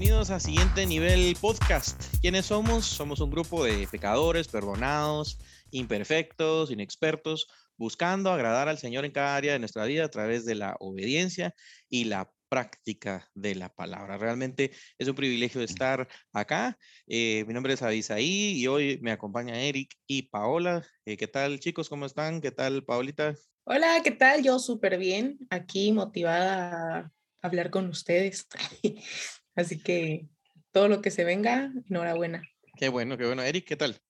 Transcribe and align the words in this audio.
bienvenidos 0.00 0.30
a 0.30 0.40
Siguiente 0.40 0.86
Nivel 0.86 1.36
Podcast. 1.38 2.02
¿Quiénes 2.22 2.46
somos? 2.46 2.86
Somos 2.86 3.20
un 3.20 3.30
grupo 3.30 3.66
de 3.66 3.86
pecadores, 3.86 4.48
perdonados, 4.48 5.38
imperfectos, 5.72 6.70
inexpertos, 6.70 7.48
buscando 7.76 8.32
agradar 8.32 8.70
al 8.70 8.78
Señor 8.78 9.04
en 9.04 9.12
cada 9.12 9.36
área 9.36 9.52
de 9.52 9.58
nuestra 9.58 9.84
vida 9.84 10.06
a 10.06 10.08
través 10.08 10.46
de 10.46 10.54
la 10.54 10.74
obediencia 10.80 11.54
y 11.90 12.04
la 12.04 12.32
práctica 12.48 13.28
de 13.34 13.54
la 13.56 13.68
palabra. 13.74 14.16
Realmente 14.16 14.70
es 14.96 15.06
un 15.06 15.14
privilegio 15.14 15.60
estar 15.60 16.08
acá. 16.32 16.78
Eh, 17.06 17.44
mi 17.46 17.52
nombre 17.52 17.74
es 17.74 17.82
Abisaí 17.82 18.58
y 18.58 18.66
hoy 18.68 18.98
me 19.02 19.12
acompaña 19.12 19.60
Eric 19.60 19.94
y 20.06 20.22
Paola. 20.30 20.82
Eh, 21.04 21.18
¿Qué 21.18 21.28
tal 21.28 21.60
chicos? 21.60 21.90
¿Cómo 21.90 22.06
están? 22.06 22.40
¿Qué 22.40 22.52
tal 22.52 22.84
Paolita? 22.84 23.34
Hola, 23.64 24.00
¿qué 24.02 24.12
tal? 24.12 24.42
Yo 24.42 24.60
súper 24.60 24.96
bien, 24.96 25.36
aquí 25.50 25.92
motivada 25.92 27.00
a 27.00 27.12
hablar 27.42 27.68
con 27.68 27.86
ustedes. 27.90 28.48
Así 29.54 29.82
que 29.82 30.28
todo 30.72 30.88
lo 30.88 31.02
que 31.02 31.10
se 31.10 31.24
venga, 31.24 31.72
enhorabuena. 31.88 32.42
Qué 32.76 32.88
bueno, 32.88 33.18
qué 33.18 33.26
bueno. 33.26 33.42
Eric, 33.42 33.66
¿qué 33.66 33.76
tal? 33.76 34.00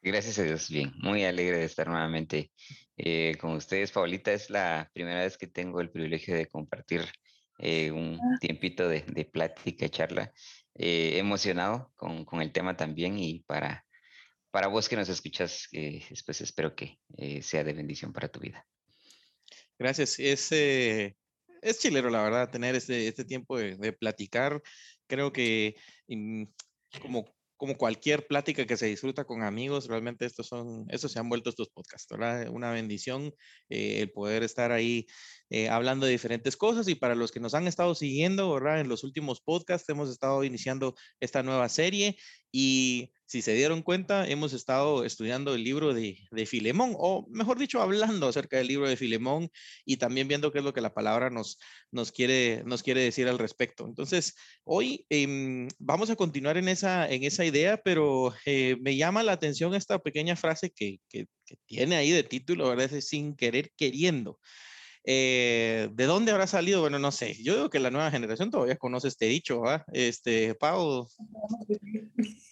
Gracias 0.00 0.38
a 0.38 0.42
Dios, 0.42 0.68
bien. 0.68 0.92
Muy 0.98 1.24
alegre 1.24 1.58
de 1.58 1.64
estar 1.64 1.86
nuevamente 1.86 2.50
eh, 2.96 3.36
con 3.40 3.52
ustedes. 3.52 3.92
Paulita, 3.92 4.32
es 4.32 4.50
la 4.50 4.90
primera 4.92 5.20
vez 5.20 5.38
que 5.38 5.46
tengo 5.46 5.80
el 5.80 5.90
privilegio 5.90 6.34
de 6.34 6.46
compartir 6.46 7.02
eh, 7.58 7.92
un 7.92 8.18
ah. 8.20 8.38
tiempito 8.40 8.88
de, 8.88 9.02
de 9.02 9.24
plática, 9.24 9.88
charla. 9.88 10.32
Eh, 10.74 11.18
emocionado 11.18 11.92
con, 11.94 12.24
con, 12.24 12.40
el 12.42 12.50
tema 12.50 12.76
también 12.76 13.18
y 13.18 13.40
para, 13.40 13.84
para 14.50 14.68
vos 14.68 14.88
que 14.88 14.96
nos 14.96 15.08
escuchas, 15.08 15.68
después 15.70 16.40
espero 16.40 16.74
que 16.74 16.98
sea 17.42 17.62
de 17.62 17.74
bendición 17.74 18.12
para 18.12 18.28
tu 18.28 18.40
vida. 18.40 18.66
Gracias. 19.78 20.18
Es, 20.18 20.50
es 21.62 21.78
chilero, 21.78 22.10
la 22.10 22.22
verdad, 22.22 22.50
tener 22.50 22.74
este, 22.74 23.08
este 23.08 23.24
tiempo 23.24 23.58
de, 23.58 23.92
platicar. 23.92 24.60
Creo 25.06 25.32
que 25.32 25.76
mm, 26.08 26.44
como 27.00 27.24
como 27.62 27.76
cualquier 27.76 28.26
plática 28.26 28.66
que 28.66 28.76
se 28.76 28.86
disfruta 28.86 29.24
con 29.24 29.44
amigos, 29.44 29.86
realmente 29.86 30.26
estos 30.26 30.48
son, 30.48 30.84
estos 30.88 31.12
se 31.12 31.20
han 31.20 31.28
vuelto 31.28 31.48
estos 31.48 31.68
podcasts, 31.68 32.08
¿verdad? 32.10 32.48
Una 32.48 32.72
bendición 32.72 33.32
eh, 33.68 34.00
el 34.00 34.10
poder 34.10 34.42
estar 34.42 34.72
ahí 34.72 35.06
eh, 35.54 35.68
hablando 35.68 36.06
de 36.06 36.12
diferentes 36.12 36.56
cosas 36.56 36.88
y 36.88 36.94
para 36.94 37.14
los 37.14 37.30
que 37.30 37.38
nos 37.38 37.52
han 37.52 37.68
estado 37.68 37.94
siguiendo, 37.94 38.50
¿verdad? 38.54 38.80
En 38.80 38.88
los 38.88 39.04
últimos 39.04 39.42
podcasts 39.42 39.86
hemos 39.90 40.08
estado 40.08 40.44
iniciando 40.44 40.94
esta 41.20 41.42
nueva 41.42 41.68
serie 41.68 42.16
y 42.50 43.12
si 43.26 43.42
se 43.42 43.52
dieron 43.52 43.82
cuenta, 43.82 44.26
hemos 44.26 44.54
estado 44.54 45.04
estudiando 45.04 45.54
el 45.54 45.62
libro 45.62 45.92
de, 45.92 46.26
de, 46.30 46.46
Filemón, 46.46 46.94
o 46.96 47.26
mejor 47.28 47.58
dicho, 47.58 47.82
hablando 47.82 48.28
acerca 48.28 48.56
del 48.56 48.68
libro 48.68 48.88
de 48.88 48.96
Filemón 48.96 49.50
y 49.84 49.98
también 49.98 50.26
viendo 50.26 50.52
qué 50.52 50.60
es 50.60 50.64
lo 50.64 50.72
que 50.72 50.80
la 50.80 50.94
palabra 50.94 51.28
nos, 51.28 51.58
nos, 51.90 52.12
quiere, 52.12 52.62
nos 52.64 52.82
quiere 52.82 53.02
decir 53.02 53.28
al 53.28 53.38
respecto. 53.38 53.84
Entonces, 53.84 54.34
hoy 54.64 55.04
eh, 55.10 55.68
vamos 55.78 56.08
a 56.08 56.16
continuar 56.16 56.56
en 56.56 56.68
esa, 56.68 57.06
en 57.10 57.24
esa 57.24 57.44
idea, 57.44 57.76
pero 57.76 58.32
eh, 58.46 58.78
me 58.80 58.96
llama 58.96 59.22
la 59.22 59.32
atención 59.32 59.74
esta 59.74 59.98
pequeña 59.98 60.34
frase 60.34 60.70
que, 60.70 60.98
que, 61.10 61.26
que 61.44 61.56
tiene 61.66 61.96
ahí 61.96 62.10
de 62.10 62.22
título, 62.22 62.70
¿verdad? 62.70 62.90
Es 62.90 63.08
sin 63.08 63.36
querer 63.36 63.70
queriendo. 63.76 64.38
Eh, 65.04 65.88
¿De 65.92 66.04
dónde 66.04 66.32
habrá 66.32 66.46
salido? 66.46 66.80
Bueno, 66.80 66.98
no 66.98 67.12
sé. 67.12 67.34
Yo 67.42 67.54
digo 67.54 67.70
que 67.70 67.80
la 67.80 67.90
nueva 67.90 68.10
generación 68.10 68.50
todavía 68.50 68.76
conoce 68.76 69.08
este 69.08 69.26
dicho, 69.26 69.60
¿va? 69.60 69.84
Este, 69.92 70.54
Pau. 70.54 71.08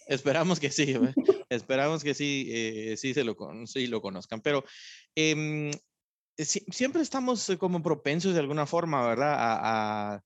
Esperamos 0.07 0.59
que 0.59 0.71
sí, 0.71 0.95
esperamos 1.49 2.03
que 2.03 2.13
sí, 2.13 2.49
eh, 2.51 2.97
sí 2.97 3.13
se 3.13 3.23
lo, 3.23 3.35
sí 3.65 3.87
lo 3.87 4.01
conozcan. 4.01 4.41
Pero 4.41 4.65
em, 5.15 5.71
siempre 6.37 7.01
estamos 7.01 7.51
como 7.57 7.81
propensos 7.81 8.33
de 8.33 8.39
alguna 8.39 8.65
forma, 8.65 9.07
¿verdad? 9.07 9.35
a, 9.39 10.21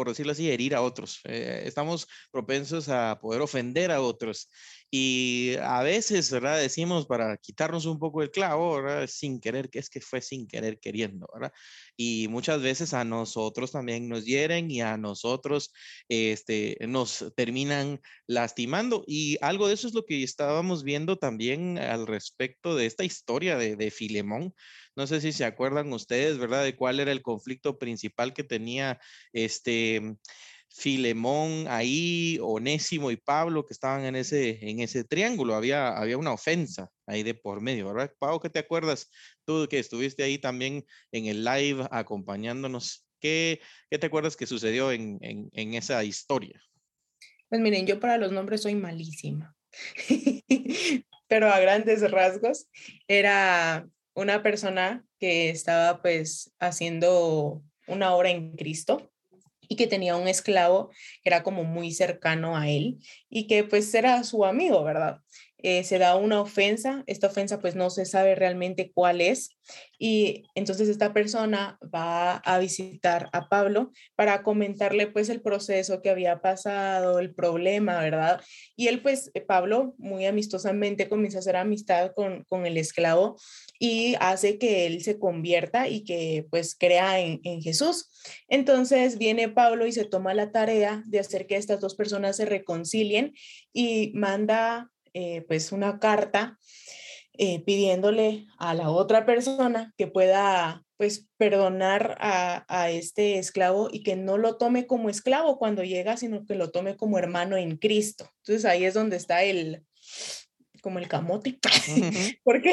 por 0.00 0.08
decirlo 0.08 0.32
así, 0.32 0.50
herir 0.50 0.74
a 0.74 0.80
otros. 0.80 1.20
Eh, 1.24 1.64
estamos 1.66 2.06
propensos 2.30 2.88
a 2.88 3.18
poder 3.20 3.42
ofender 3.42 3.90
a 3.90 4.00
otros. 4.00 4.48
Y 4.92 5.54
a 5.62 5.82
veces, 5.82 6.30
¿verdad? 6.32 6.58
Decimos 6.58 7.06
para 7.06 7.36
quitarnos 7.36 7.86
un 7.86 8.00
poco 8.00 8.22
el 8.22 8.32
clavo, 8.32 8.82
¿verdad? 8.82 9.06
Sin 9.06 9.40
querer, 9.40 9.70
que 9.70 9.78
es 9.78 9.88
que 9.88 10.00
fue 10.00 10.20
sin 10.20 10.48
querer 10.48 10.80
queriendo, 10.80 11.28
¿verdad? 11.32 11.52
Y 11.96 12.26
muchas 12.28 12.60
veces 12.60 12.92
a 12.92 13.04
nosotros 13.04 13.70
también 13.70 14.08
nos 14.08 14.24
hieren 14.24 14.68
y 14.68 14.80
a 14.80 14.96
nosotros 14.96 15.72
este, 16.08 16.76
nos 16.88 17.24
terminan 17.36 18.00
lastimando. 18.26 19.04
Y 19.06 19.38
algo 19.42 19.68
de 19.68 19.74
eso 19.74 19.86
es 19.86 19.94
lo 19.94 20.04
que 20.04 20.24
estábamos 20.24 20.82
viendo 20.82 21.18
también 21.18 21.78
al 21.78 22.08
respecto 22.08 22.74
de 22.74 22.86
esta 22.86 23.04
historia 23.04 23.56
de, 23.56 23.76
de 23.76 23.92
Filemón. 23.92 24.54
No 24.96 25.06
sé 25.06 25.20
si 25.20 25.32
se 25.32 25.44
acuerdan 25.44 25.92
ustedes, 25.92 26.38
¿verdad? 26.38 26.64
De 26.64 26.74
cuál 26.74 26.98
era 26.98 27.12
el 27.12 27.22
conflicto 27.22 27.78
principal 27.78 28.34
que 28.34 28.42
tenía 28.42 28.98
este 29.32 30.16
Filemón 30.72 31.66
ahí, 31.68 32.38
Onésimo 32.40 33.10
y 33.10 33.16
Pablo 33.16 33.66
que 33.66 33.72
estaban 33.72 34.04
en 34.04 34.16
ese, 34.16 34.58
en 34.62 34.80
ese 34.80 35.04
triángulo. 35.04 35.54
Había, 35.54 35.88
había 35.96 36.16
una 36.16 36.32
ofensa 36.32 36.88
ahí 37.06 37.22
de 37.22 37.34
por 37.34 37.60
medio, 37.60 37.88
¿verdad? 37.92 38.12
Pablo, 38.18 38.40
¿qué 38.40 38.50
te 38.50 38.60
acuerdas? 38.60 39.10
Tú 39.44 39.66
que 39.68 39.78
estuviste 39.78 40.22
ahí 40.22 40.38
también 40.38 40.84
en 41.12 41.26
el 41.26 41.44
live 41.44 41.86
acompañándonos. 41.90 43.06
¿Qué, 43.20 43.60
qué 43.90 43.98
te 43.98 44.06
acuerdas 44.06 44.36
que 44.36 44.46
sucedió 44.46 44.92
en, 44.92 45.18
en, 45.20 45.50
en 45.52 45.74
esa 45.74 46.02
historia? 46.04 46.62
Pues 47.48 47.60
miren, 47.60 47.86
yo 47.86 47.98
para 47.98 48.16
los 48.16 48.32
nombres 48.32 48.62
soy 48.62 48.76
malísima, 48.76 49.56
pero 51.28 51.50
a 51.50 51.58
grandes 51.58 52.08
rasgos 52.10 52.68
era 53.08 53.88
una 54.14 54.42
persona 54.42 55.04
que 55.18 55.50
estaba 55.50 56.00
pues 56.00 56.52
haciendo 56.60 57.62
una 57.88 58.14
obra 58.14 58.30
en 58.30 58.56
Cristo 58.56 59.09
y 59.70 59.76
que 59.76 59.86
tenía 59.86 60.16
un 60.16 60.26
esclavo 60.28 60.90
que 61.22 61.30
era 61.30 61.44
como 61.44 61.62
muy 61.64 61.92
cercano 61.92 62.56
a 62.56 62.68
él 62.68 62.98
y 63.30 63.46
que 63.46 63.62
pues 63.64 63.94
era 63.94 64.24
su 64.24 64.44
amigo, 64.44 64.82
¿verdad? 64.82 65.20
Eh, 65.62 65.84
se 65.84 65.98
da 65.98 66.16
una 66.16 66.40
ofensa, 66.40 67.04
esta 67.06 67.26
ofensa 67.26 67.60
pues 67.60 67.74
no 67.74 67.90
se 67.90 68.06
sabe 68.06 68.34
realmente 68.34 68.90
cuál 68.94 69.20
es 69.20 69.56
y 69.98 70.44
entonces 70.54 70.88
esta 70.88 71.12
persona 71.12 71.78
va 71.94 72.36
a 72.36 72.58
visitar 72.58 73.28
a 73.32 73.48
Pablo 73.48 73.92
para 74.16 74.42
comentarle 74.42 75.06
pues 75.06 75.28
el 75.28 75.42
proceso 75.42 76.00
que 76.00 76.10
había 76.10 76.40
pasado, 76.40 77.18
el 77.18 77.34
problema, 77.34 78.00
¿verdad? 78.00 78.40
Y 78.76 78.88
él 78.88 79.02
pues, 79.02 79.30
eh, 79.34 79.42
Pablo 79.42 79.94
muy 79.98 80.26
amistosamente 80.26 81.08
comienza 81.08 81.38
a 81.38 81.40
hacer 81.40 81.56
amistad 81.56 82.12
con, 82.14 82.44
con 82.44 82.64
el 82.66 82.76
esclavo 82.76 83.36
y 83.78 84.14
hace 84.20 84.58
que 84.58 84.86
él 84.86 85.02
se 85.02 85.18
convierta 85.18 85.88
y 85.88 86.04
que 86.04 86.46
pues 86.50 86.74
crea 86.78 87.20
en, 87.20 87.40
en 87.44 87.60
Jesús. 87.60 88.10
Entonces 88.48 89.18
viene 89.18 89.48
Pablo 89.48 89.86
y 89.86 89.92
se 89.92 90.04
toma 90.04 90.34
la 90.34 90.50
tarea 90.50 91.02
de 91.06 91.18
hacer 91.18 91.46
que 91.46 91.56
estas 91.56 91.80
dos 91.80 91.94
personas 91.94 92.36
se 92.36 92.46
reconcilien 92.46 93.34
y 93.72 94.12
manda 94.14 94.90
eh, 95.14 95.42
pues 95.48 95.72
una 95.72 95.98
carta 95.98 96.58
eh, 97.34 97.62
pidiéndole 97.64 98.46
a 98.58 98.74
la 98.74 98.90
otra 98.90 99.24
persona 99.24 99.94
que 99.96 100.06
pueda 100.06 100.84
pues 100.96 101.28
perdonar 101.38 102.18
a, 102.20 102.66
a, 102.68 102.90
este 102.90 103.38
esclavo 103.38 103.88
y 103.90 104.02
que 104.02 104.16
no 104.16 104.36
lo 104.36 104.58
tome 104.58 104.86
como 104.86 105.08
esclavo 105.08 105.58
cuando 105.58 105.82
llega, 105.82 106.18
sino 106.18 106.44
que 106.44 106.54
lo 106.54 106.70
tome 106.70 106.96
como 106.96 107.18
hermano 107.18 107.56
en 107.56 107.78
Cristo. 107.78 108.30
Entonces 108.38 108.66
ahí 108.66 108.84
es 108.84 108.92
donde 108.92 109.16
está 109.16 109.42
el 109.42 109.86
como 110.80 110.98
el 110.98 111.08
camote, 111.08 111.58
porque 112.44 112.70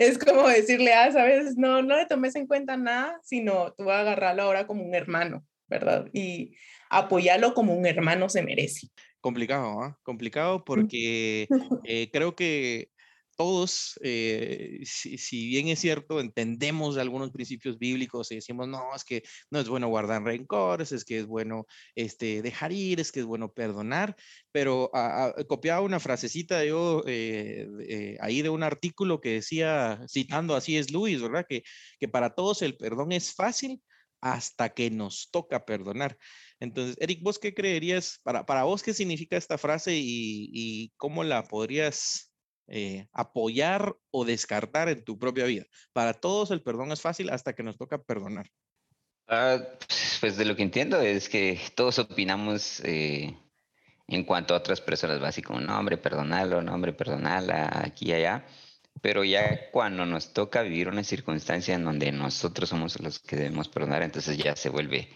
es 0.00 0.18
como 0.18 0.48
decirle, 0.48 0.94
ah, 0.94 1.12
sabes, 1.12 1.56
no, 1.56 1.82
no 1.82 1.96
le 1.96 2.06
tomes 2.06 2.34
en 2.36 2.46
cuenta 2.46 2.76
nada, 2.76 3.20
sino 3.22 3.72
tú 3.74 3.84
vas 3.84 3.98
a 3.98 4.00
agarrarlo 4.00 4.42
ahora 4.42 4.66
como 4.66 4.84
un 4.84 4.94
hermano, 4.94 5.44
¿verdad? 5.68 6.06
Y 6.12 6.56
apoyarlo 6.90 7.54
como 7.54 7.74
un 7.74 7.86
hermano 7.86 8.28
se 8.28 8.42
merece. 8.42 8.88
Complicado, 9.24 9.80
¿ah? 9.80 9.98
Complicado 10.02 10.66
porque 10.66 11.48
eh, 11.86 12.10
creo 12.12 12.36
que 12.36 12.90
todos, 13.38 13.98
eh, 14.02 14.80
si, 14.84 15.48
bien 15.48 15.68
es 15.68 15.78
cierto, 15.78 16.20
entendemos 16.20 16.98
algunos 16.98 17.30
principios 17.30 17.78
bíblicos 17.78 18.30
y 18.30 18.34
decimos, 18.34 18.68
no, 18.68 18.94
es 18.94 19.02
que 19.02 19.22
no 19.50 19.60
es 19.60 19.68
bueno 19.70 19.88
guardar 19.88 20.22
rencores, 20.22 20.92
es 20.92 21.06
que 21.06 21.20
es 21.20 21.26
bueno 21.26 21.64
este, 21.94 22.42
dejar 22.42 22.72
ir, 22.72 23.00
es 23.00 23.12
que 23.12 23.20
es 23.20 23.26
bueno 23.26 23.50
perdonar, 23.50 24.14
pero 24.52 24.90
copiaba 25.48 25.80
una 25.80 26.00
frasecita 26.00 26.62
yo 26.66 27.02
eh, 27.06 28.18
ahí 28.20 28.42
de 28.42 28.50
un 28.50 28.62
artículo 28.62 29.22
que 29.22 29.30
decía, 29.30 30.04
citando 30.06 30.54
así 30.54 30.76
es 30.76 30.92
Luis, 30.92 31.22
¿verdad? 31.22 31.46
Que, 31.48 31.62
que 31.98 32.08
para 32.08 32.34
todos 32.34 32.60
el 32.60 32.76
perdón 32.76 33.10
es 33.12 33.32
fácil 33.32 33.80
hasta 34.24 34.70
que 34.70 34.90
nos 34.90 35.30
toca 35.30 35.66
perdonar. 35.66 36.16
Entonces, 36.64 36.96
Eric, 36.98 37.22
¿vos 37.22 37.38
qué 37.38 37.54
creerías, 37.54 38.20
para, 38.22 38.44
para 38.44 38.64
vos 38.64 38.82
qué 38.82 38.92
significa 38.92 39.36
esta 39.36 39.58
frase 39.58 39.92
y, 39.94 40.92
cómo 40.96 41.22
la 41.22 41.44
podrías 41.44 42.32
eh, 42.66 43.06
apoyar 43.12 43.94
o 44.10 44.24
descartar 44.24 44.88
en 44.88 45.04
tu 45.04 45.18
propia 45.18 45.44
vida? 45.44 45.64
Para 45.92 46.14
todos 46.14 46.50
el 46.50 46.62
perdón 46.62 46.92
es 46.92 47.00
fácil 47.00 47.30
hasta 47.30 47.54
que 47.54 47.62
nos 47.62 47.78
toca 47.78 48.02
perdonar. 48.02 48.50
Ah, 49.28 49.58
pues 50.20 50.36
de 50.36 50.44
lo 50.44 50.56
que 50.56 50.62
entiendo 50.62 51.00
es 51.00 51.28
que 51.28 51.58
todos 51.74 51.98
opinamos 51.98 52.80
eh, 52.80 53.36
en 54.08 54.24
cuanto 54.24 54.54
a 54.54 54.58
otras 54.58 54.80
personas, 54.80 55.20
básicamente, 55.20 55.66
no, 55.66 55.78
hombre, 55.78 55.96
perdonarlo, 55.96 56.62
no, 56.62 56.74
hombre, 56.74 56.92
perdonarla, 56.92 57.70
aquí 57.84 58.10
y 58.10 58.12
allá. 58.14 58.46
Pero 59.00 59.24
ya 59.24 59.70
cuando 59.70 60.06
nos 60.06 60.32
toca 60.32 60.62
vivir 60.62 60.88
una 60.88 61.04
circunstancia 61.04 61.74
en 61.74 61.84
donde 61.84 62.12
nosotros 62.12 62.68
somos 62.68 63.00
los 63.00 63.18
que 63.18 63.36
debemos 63.36 63.68
perdonar, 63.68 64.02
entonces 64.02 64.38
ya 64.38 64.56
se 64.56 64.68
vuelve 64.68 65.08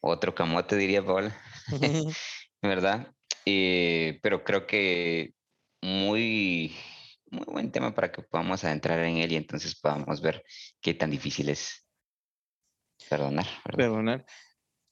otro 0.00 0.34
camote, 0.34 0.76
diría 0.76 1.04
Paul. 1.04 1.32
¿verdad? 2.62 3.12
Eh, 3.44 4.18
pero 4.22 4.44
creo 4.44 4.66
que 4.66 5.34
muy, 5.82 6.76
muy 7.30 7.44
buen 7.46 7.70
tema 7.72 7.94
para 7.94 8.10
que 8.10 8.22
podamos 8.22 8.64
adentrar 8.64 9.00
en 9.00 9.18
él 9.18 9.32
y 9.32 9.36
entonces 9.36 9.78
podamos 9.78 10.20
ver 10.20 10.44
qué 10.80 10.94
tan 10.94 11.10
difícil 11.10 11.48
es 11.48 11.86
perdonar. 13.08 13.46
Perdonar. 13.76 14.26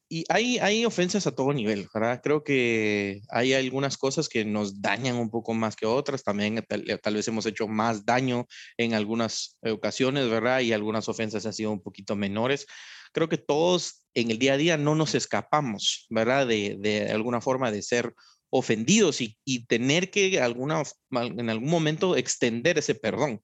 Y 0.08 0.24
hay, 0.28 0.58
hay 0.58 0.84
ofensas 0.84 1.26
a 1.26 1.34
todo 1.34 1.52
nivel, 1.52 1.88
¿verdad? 1.92 2.20
Creo 2.22 2.44
que 2.44 3.22
hay 3.28 3.54
algunas 3.54 3.96
cosas 3.96 4.28
que 4.28 4.44
nos 4.44 4.80
dañan 4.80 5.16
un 5.16 5.30
poco 5.30 5.52
más 5.52 5.74
que 5.74 5.86
otras. 5.86 6.22
También 6.22 6.64
tal, 6.68 6.84
tal, 7.02 7.14
vez 7.14 7.26
hemos 7.26 7.44
hecho 7.46 7.66
más 7.66 8.06
daño 8.06 8.46
en 8.76 8.94
algunas 8.94 9.58
ocasiones, 9.62 10.28
¿verdad? 10.28 10.60
Y 10.60 10.72
algunas 10.72 11.08
ofensas 11.08 11.44
han 11.44 11.52
sido 11.52 11.72
un 11.72 11.82
poquito 11.82 12.14
menores. 12.14 12.66
Creo 13.12 13.28
que 13.28 13.38
todos 13.38 14.04
en 14.14 14.30
el 14.30 14.38
día 14.38 14.52
a 14.52 14.58
día 14.58 14.76
no 14.76 14.94
nos 14.94 15.14
escapamos, 15.16 16.06
¿verdad? 16.08 16.46
De, 16.46 16.76
de 16.78 17.10
alguna 17.10 17.40
forma 17.40 17.72
de 17.72 17.82
ser 17.82 18.14
ofendidos 18.50 19.20
y, 19.20 19.36
y 19.44 19.66
tener 19.66 20.10
que 20.10 20.40
alguna, 20.40 20.82
en 21.10 21.50
algún 21.50 21.68
momento 21.68 22.16
extender 22.16 22.78
ese 22.78 22.94
perdón. 22.94 23.42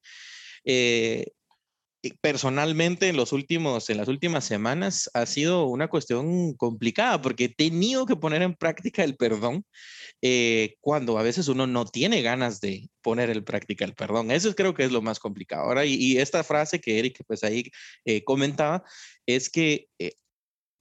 Eh, 0.65 1.27
personalmente 2.21 3.09
en 3.09 3.17
los 3.17 3.33
últimos 3.33 3.89
en 3.89 3.99
las 3.99 4.09
últimas 4.09 4.45
semanas 4.45 5.09
ha 5.15 5.25
sido 5.27 5.67
una 5.67 5.89
cuestión 5.89 6.55
complicada 6.55 7.21
porque 7.23 7.45
he 7.45 7.49
tenido 7.49 8.07
que 8.07 8.17
poner 8.17 8.43
en 8.43 8.55
práctica 8.55 9.05
el 9.05 9.17
perdón 9.17 9.65
eh, 10.21 10.75
cuando 10.81 11.19
a 11.19 11.23
veces 11.23 11.49
uno 11.49 11.67
no 11.67 11.85
tiene 11.85 12.23
ganas 12.23 12.61
de 12.61 12.89
poner 13.03 13.31
en 13.31 13.45
práctica 13.45 13.85
el 13.85 13.95
perdón 13.95 14.31
eso 14.33 14.55
creo 14.55 14.75
que 14.75 14.85
es 14.85 14.93
lo 14.93 15.03
más 15.03 15.21
complicado 15.21 15.65
ahora 15.65 15.85
y, 15.85 16.19
esta 16.19 16.45
frase 16.45 16.81
que 16.81 16.99
Eric 16.99 17.23
pues 17.27 17.45
ahí 17.45 17.71
eh, 18.05 18.23
comentaba 18.25 18.83
es 19.27 19.49
que 19.49 19.89
eh, 19.99 20.13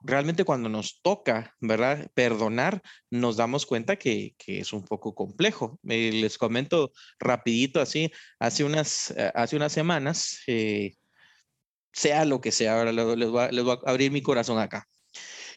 realmente 0.03 0.44
cuando 0.44 0.69
nos 0.69 1.01
toca, 1.01 1.56
¿verdad? 1.59 2.09
Perdonar, 2.13 2.81
nos 3.09 3.38
damos 3.38 3.65
cuenta 3.65 3.95
que, 3.95 4.35
que 4.38 4.59
es 4.59 4.74
un 4.74 4.83
poco 4.83 5.13
complejo. 5.15 5.79
Eh, 5.88 6.12
les 6.13 6.38
comento 6.38 6.91
rapidito 7.19 7.79
así, 7.79 8.12
hace 8.39 8.63
unas, 8.63 9.12
eh, 9.12 9.31
hace 9.35 9.56
unas 9.56 9.71
semanas, 9.71 10.39
sea 11.93 12.25
lo 12.25 12.41
que 12.41 12.51
sea, 12.51 12.77
ahora 12.77 12.91
les 12.91 13.29
voy, 13.29 13.41
a, 13.41 13.89
abrir 13.89 14.11
mi 14.11 14.21
corazón 14.21 14.59
acá. 14.59 14.88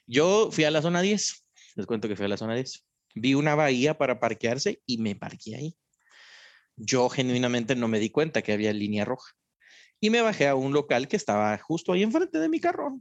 Yo 0.07 0.51
fui 0.51 0.65
a 0.65 0.71
la 0.71 0.83
zona 0.83 1.01
10, 1.03 1.47
les 1.77 1.87
cuento 1.87 2.09
que 2.09 2.17
fui 2.17 2.27
a 2.27 2.29
la 2.29 2.37
zona 2.37 2.55
10, 2.55 2.85
vi 3.15 3.35
una 3.35 3.55
bahía 3.55 3.97
para 3.97 4.21
parquearse 4.21 4.83
y 4.87 4.99
me 4.99 5.15
parqué 5.15 5.57
ahí. 5.57 5.77
Yo 6.77 7.09
genuinamente 7.09 7.77
no 7.77 7.89
me 7.89 8.01
di 8.01 8.11
cuenta 8.11 8.43
que 8.43 8.53
había 8.53 8.73
línea 8.73 9.05
roja. 9.05 9.33
Y 10.01 10.11
me 10.11 10.21
bajé 10.21 10.49
a 10.49 10.55
un 10.55 10.73
local 10.73 11.09
que 11.09 11.17
estaba 11.17 11.57
justo 11.59 11.93
ahí 11.93 12.03
enfrente 12.03 12.39
de 12.39 12.49
mi 12.49 12.61
carro. 12.61 13.01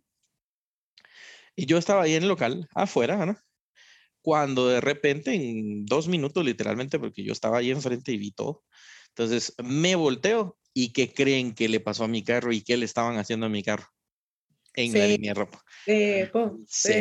Y 1.56 1.65
yo 1.65 1.77
estaba 1.77 2.03
ahí 2.03 2.13
en 2.13 2.24
el 2.24 2.30
local, 2.30 2.68
afuera, 2.74 3.25
¿no? 3.25 3.35
Cuando 4.21 4.69
de 4.69 4.80
repente, 4.80 5.33
en 5.33 5.85
dos 5.85 6.07
minutos 6.07 6.45
literalmente, 6.45 7.00
porque 7.00 7.24
yo 7.24 7.33
estaba 7.33 7.57
ahí 7.57 7.71
enfrente 7.71 8.12
y 8.12 8.18
vi 8.18 8.31
todo, 8.31 8.63
entonces 9.09 9.53
me 9.62 9.95
volteo 9.95 10.57
y 10.74 10.92
¿qué 10.92 11.14
creen 11.14 11.54
que 11.54 11.70
le 11.70 11.80
pasó 11.80 12.06
a 12.06 12.08
mi 12.08 12.24
carro 12.24 12.52
y 12.52 12.62
qué 12.62 12.78
le 12.78 12.86
estaban 12.86 13.18
haciendo 13.18 13.46
a 13.46 13.50
mi 13.50 13.64
carro? 13.64 13.88
En 14.75 14.92
sí. 14.92 14.98
la 14.98 15.08
línea 15.08 15.34
ropa. 15.34 15.64
Sí, 15.86 16.24
sí. 16.68 16.94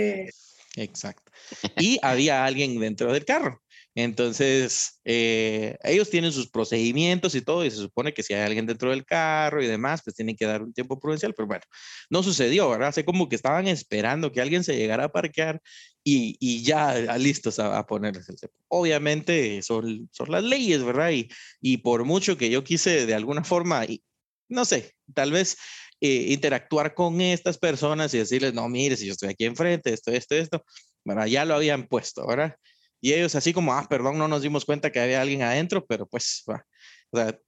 Exacto. 0.77 1.33
Y 1.77 1.99
había 2.03 2.45
alguien 2.45 2.79
dentro 2.79 3.13
del 3.13 3.25
carro. 3.25 3.63
Entonces, 3.94 5.00
eh, 5.05 5.77
ellos 5.83 6.09
tienen 6.09 6.33
sus 6.33 6.50
procedimientos 6.50 7.35
y 7.35 7.43
todo, 7.43 7.65
y 7.65 7.71
se 7.71 7.77
supone 7.77 8.15
que 8.15 8.23
si 8.23 8.33
hay 8.33 8.41
alguien 8.41 8.65
dentro 8.65 8.89
del 8.91 9.05
carro 9.05 9.62
y 9.62 9.67
demás, 9.67 10.00
pues 10.03 10.17
tienen 10.17 10.35
que 10.35 10.47
dar 10.47 10.62
un 10.62 10.73
tiempo 10.73 10.99
prudencial, 10.99 11.35
pero 11.35 11.47
bueno, 11.47 11.65
no 12.09 12.23
sucedió, 12.23 12.71
¿verdad? 12.71 12.89
Hace 12.89 13.05
como 13.05 13.29
que 13.29 13.37
estaban 13.37 13.69
esperando 13.69 14.33
que 14.33 14.41
alguien 14.41 14.65
se 14.65 14.77
llegara 14.77 15.05
a 15.05 15.12
parquear 15.12 15.61
y, 16.03 16.37
y 16.41 16.62
ya 16.62 17.19
listos 17.19 17.59
a, 17.59 17.79
a 17.79 17.87
ponerles 17.87 18.29
el 18.31 18.39
cepo. 18.39 18.55
Obviamente 18.69 19.61
son, 19.62 20.09
son 20.11 20.31
las 20.31 20.43
leyes, 20.43 20.83
¿verdad? 20.83 21.11
Y, 21.11 21.29
y 21.61 21.77
por 21.79 22.05
mucho 22.05 22.39
que 22.39 22.49
yo 22.49 22.65
quise 22.65 23.05
de 23.05 23.15
alguna 23.15 23.44
forma, 23.44 23.85
y, 23.85 24.03
no 24.49 24.65
sé, 24.65 24.94
tal 25.12 25.33
vez 25.33 25.59
eh, 26.00 26.29
interactuar 26.31 26.94
con 26.94 27.21
estas 27.21 27.59
personas 27.59 28.15
y 28.15 28.19
decirles, 28.19 28.55
no, 28.55 28.69
mire, 28.71 28.97
si 28.97 29.06
yo 29.06 29.12
estoy 29.12 29.29
aquí 29.29 29.44
enfrente, 29.44 29.93
esto, 29.93 30.11
esto, 30.11 30.35
esto, 30.35 30.65
¿verdad? 31.05 31.27
Ya 31.27 31.44
lo 31.44 31.55
habían 31.55 31.87
puesto, 31.87 32.27
¿verdad? 32.27 32.56
Y 33.03 33.13
ellos 33.13 33.35
así 33.35 33.53
como, 33.53 33.75
ah, 33.75 33.87
perdón, 33.91 34.17
no 34.17 34.29
nos 34.29 34.43
dimos 34.43 34.65
cuenta 34.65 34.93
que 34.93 35.01
había 35.01 35.21
alguien 35.21 35.43
adentro, 35.43 35.85
pero 35.85 36.07
pues, 36.07 36.45
va. 36.49 36.65
o 37.11 37.19
sea, 37.19 37.39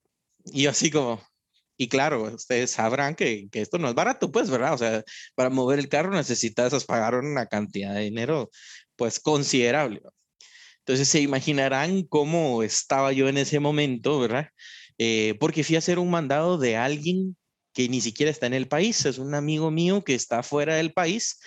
y 0.46 0.66
así 0.66 0.90
como, 0.90 1.22
y 1.76 1.88
claro, 1.88 2.24
ustedes 2.24 2.72
sabrán 2.72 3.14
que, 3.14 3.48
que, 3.50 3.60
esto 3.62 3.78
no 3.78 3.88
es 3.88 3.94
barato, 3.94 4.32
pues, 4.32 4.50
¿verdad? 4.50 4.74
O 4.74 4.78
sea, 4.78 5.04
para 5.36 5.50
mover 5.50 5.78
el 5.78 5.88
carro 5.88 6.10
necesitas 6.12 6.84
pagar 6.84 7.14
una 7.14 7.46
cantidad 7.46 7.94
de 7.94 8.02
dinero, 8.02 8.50
pues, 8.96 9.20
considerable. 9.20 10.02
Entonces 10.80 11.08
se 11.08 11.20
imaginarán 11.20 12.02
cómo 12.02 12.62
estaba 12.64 13.12
yo 13.12 13.28
en 13.28 13.38
ese 13.38 13.60
momento, 13.60 14.18
¿verdad? 14.20 14.48
Eh, 14.98 15.34
porque 15.40 15.64
fui 15.64 15.76
a 15.76 15.78
hacer 15.78 15.98
un 16.00 16.10
mandado 16.10 16.58
de 16.58 16.76
alguien 16.76 17.36
que 17.72 17.88
ni 17.88 18.00
siquiera 18.00 18.30
está 18.30 18.46
en 18.46 18.54
el 18.54 18.68
país, 18.68 19.04
es 19.06 19.18
un 19.18 19.34
amigo 19.34 19.70
mío 19.70 20.04
que 20.04 20.14
está 20.14 20.42
fuera 20.42 20.76
del 20.76 20.92
país 20.92 21.38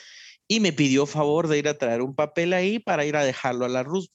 y 0.47 0.59
me 0.59 0.73
pidió 0.73 1.05
favor 1.05 1.47
de 1.47 1.57
ir 1.57 1.67
a 1.67 1.77
traer 1.77 2.01
un 2.01 2.15
papel 2.15 2.53
ahí 2.53 2.79
para 2.79 3.05
ir 3.05 3.15
a 3.15 3.23
dejarlo 3.25 3.65
a 3.65 3.69
la 3.69 3.83
Rus. 3.83 4.11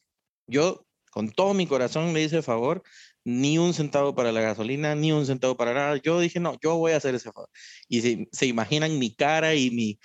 Yo, 0.46 0.86
con 1.10 1.30
todo 1.30 1.54
mi 1.54 1.66
corazón, 1.66 2.12
le 2.14 2.22
hice 2.22 2.42
favor, 2.42 2.82
ni 3.24 3.58
un 3.58 3.74
centavo 3.74 4.14
para 4.14 4.32
la 4.32 4.40
gasolina, 4.40 4.94
ni 4.94 5.12
un 5.12 5.26
centavo 5.26 5.56
para 5.56 5.74
nada. 5.74 5.96
Yo 6.02 6.20
dije, 6.20 6.40
no, 6.40 6.58
yo 6.62 6.76
voy 6.76 6.92
a 6.92 6.96
hacer 6.96 7.14
ese 7.14 7.30
favor. 7.30 7.50
Y 7.88 8.00
se, 8.00 8.28
se 8.32 8.46
imaginan 8.46 8.98
mi 8.98 9.14
cara 9.14 9.54
y 9.54 9.70
mi, 9.70 9.98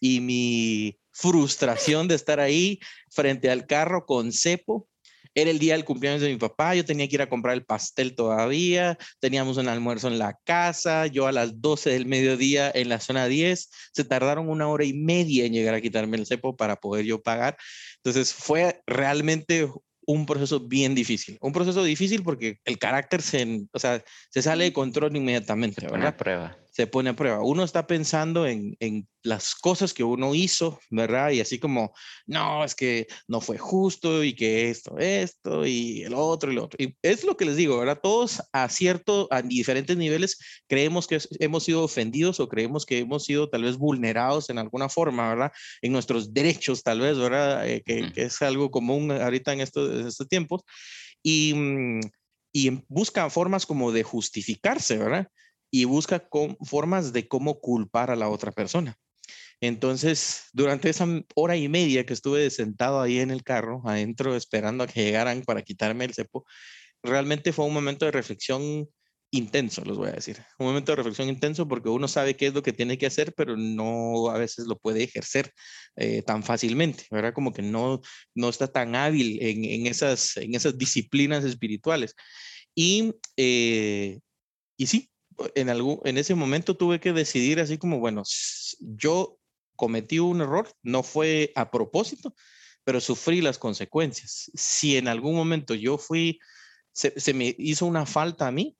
y 0.00 0.20
mi 0.20 0.98
frustración 1.10 2.08
de 2.08 2.14
estar 2.14 2.40
ahí 2.40 2.80
frente 3.10 3.50
al 3.50 3.66
carro 3.66 4.06
con 4.06 4.32
cepo 4.32 4.88
era 5.34 5.50
el 5.50 5.58
día 5.58 5.74
del 5.74 5.84
cumpleaños 5.84 6.20
de 6.20 6.28
mi 6.28 6.36
papá, 6.36 6.74
yo 6.74 6.84
tenía 6.84 7.08
que 7.08 7.16
ir 7.16 7.22
a 7.22 7.28
comprar 7.28 7.54
el 7.54 7.64
pastel 7.64 8.14
todavía, 8.14 8.98
teníamos 9.20 9.56
un 9.56 9.68
almuerzo 9.68 10.08
en 10.08 10.18
la 10.18 10.38
casa, 10.44 11.06
yo 11.06 11.26
a 11.26 11.32
las 11.32 11.60
12 11.60 11.90
del 11.90 12.06
mediodía 12.06 12.70
en 12.74 12.88
la 12.88 13.00
zona 13.00 13.26
10, 13.26 13.70
se 13.92 14.04
tardaron 14.04 14.48
una 14.48 14.68
hora 14.68 14.84
y 14.84 14.92
media 14.92 15.44
en 15.44 15.52
llegar 15.52 15.74
a 15.74 15.80
quitarme 15.80 16.16
el 16.16 16.26
cepo 16.26 16.56
para 16.56 16.76
poder 16.76 17.04
yo 17.04 17.22
pagar. 17.22 17.56
Entonces 17.96 18.34
fue 18.34 18.82
realmente 18.86 19.68
un 20.06 20.26
proceso 20.26 20.60
bien 20.60 20.94
difícil. 20.94 21.38
Un 21.40 21.52
proceso 21.52 21.82
difícil 21.84 22.22
porque 22.22 22.58
el 22.64 22.78
carácter 22.78 23.22
se, 23.22 23.66
o 23.72 23.78
sea, 23.78 24.02
se 24.30 24.42
sale 24.42 24.64
de 24.64 24.72
control 24.72 25.16
inmediatamente. 25.16 25.80
Se 25.80 25.88
pone 25.88 26.06
a 26.06 26.16
prueba. 26.16 26.61
Se 26.72 26.86
pone 26.86 27.10
a 27.10 27.16
prueba. 27.16 27.42
Uno 27.42 27.64
está 27.64 27.86
pensando 27.86 28.46
en, 28.46 28.76
en, 28.80 29.06
las 29.24 29.54
cosas 29.54 29.94
que 29.94 30.02
uno 30.02 30.34
hizo, 30.34 30.80
¿verdad? 30.90 31.30
Y 31.30 31.40
así 31.40 31.58
como, 31.58 31.92
no, 32.26 32.64
es 32.64 32.74
que 32.74 33.06
no 33.28 33.40
fue 33.40 33.56
justo 33.56 34.24
y 34.24 34.34
que 34.34 34.68
esto, 34.70 34.98
esto 34.98 35.64
y 35.64 36.02
el 36.02 36.14
otro 36.14 36.50
y 36.50 36.54
lo 36.56 36.64
otro. 36.64 36.76
Y 36.84 36.96
es 37.02 37.22
lo 37.22 37.36
que 37.36 37.44
les 37.44 37.56
digo, 37.56 37.78
¿verdad? 37.78 38.00
Todos 38.02 38.42
a 38.52 38.68
cierto, 38.68 39.28
a 39.30 39.42
diferentes 39.42 39.96
niveles, 39.96 40.38
creemos 40.66 41.06
que 41.06 41.20
hemos 41.38 41.64
sido 41.64 41.84
ofendidos 41.84 42.40
o 42.40 42.48
creemos 42.48 42.84
que 42.84 42.98
hemos 42.98 43.24
sido 43.24 43.48
tal 43.48 43.62
vez 43.62 43.76
vulnerados 43.76 44.50
en 44.50 44.58
alguna 44.58 44.88
forma, 44.88 45.28
¿verdad? 45.28 45.52
En 45.82 45.92
nuestros 45.92 46.34
derechos, 46.34 46.82
tal 46.82 47.00
vez, 47.00 47.16
¿verdad? 47.16 47.68
Eh, 47.68 47.82
que, 47.84 48.02
mm. 48.02 48.12
que, 48.12 48.22
es 48.22 48.42
algo 48.42 48.70
común 48.70 49.12
ahorita 49.12 49.52
en 49.52 49.60
estos, 49.60 50.00
en 50.00 50.08
estos 50.08 50.28
tiempos. 50.28 50.62
Y, 51.22 51.54
y 52.52 52.82
buscan 52.88 53.30
formas 53.30 53.66
como 53.66 53.92
de 53.92 54.02
justificarse, 54.02 54.98
¿verdad? 54.98 55.28
Y 55.72 55.84
busca 55.86 56.28
formas 56.64 57.12
de 57.12 57.26
cómo 57.26 57.58
culpar 57.60 58.10
a 58.12 58.16
la 58.16 58.28
otra 58.28 58.52
persona. 58.52 58.96
Entonces, 59.60 60.44
durante 60.52 60.90
esa 60.90 61.06
hora 61.34 61.56
y 61.56 61.68
media 61.68 62.04
que 62.04 62.12
estuve 62.12 62.50
sentado 62.50 63.00
ahí 63.00 63.20
en 63.20 63.30
el 63.30 63.42
carro, 63.42 63.80
adentro, 63.84 64.36
esperando 64.36 64.84
a 64.84 64.86
que 64.86 65.04
llegaran 65.04 65.42
para 65.42 65.62
quitarme 65.62 66.04
el 66.04 66.14
cepo, 66.14 66.44
realmente 67.02 67.52
fue 67.52 67.66
un 67.66 67.74
momento 67.74 68.04
de 68.04 68.10
reflexión 68.10 68.88
intenso, 69.32 69.84
les 69.84 69.96
voy 69.96 70.08
a 70.08 70.12
decir. 70.12 70.44
Un 70.58 70.66
momento 70.66 70.92
de 70.92 70.96
reflexión 70.96 71.28
intenso 71.28 71.66
porque 71.66 71.88
uno 71.88 72.06
sabe 72.08 72.36
qué 72.36 72.48
es 72.48 72.54
lo 72.54 72.62
que 72.62 72.72
tiene 72.72 72.98
que 72.98 73.06
hacer, 73.06 73.32
pero 73.34 73.56
no 73.56 74.28
a 74.30 74.36
veces 74.38 74.66
lo 74.66 74.78
puede 74.78 75.04
ejercer 75.04 75.52
eh, 75.96 76.22
tan 76.22 76.42
fácilmente, 76.42 77.06
¿verdad? 77.10 77.32
Como 77.32 77.52
que 77.52 77.62
no, 77.62 78.00
no 78.34 78.48
está 78.48 78.66
tan 78.68 78.94
hábil 78.94 79.38
en, 79.40 79.64
en 79.64 79.86
esas, 79.86 80.36
en 80.36 80.54
esas 80.54 80.76
disciplinas 80.76 81.44
espirituales. 81.44 82.14
Y, 82.74 83.14
eh, 83.36 84.20
y 84.76 84.86
sí, 84.86 85.11
en, 85.54 85.68
algún, 85.68 86.00
en 86.04 86.18
ese 86.18 86.34
momento 86.34 86.76
tuve 86.76 87.00
que 87.00 87.12
decidir 87.12 87.60
así 87.60 87.78
como, 87.78 87.98
bueno, 87.98 88.22
yo 88.80 89.38
cometí 89.76 90.18
un 90.18 90.40
error, 90.40 90.68
no 90.82 91.02
fue 91.02 91.52
a 91.54 91.70
propósito, 91.70 92.34
pero 92.84 93.00
sufrí 93.00 93.40
las 93.40 93.58
consecuencias. 93.58 94.50
Si 94.54 94.96
en 94.96 95.08
algún 95.08 95.34
momento 95.34 95.74
yo 95.74 95.98
fui, 95.98 96.38
se, 96.92 97.18
se, 97.18 97.34
me 97.34 97.54
hizo 97.58 97.86
una 97.86 98.06
falta 98.06 98.46
a 98.46 98.52
mí, 98.52 98.76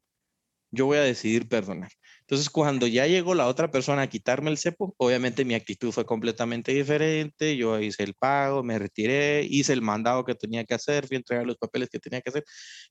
yo 0.70 0.86
voy 0.86 0.98
a 0.98 1.02
decidir 1.02 1.48
perdonar. 1.48 1.92
Entonces, 2.32 2.48
cuando 2.48 2.86
ya 2.86 3.06
llegó 3.06 3.34
la 3.34 3.46
otra 3.46 3.70
persona 3.70 4.00
a 4.00 4.06
quitarme 4.06 4.50
el 4.50 4.56
cepo, 4.56 4.94
obviamente 4.96 5.44
mi 5.44 5.52
actitud 5.52 5.92
fue 5.92 6.06
completamente 6.06 6.72
diferente. 6.72 7.58
Yo 7.58 7.78
hice 7.78 8.04
el 8.04 8.14
pago, 8.14 8.62
me 8.62 8.78
retiré, 8.78 9.44
hice 9.44 9.74
el 9.74 9.82
mandado 9.82 10.24
que 10.24 10.34
tenía 10.34 10.64
que 10.64 10.72
hacer, 10.72 11.06
fui 11.06 11.16
a 11.16 11.18
entregar 11.18 11.44
los 11.44 11.58
papeles 11.58 11.90
que 11.90 11.98
tenía 11.98 12.22
que 12.22 12.30
hacer. 12.30 12.44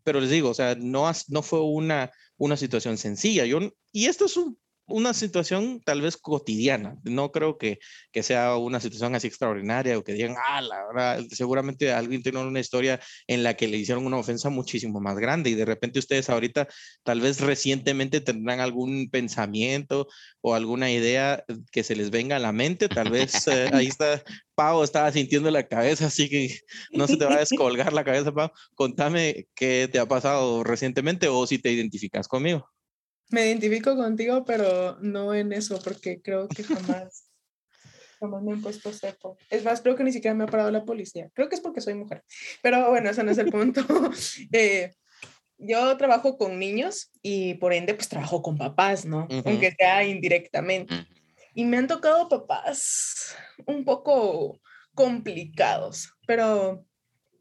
Pero 0.03 0.19
les 0.21 0.29
digo, 0.29 0.49
o 0.49 0.53
sea, 0.53 0.75
no, 0.75 1.11
no 1.29 1.41
fue 1.41 1.59
una, 1.59 2.11
una 2.37 2.55
situación 2.55 2.99
sencilla. 2.99 3.43
Yo, 3.47 3.61
y 3.91 4.05
esto 4.05 4.25
es 4.25 4.37
un 4.37 4.59
una 4.87 5.13
situación 5.13 5.81
tal 5.83 6.01
vez 6.01 6.17
cotidiana. 6.17 6.97
No 7.03 7.31
creo 7.31 7.57
que, 7.57 7.79
que 8.11 8.23
sea 8.23 8.57
una 8.57 8.79
situación 8.79 9.15
así 9.15 9.27
extraordinaria 9.27 9.97
o 9.97 10.03
que 10.03 10.13
digan, 10.13 10.35
ah, 10.47 10.61
la 10.61 10.85
verdad, 10.87 11.25
seguramente 11.31 11.91
alguien 11.91 12.23
tiene 12.23 12.39
una 12.39 12.59
historia 12.59 12.99
en 13.27 13.43
la 13.43 13.55
que 13.55 13.67
le 13.67 13.77
hicieron 13.77 14.05
una 14.05 14.17
ofensa 14.17 14.49
muchísimo 14.49 14.99
más 14.99 15.17
grande 15.17 15.49
y 15.49 15.55
de 15.55 15.65
repente 15.65 15.99
ustedes 15.99 16.29
ahorita 16.29 16.67
tal 17.03 17.21
vez 17.21 17.39
recientemente 17.39 18.21
tendrán 18.21 18.59
algún 18.59 19.09
pensamiento 19.09 20.07
o 20.41 20.55
alguna 20.55 20.91
idea 20.91 21.43
que 21.71 21.83
se 21.83 21.95
les 21.95 22.09
venga 22.09 22.35
a 22.35 22.39
la 22.39 22.51
mente. 22.51 22.89
Tal 22.89 23.09
vez 23.11 23.47
eh, 23.47 23.69
ahí 23.73 23.87
está, 23.87 24.21
Pau 24.55 24.83
estaba 24.83 25.11
sintiendo 25.11 25.49
la 25.51 25.67
cabeza, 25.67 26.07
así 26.07 26.29
que 26.29 26.59
no 26.91 27.07
se 27.07 27.17
te 27.17 27.25
va 27.25 27.35
a 27.35 27.39
descolgar 27.39 27.93
la 27.93 28.03
cabeza, 28.03 28.31
Pau. 28.31 28.51
Contame 28.75 29.47
qué 29.55 29.89
te 29.91 29.99
ha 29.99 30.05
pasado 30.05 30.63
recientemente 30.63 31.27
o 31.27 31.47
si 31.47 31.59
te 31.59 31.71
identificas 31.71 32.27
conmigo. 32.27 32.67
Me 33.31 33.47
identifico 33.47 33.95
contigo, 33.95 34.43
pero 34.45 34.97
no 35.01 35.33
en 35.33 35.53
eso, 35.53 35.79
porque 35.81 36.21
creo 36.21 36.47
que 36.47 36.63
jamás, 36.63 37.29
jamás 38.19 38.43
me 38.43 38.53
han 38.53 38.61
puesto 38.61 38.91
cepo. 38.91 39.37
Es 39.49 39.63
más, 39.63 39.81
creo 39.81 39.95
que 39.95 40.03
ni 40.03 40.11
siquiera 40.11 40.35
me 40.35 40.43
ha 40.43 40.47
parado 40.47 40.71
la 40.71 40.85
policía. 40.85 41.29
Creo 41.33 41.49
que 41.49 41.55
es 41.55 41.61
porque 41.61 41.81
soy 41.81 41.95
mujer. 41.95 42.23
Pero 42.61 42.89
bueno, 42.89 43.09
ese 43.09 43.23
no 43.23 43.31
es 43.31 43.37
el 43.37 43.49
punto. 43.49 43.81
Eh, 44.53 44.91
yo 45.57 45.95
trabajo 45.95 46.37
con 46.37 46.57
niños 46.57 47.11
y 47.21 47.53
por 47.55 47.71
ende, 47.71 47.93
pues 47.93 48.09
trabajo 48.09 48.41
con 48.41 48.57
papás, 48.57 49.05
¿no? 49.05 49.27
Aunque 49.45 49.71
sea 49.77 50.03
indirectamente. 50.03 51.07
Y 51.53 51.65
me 51.65 51.77
han 51.77 51.87
tocado 51.87 52.27
papás 52.27 53.35
un 53.67 53.85
poco 53.85 54.59
complicados, 54.95 56.11
pero 56.25 56.85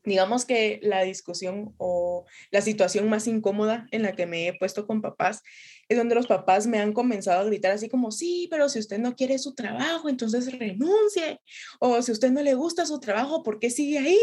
digamos 0.04 0.44
que 0.44 0.80
la 0.82 1.02
discusión 1.02 1.74
o 1.78 2.24
la 2.50 2.60
situación 2.60 3.08
más 3.08 3.26
incómoda 3.26 3.86
en 3.90 4.02
la 4.02 4.12
que 4.12 4.26
me 4.26 4.48
he 4.48 4.58
puesto 4.58 4.86
con 4.86 5.02
papás 5.02 5.42
es 5.88 5.98
donde 5.98 6.14
los 6.14 6.26
papás 6.26 6.66
me 6.66 6.78
han 6.78 6.92
comenzado 6.92 7.40
a 7.40 7.44
gritar 7.44 7.72
así 7.72 7.88
como, 7.88 8.12
sí, 8.12 8.46
pero 8.50 8.68
si 8.68 8.78
usted 8.78 8.98
no 8.98 9.16
quiere 9.16 9.38
su 9.38 9.54
trabajo, 9.54 10.08
entonces 10.08 10.56
renuncie. 10.56 11.40
O 11.80 12.00
si 12.00 12.12
usted 12.12 12.30
no 12.30 12.42
le 12.42 12.54
gusta 12.54 12.86
su 12.86 13.00
trabajo, 13.00 13.42
¿por 13.42 13.58
qué 13.58 13.70
sigue 13.70 13.98
ahí? 13.98 14.18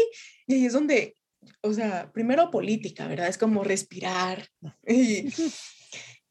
Y 0.46 0.54
ahí 0.54 0.66
es 0.66 0.72
donde, 0.72 1.14
o 1.60 1.72
sea, 1.74 2.10
primero 2.12 2.50
política, 2.50 3.06
¿verdad? 3.06 3.28
Es 3.28 3.36
como 3.36 3.64
respirar. 3.64 4.48
Y, 4.86 5.28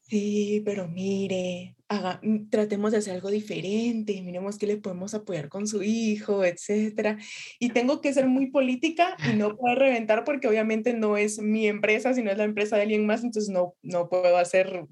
sí, 0.08 0.62
pero 0.64 0.88
mire, 0.88 1.76
haga, 1.88 2.20
mm, 2.22 2.50
tratemos 2.50 2.92
de 2.92 2.98
hacer 2.98 3.14
algo 3.14 3.30
diferente, 3.30 4.20
miremos 4.22 4.58
qué 4.58 4.66
le 4.66 4.76
podemos 4.76 5.14
apoyar 5.14 5.48
con 5.48 5.66
su 5.66 5.82
hijo, 5.82 6.44
etcétera. 6.44 7.18
Y 7.58 7.70
tengo 7.70 8.00
que 8.00 8.12
ser 8.12 8.26
muy 8.26 8.50
política 8.50 9.16
y 9.30 9.36
no 9.36 9.56
puedo 9.58 9.74
reventar 9.74 10.24
porque 10.24 10.48
obviamente 10.48 10.92
no 10.94 11.16
es 11.16 11.38
mi 11.38 11.66
empresa, 11.66 12.14
sino 12.14 12.30
es 12.30 12.38
la 12.38 12.44
empresa 12.44 12.76
de 12.76 12.82
alguien 12.82 13.06
más, 13.06 13.24
entonces 13.24 13.50
no, 13.50 13.74
no 13.82 14.08
puedo 14.08 14.36
hacer 14.36 14.86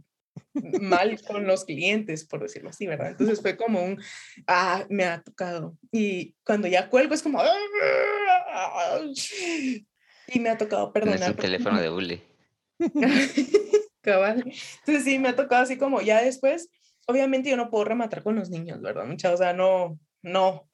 mal 0.80 1.20
con 1.22 1.46
los 1.46 1.64
clientes, 1.64 2.24
por 2.24 2.42
decirlo 2.42 2.70
así, 2.70 2.86
¿verdad? 2.86 3.10
Entonces 3.10 3.40
fue 3.40 3.56
como 3.56 3.82
un, 3.84 4.00
ah, 4.46 4.86
me 4.88 5.04
ha 5.04 5.22
tocado. 5.22 5.76
Y 5.92 6.34
cuando 6.44 6.68
ya 6.68 6.88
cuelgo 6.88 7.14
es 7.14 7.22
como, 7.22 7.42
y 10.28 10.40
me 10.40 10.48
ha 10.48 10.58
tocado 10.58 10.92
perdonar. 10.92 11.20
Es 11.20 11.28
un 11.28 11.36
teléfono 11.36 11.80
de 11.80 11.88
bully. 11.88 12.22
Entonces 14.06 15.04
sí, 15.04 15.18
me 15.18 15.28
ha 15.28 15.36
tocado 15.36 15.62
así 15.62 15.76
como 15.76 16.00
ya 16.00 16.22
después, 16.22 16.68
obviamente 17.06 17.50
yo 17.50 17.56
no 17.56 17.70
puedo 17.70 17.84
rematar 17.84 18.22
con 18.22 18.36
los 18.36 18.50
niños, 18.50 18.80
¿verdad? 18.80 19.06
Mucha, 19.06 19.32
o 19.32 19.36
sea, 19.36 19.52
no, 19.52 19.98
no, 20.22 20.68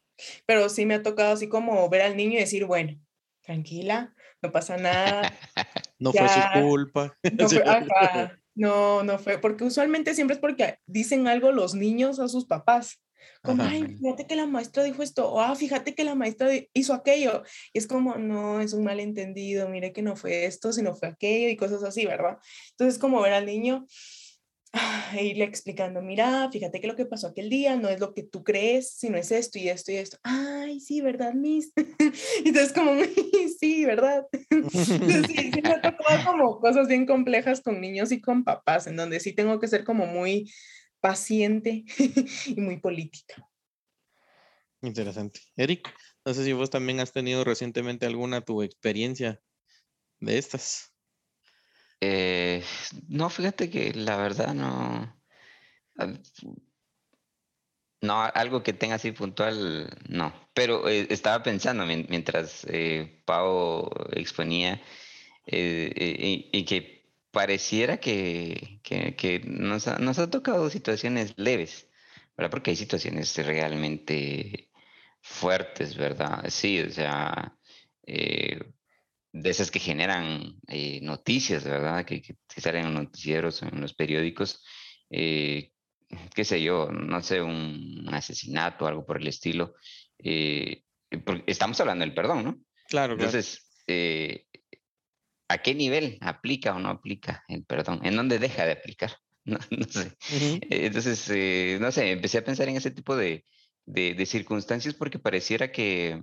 pero 0.47 0.69
sí 0.69 0.87
me 0.87 0.95
ha 0.95 1.03
tocado 1.03 1.33
así 1.33 1.49
como 1.49 1.89
ver 1.89 2.03
al 2.03 2.17
niño 2.17 2.35
y 2.35 2.41
decir, 2.41 2.65
bueno, 2.67 2.99
tranquila, 3.43 4.15
no 4.41 4.53
pasa 4.53 4.77
nada. 4.77 5.33
no 5.99 6.13
fue 6.13 6.29
su 6.29 6.41
culpa. 6.61 7.17
No, 7.39 7.49
fue, 7.49 7.63
no, 8.55 9.03
no 9.03 9.19
fue, 9.19 9.39
porque 9.39 9.65
usualmente 9.65 10.15
siempre 10.15 10.35
es 10.35 10.41
porque 10.41 10.79
dicen 10.87 11.27
algo 11.29 11.53
los 11.53 11.75
niños 11.75 12.21
a 12.21 12.29
sus 12.29 12.47
papás. 12.47 13.01
Como, 13.43 13.63
ay, 13.63 13.97
fíjate 13.99 14.27
que 14.27 14.37
la 14.37 14.47
maestra 14.47 14.83
dijo 14.85 15.03
esto, 15.03 15.31
o 15.31 15.41
ah, 15.41 15.55
fíjate 15.55 15.95
que 15.95 16.05
la 16.05 16.15
maestra 16.15 16.49
hizo 16.75 16.95
aquello. 16.95 17.43
Y 17.73 17.79
es 17.79 17.87
como, 17.87 18.17
no, 18.17 18.61
es 18.61 18.73
un 18.73 18.85
malentendido, 18.85 19.69
mire 19.69 19.93
que 19.93 20.03
no 20.03 20.17
fue 20.17 20.47
esto, 20.47 20.73
sino 20.73 20.95
fue 20.95 21.09
aquello 21.09 21.49
y 21.49 21.57
cosas 21.57 21.83
así, 21.83 22.07
¿verdad? 22.07 22.39
Entonces, 22.71 22.99
como 22.99 23.21
ver 23.21 23.33
al 23.33 23.47
niño, 23.47 23.87
e 25.15 25.27
irle 25.27 25.45
explicando, 25.45 26.01
mira, 26.01 26.49
fíjate 26.51 26.81
que 26.81 26.87
lo 26.87 26.97
que 26.97 27.05
pasó 27.05 27.29
aquel 27.29 27.51
día 27.51 27.77
no 27.77 27.89
es 27.89 28.01
lo 28.01 28.15
que 28.15 28.23
tú 28.23 28.43
crees, 28.43 28.95
sino 28.95 29.19
es 29.19 29.31
esto 29.31 29.59
y 29.59 29.69
esto 29.69 29.93
y 29.93 29.97
esto. 29.97 30.17
Ay, 30.23 30.81
sí, 30.81 31.03
¿verdad, 31.03 31.35
Miss? 31.35 31.73
Entonces 32.45 32.73
como, 32.73 32.93
sí, 33.61 33.85
¿verdad? 33.85 34.27
Entonces, 34.51 35.27
sí, 35.27 35.51
sí 35.53 35.63
me 35.63 35.71
ha 35.71 35.81
tocado 35.83 36.25
como 36.25 36.59
cosas 36.61 36.89
bien 36.89 37.05
complejas 37.05 37.61
con 37.61 37.81
niños 37.81 38.13
y 38.13 38.21
con 38.21 38.45
papás, 38.45 38.87
en 38.87 38.97
donde 38.97 39.21
sí 39.21 39.35
tengo 39.35 39.61
que 39.61 39.69
ser 39.69 39.85
como 39.85 40.07
muy 40.07 40.51
paciente 41.03 41.85
y 42.47 42.61
muy 42.61 42.79
política. 42.79 43.47
Interesante. 44.81 45.41
Eric, 45.57 45.93
no 46.25 46.33
sé 46.33 46.45
si 46.45 46.53
vos 46.53 46.71
también 46.71 47.01
has 47.01 47.13
tenido 47.13 47.45
recientemente 47.45 48.07
alguna 48.07 48.41
tu 48.41 48.63
experiencia 48.63 49.41
de 50.21 50.39
estas. 50.39 50.95
Eh, 52.01 52.65
no, 53.09 53.29
fíjate 53.31 53.69
que 53.69 53.93
la 53.93 54.17
verdad 54.17 54.55
no. 54.55 55.21
No, 58.01 58.23
algo 58.23 58.65
que 58.65 58.73
tenga 58.73 58.97
así 58.97 59.13
puntual, 59.13 59.89
no. 60.09 60.33
Pero 60.55 60.89
eh, 60.89 61.07
estaba 61.11 61.43
pensando 61.43 61.85
mientras 61.87 62.67
eh, 62.69 63.23
Pau 63.25 63.89
exponía 64.13 64.83
y 65.47 66.65
que 66.65 67.02
pareciera 67.33 67.99
que, 67.99 68.81
nos, 69.45 69.89
ha, 69.89 69.99
nos, 69.99 70.19
ha, 70.19 70.31
tocado 70.31 70.71
situaciones 70.71 71.35
leves, 71.37 71.89
¿verdad? 72.37 72.51
Porque 72.51 72.71
hay 72.71 72.77
situaciones 72.77 73.37
realmente 73.37 74.71
fuertes, 75.21 75.97
¿verdad? 75.97 76.45
Sí, 76.49 76.81
o 76.81 76.91
sea, 76.91 77.57
de 79.33 79.51
esas 79.51 79.71
que 79.71 79.79
generan 79.79 80.61
eh, 80.69 81.01
noticias, 81.03 81.65
¿verdad? 81.65 82.05
Que, 82.05 82.23
salen 82.49 82.87
en 82.87 82.95
noticieros, 82.95 83.63
en 83.63 83.81
los 83.81 83.95
periódicos, 83.95 84.63
eh, 85.11 85.73
qué 86.35 86.45
sé 86.45 86.63
yo, 86.63 86.91
no 86.91 87.23
sé, 87.23 87.41
un, 87.41 88.09
asesinato, 88.13 88.87
algo 88.87 89.07
por 89.07 89.21
el 89.21 89.29
estilo. 89.29 89.75
Eh, 90.19 90.83
estamos 91.47 91.81
hablando 91.81 92.05
del 92.05 92.15
perdón, 92.15 92.45
¿no? 92.45 92.59
Claro, 92.89 93.15
Entonces, 93.15 93.67
¿a 95.53 95.59
qué 95.59 95.75
nivel 95.75 96.19
aplica 96.21 96.75
o 96.75 96.79
no 96.79 96.89
aplica 96.89 97.45
el 97.49 97.65
perdón? 97.65 98.01
¿En 98.05 98.17
dónde 98.17 98.39
deja 98.39 98.67
de 98.67 98.73
aplicar? 98.73 99.13
No, 99.45 99.59
sé. 99.59 100.17
Entonces, 100.71 101.81
no 101.81 101.91
sé, 101.91 102.13
empecé 102.13 102.39
a 102.39 102.45
pensar 102.45 102.69
en 102.69 102.77
ese 102.77 102.93
tipo 102.93 103.17
de, 103.17 103.45
de 103.87 104.25
circunstancias 104.25 104.95
porque 104.95 105.19
pareciera 105.19 105.73
que 105.73 106.23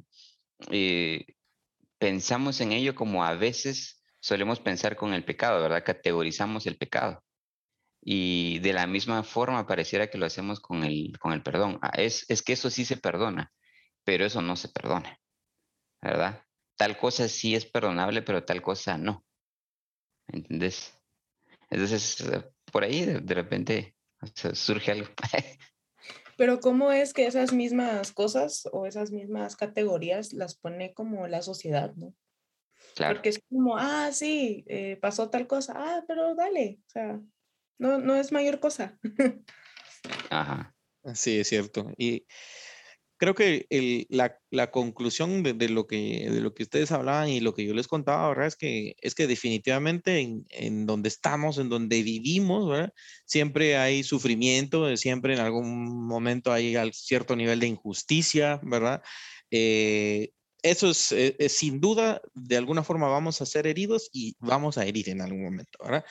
pensamos 1.97 2.61
en 2.61 2.71
ello 2.71 2.95
como 2.95 3.23
a 3.25 3.35
veces 3.35 4.03
solemos 4.19 4.59
pensar 4.59 4.95
con 4.95 5.13
el 5.13 5.23
pecado, 5.25 5.61
¿verdad? 5.61 5.83
Categorizamos 5.85 6.65
el 6.65 6.77
pecado. 6.77 7.23
Y 8.01 8.59
de 8.59 8.73
la 8.73 8.87
misma 8.87 9.23
forma 9.23 9.67
pareciera 9.67 10.07
que 10.09 10.17
lo 10.17 10.25
hacemos 10.25 10.59
con 10.61 10.83
el, 10.83 11.17
con 11.19 11.33
el 11.33 11.43
perdón. 11.43 11.79
Ah, 11.81 11.91
es, 11.95 12.25
es 12.29 12.41
que 12.41 12.53
eso 12.53 12.69
sí 12.69 12.85
se 12.85 12.97
perdona, 12.97 13.51
pero 14.05 14.25
eso 14.25 14.41
no 14.41 14.55
se 14.55 14.69
perdona, 14.69 15.19
¿verdad? 16.01 16.43
Tal 16.79 16.97
cosa 16.97 17.27
sí 17.27 17.55
es 17.55 17.65
perdonable, 17.65 18.21
pero 18.21 18.45
tal 18.45 18.61
cosa 18.61 18.97
no. 18.97 19.25
¿Entendés? 20.29 20.97
Entonces, 21.69 22.21
eh, 22.21 22.41
por 22.71 22.85
ahí 22.85 23.05
de, 23.05 23.33
repente 23.33 23.97
surge 24.53 24.93
algo. 24.93 25.09
Pero 26.37 26.61
¿cómo 26.61 26.93
es 26.93 27.13
que 27.13 27.27
esas 27.27 27.51
mismas 27.51 28.13
cosas 28.13 28.69
o 28.71 28.85
esas 28.85 29.11
mismas 29.11 29.57
categorías 29.57 30.31
las 30.31 30.55
pone 30.55 30.93
como 30.93 31.27
la 31.27 31.41
sociedad, 31.41 31.93
¿no? 31.95 32.15
Claro. 32.95 33.15
Porque 33.15 33.27
es 33.27 33.41
como, 33.49 33.75
ah, 33.77 34.11
sí, 34.13 34.63
eh, 34.69 34.97
pasó 35.01 35.29
tal 35.29 35.47
cosa, 35.47 35.73
ah, 35.75 36.05
pero 36.07 36.33
dale, 36.33 36.79
o 36.87 36.89
sea, 36.89 37.19
no, 37.77 37.97
no 37.97 38.15
es 38.15 38.31
mayor 38.31 38.61
cosa. 38.61 38.97
Ajá. 40.29 40.73
Sí, 41.13 41.39
es 41.39 41.49
cierto. 41.49 41.91
Y 41.97 42.25
creo 43.19 43.35
que 43.35 43.67
la, 44.09 44.71
conclusión 44.71 45.43
de, 45.43 45.69
lo 45.69 45.87
que, 45.87 46.29
de 46.31 46.39
lo 46.39 46.53
que 46.53 46.63
ustedes 46.63 46.91
hablaban 46.91 47.27
y 47.27 47.41
lo 47.41 47.53
que 47.53 47.65
yo 47.65 47.73
les 47.73 47.87
contaba, 47.87 48.29
¿verdad? 48.29 48.47
Es 48.47 48.55
que, 48.55 48.95
es 49.01 49.13
que 49.13 49.27
definitivamente 49.27 50.45
en, 50.49 50.85
donde 50.85 51.09
estamos, 51.09 51.57
en 51.57 51.67
donde 51.67 52.01
vivimos, 52.01 52.69
¿verdad? 52.69 52.93
Siempre 53.25 53.77
hay 53.77 54.03
sufrimiento, 54.03 54.95
siempre 54.95 55.33
en 55.33 55.41
algún 55.41 56.07
momento 56.07 56.53
hay 56.53 56.75
cierto 56.93 57.35
nivel 57.35 57.59
de 57.59 57.67
injusticia, 57.67 58.61
¿verdad? 58.63 59.03
Eh, 59.51 60.31
eso 60.63 60.89
es, 60.89 61.11
eh, 61.11 61.35
sin 61.49 61.81
duda, 61.81 62.21
de 62.33 62.55
alguna 62.55 62.83
forma 62.83 63.09
vamos 63.09 63.41
a 63.41 63.45
ser 63.45 63.67
heridos 63.67 64.09
y 64.13 64.37
vamos 64.39 64.77
a 64.77 64.85
herir 64.85 65.09
en 65.09 65.21
algún 65.21 65.43
momento, 65.43 65.77
¿verdad? 65.83 66.05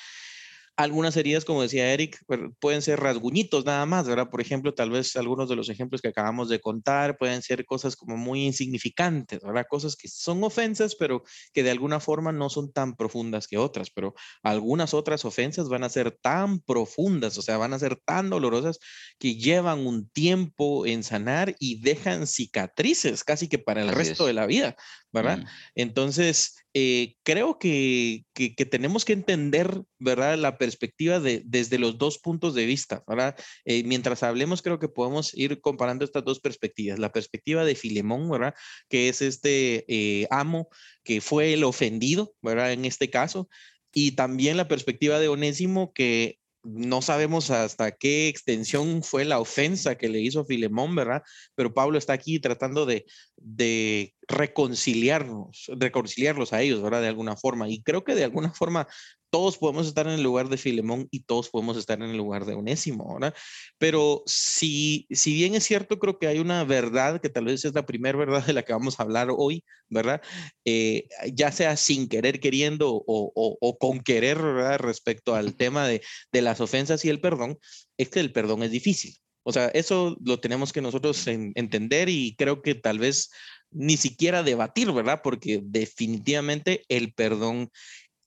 Algunas 0.79 1.17
heridas, 1.17 1.45
como 1.45 1.63
decía 1.63 1.93
Eric, 1.93 2.25
pueden 2.61 2.83
ser 2.83 3.01
rasguñitos 3.01 3.65
nada 3.65 3.85
más, 3.85 4.07
¿verdad? 4.07 4.31
Por 4.31 4.41
ejemplo, 4.41 4.75
tal 4.75 4.91
vez 4.91 5.17
algunos 5.17 5.49
de 5.49 5.57
los 5.57 5.69
ejemplos 5.69 6.01
que 6.01 6.07
acabamos 6.07 6.49
de 6.49 6.61
contar 6.61 7.19
pueden 7.19 7.43
ser 7.43 7.65
cosas 7.65 7.97
como 7.97 8.17
muy 8.17 8.47
insignificantes, 8.47 9.41
¿verdad? 9.43 9.67
Cosas 9.69 9.97
que 9.97 10.07
son 10.07 10.45
ofensas, 10.45 10.95
pero 10.95 11.25
que 11.53 11.65
de 11.65 11.73
alguna 11.73 11.99
forma 11.99 12.31
no 12.31 12.49
son 12.49 12.73
tan 12.73 12.95
profundas 12.95 13.49
que 13.49 13.59
otras, 13.59 13.91
pero 13.91 14.15
algunas 14.45 14.95
otras 14.95 15.25
ofensas 15.25 15.69
van 15.69 15.83
a 15.83 15.89
ser 15.89 16.13
tan 16.13 16.61
profundas, 16.61 17.37
o 17.39 17.43
sea, 17.43 17.57
van 17.57 17.75
a 17.75 17.81
ser 17.81 17.97
tan 17.97 18.31
dolorosas 18.31 18.79
que 19.19 19.35
llevan 19.35 19.85
un 19.85 20.09
tiempo 20.09 20.87
en 20.87 21.03
sanar 21.03 21.57
y 21.59 21.81
dejan 21.81 22.29
cicatrices 22.29 23.25
casi 23.25 23.49
que 23.49 23.59
para 23.59 23.83
el 23.83 23.89
resto 23.89 24.27
de 24.27 24.33
la 24.33 24.47
vida, 24.47 24.77
¿verdad? 25.13 25.39
Mm. 25.39 25.47
Entonces, 25.75 26.57
eh, 26.75 27.15
creo 27.23 27.59
que, 27.59 28.25
que, 28.35 28.51
tenemos 28.67 29.05
que 29.05 29.15
entender, 29.15 29.83
¿verdad? 29.99 30.39
La 30.39 30.59
perspectiva 30.59 31.19
de, 31.19 31.43
desde 31.45 31.79
los 31.79 31.99
dos 31.99 32.19
puntos 32.19 32.55
de 32.55 32.67
vista, 32.67 33.03
¿verdad? 33.07 33.37
Eh, 33.65 33.83
mientras 33.85 34.23
hablemos, 34.23 34.63
creo 34.63 34.79
que 34.79 34.89
podemos 34.89 35.35
ir 35.35 35.61
comparando 35.61 36.05
estas 36.05 36.25
dos 36.25 36.41
perspectivas. 36.41 36.99
La 36.99 37.13
perspectiva 37.13 37.65
de 37.65 37.75
Filemón, 37.75 38.29
¿verdad? 38.31 38.55
Que 38.89 39.09
es 39.09 39.23
este 39.23 39.85
eh, 39.89 40.27
amo 40.31 40.69
que 41.05 41.21
fue 41.21 41.55
el 41.55 41.65
ofendido, 41.65 42.35
¿verdad? 42.43 42.73
En 42.73 42.85
este 42.85 43.11
caso. 43.11 43.49
Y 43.93 44.13
también 44.13 44.57
la 44.57 44.69
perspectiva 44.69 45.19
de 45.19 45.29
Onésimo, 45.29 45.93
que 45.93 46.39
no 46.71 47.03
sabemos 47.03 47.51
hasta 47.51 47.93
qué 47.93 48.29
extensión 48.29 49.03
fue 49.03 49.25
la 49.25 49.41
ofensa 49.41 49.97
que 49.97 50.09
le 50.09 50.21
hizo 50.21 50.45
Filemón, 50.45 50.95
¿verdad? 50.95 51.23
Pero 51.55 51.73
Pablo 51.73 51.99
está 51.99 52.13
aquí 52.13 52.39
tratando 52.41 52.87
de, 52.87 53.07
de 53.37 54.15
reconciliarnos, 54.29 55.71
reconciliarlos 55.79 56.53
a 56.53 56.61
ellos, 56.61 56.83
¿verdad? 56.83 57.03
De 57.03 57.09
alguna 57.09 57.37
forma. 57.37 57.69
Y 57.69 57.83
creo 57.83 58.05
que 58.05 58.15
de 58.15 58.25
alguna 58.25 58.53
forma 58.53 58.87
todos 59.31 59.59
podemos 59.59 59.87
estar 59.87 60.07
en 60.07 60.15
el 60.15 60.23
lugar 60.23 60.49
de 60.49 60.57
Filemón 60.57 61.09
y 61.11 61.21
todos 61.21 61.51
podemos 61.51 61.77
estar 61.77 61.99
en 62.01 62.11
el 62.11 62.17
lugar 62.17 62.45
de 62.45 62.55
Onésimo, 62.55 63.15
¿verdad? 63.15 63.35
Pero 63.79 64.23
si, 64.27 65.07
si 65.11 65.35
bien 65.35 65.55
es 65.55 65.65
cierto, 65.65 65.99
creo 65.99 66.19
que 66.19 66.27
hay 66.27 66.39
una 66.39 66.65
verdad 66.65 67.21
que 67.21 67.29
tal 67.29 67.47
vez 67.47 67.65
es 67.65 67.75
la 67.75 67.87
primera 67.87 68.19
verdad 68.19 68.45
de 68.47 68.53
la 68.53 68.63
que 68.63 68.73
vamos 68.73 68.99
a 68.99 69.03
hablar 69.03 69.29
hoy, 69.31 69.65
¿verdad? 69.89 70.23
Eh, 70.65 71.09
ya 71.33 71.53
sea 71.53 71.77
sin 71.77 72.09
querer 72.09 72.41
queriendo 72.41 72.93
o, 72.93 73.03
o, 73.05 73.79
con 73.79 74.01
querer, 74.01 74.39
¿verdad? 74.39 74.79
Respecto 74.79 75.35
al 75.35 75.57
tema 75.57 75.87
de, 75.87 76.03
de 76.33 76.43
las 76.43 76.61
ofensas 76.61 77.05
y 77.05 77.09
el 77.09 77.21
perdón, 77.21 77.59
es 77.97 78.09
que 78.09 78.21
el 78.21 78.33
perdón 78.33 78.63
es 78.63 78.71
difícil. 78.71 79.17
O 79.43 79.53
sea, 79.53 79.69
eso 79.69 80.17
lo 80.23 80.41
tenemos 80.41 80.75
que 80.75 80.83
nosotros 80.83 81.27
entender 81.27 82.11
y 82.11 82.37
creo 82.37 82.61
que 82.61 82.75
tal 82.75 82.99
vez 82.99 83.31
ni 83.71 83.97
siquiera 83.97 84.43
debatir, 84.43 84.93
¿verdad? 84.93 85.21
Porque 85.23 85.61
definitivamente 85.63 86.85
el 86.89 87.15
perdón 87.15 87.71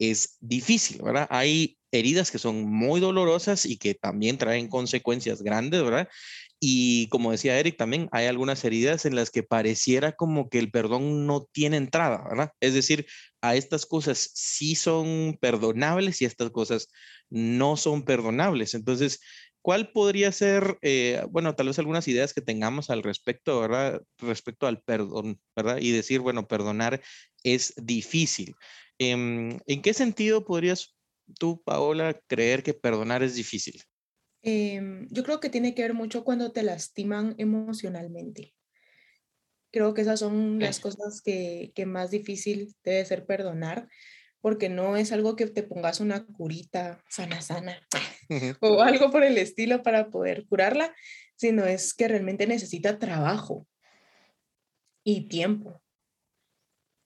es 0.02 0.38
difícil, 0.42 1.02
¿verdad? 1.04 1.28
Hay 1.30 1.78
heridas 1.92 2.32
que 2.32 2.40
son 2.40 2.64
muy 2.64 3.00
dolorosas 3.00 3.66
y 3.66 3.78
que 3.78 3.94
también 3.94 4.38
traen 4.38 4.68
consecuencias 4.68 5.44
grandes, 5.44 5.84
¿verdad? 5.84 6.10
Y 6.60 7.08
como 7.10 7.32
decía 7.32 7.60
Eric, 7.60 7.78
también 7.78 8.10
hay 8.12 8.26
algunas 8.28 8.64
heridas 8.66 9.06
en 9.06 9.16
las 9.16 9.30
que 9.30 9.44
pareciera 9.44 10.14
como 10.14 10.50
que 10.50 10.60
el 10.60 10.72
perdón 10.72 11.28
no 11.28 11.48
tiene 11.52 11.78
entrada, 11.78 12.24
¿verdad? 12.30 12.52
Es 12.60 12.74
decir, 12.74 13.06
a 13.42 13.56
estas 13.56 13.86
cosas 13.86 14.32
sí 14.34 14.76
son 14.76 15.38
perdonables 15.40 16.22
y 16.22 16.26
estas 16.26 16.50
cosas 16.52 16.88
no 17.30 17.78
son 17.78 18.04
perdonables. 18.04 18.74
Entonces, 18.74 19.20
¿cuál 19.62 19.92
podría 19.92 20.32
ser, 20.32 20.78
eh, 20.82 21.24
bueno, 21.30 21.56
tal 21.56 21.68
vez 21.68 21.80
algunas 21.80 22.08
ideas 22.08 22.34
que 22.34 22.42
tengamos 22.42 22.90
al 22.90 23.04
respecto, 23.04 23.60
¿verdad? 23.60 24.02
Respecto 24.18 24.68
al 24.68 24.82
perdón, 24.82 25.40
¿verdad? 25.56 25.78
Y 25.80 25.92
decir, 25.92 26.22
bueno, 26.22 26.48
perdonar 26.48 27.02
es 27.44 27.74
difícil. 27.78 28.56
Em, 29.04 29.60
¿En 29.66 29.82
qué 29.82 29.96
sentido 29.96 30.46
podrías 30.46 30.96
tú, 31.40 31.64
Paola, 31.64 32.22
creer 32.28 32.62
que 32.62 32.76
perdonar 32.76 33.24
es 33.24 33.34
difícil? 33.34 33.82
Em, 34.44 35.08
yo 35.10 35.24
creo 35.24 35.40
que 35.40 35.50
tiene 35.50 35.74
que 35.74 35.82
ver 35.82 35.96
mucho 35.96 36.24
cuando 36.24 36.52
te 36.52 36.62
lastiman 36.62 37.34
emocionalmente. 37.40 38.54
Creo 39.72 39.96
que 39.96 40.02
esas 40.02 40.20
son 40.20 40.60
las 40.60 40.80
cosas 40.80 41.24
que, 41.24 41.72
que 41.74 41.88
más 41.88 42.12
difícil 42.12 42.76
debe 42.84 43.04
ser 43.04 43.26
perdonar, 43.26 43.88
porque 44.40 44.70
no 44.70 44.96
es 44.96 45.12
algo 45.12 45.36
que 45.36 45.48
te 45.48 45.64
pongas 45.64 46.00
una 46.00 46.24
curita 46.24 47.04
sana, 47.10 47.42
sana, 47.42 47.82
o 48.62 48.84
algo 48.84 49.10
por 49.10 49.24
el 49.24 49.40
estilo 49.40 49.82
para 49.82 50.12
poder 50.12 50.46
curarla, 50.46 50.94
sino 51.36 51.66
es 51.66 51.96
que 51.96 52.08
realmente 52.08 52.46
necesita 52.46 53.00
trabajo 53.00 53.66
y 55.04 55.28
tiempo. 55.28 55.82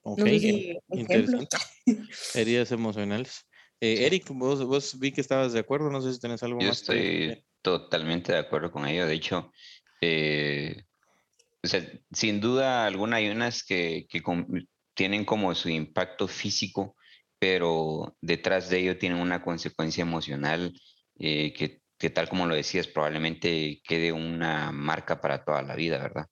Ok, 0.08 0.22
interesante. 0.92 1.58
Heridas 2.36 2.72
emocionales. 2.72 3.48
Eh, 3.82 4.06
Eric, 4.06 4.28
vos, 4.30 4.64
vos, 4.64 5.00
vi 5.00 5.12
que 5.12 5.20
estabas 5.20 5.52
de 5.54 5.60
acuerdo, 5.60 5.90
no 5.90 6.00
sé 6.00 6.14
si 6.14 6.20
tenés 6.20 6.44
algo 6.44 6.62
Yo 6.62 6.68
más. 6.68 6.86
Yo 6.86 6.94
estoy 6.94 7.46
totalmente 7.64 8.32
de 8.32 8.38
acuerdo 8.38 8.72
con 8.72 8.88
ello. 8.88 9.08
De 9.08 9.16
hecho, 9.16 9.52
eh, 10.02 10.84
o 11.64 11.68
sea, 11.68 11.84
sin 12.12 12.40
duda 12.40 12.86
alguna 12.86 13.18
hay 13.18 13.30
unas 13.30 13.64
que, 13.64 14.06
que 14.08 14.22
tienen 14.94 15.26
como 15.26 15.56
su 15.56 15.70
impacto 15.70 16.28
físico, 16.28 16.96
pero 17.40 18.16
detrás 18.22 18.70
de 18.70 18.82
ello 18.82 19.00
tienen 19.00 19.18
una 19.18 19.42
consecuencia 19.42 20.04
emocional 20.04 20.72
eh, 21.18 21.52
que, 21.54 21.82
que, 21.98 22.12
tal 22.12 22.30
como 22.30 22.46
lo 22.46 22.54
decías, 22.54 22.86
probablemente 22.86 23.82
quede 23.84 24.12
una 24.12 24.72
marca 24.72 25.20
para 25.20 25.44
toda 25.44 25.64
la 25.64 25.76
vida, 25.76 25.98
¿verdad? 25.98 26.28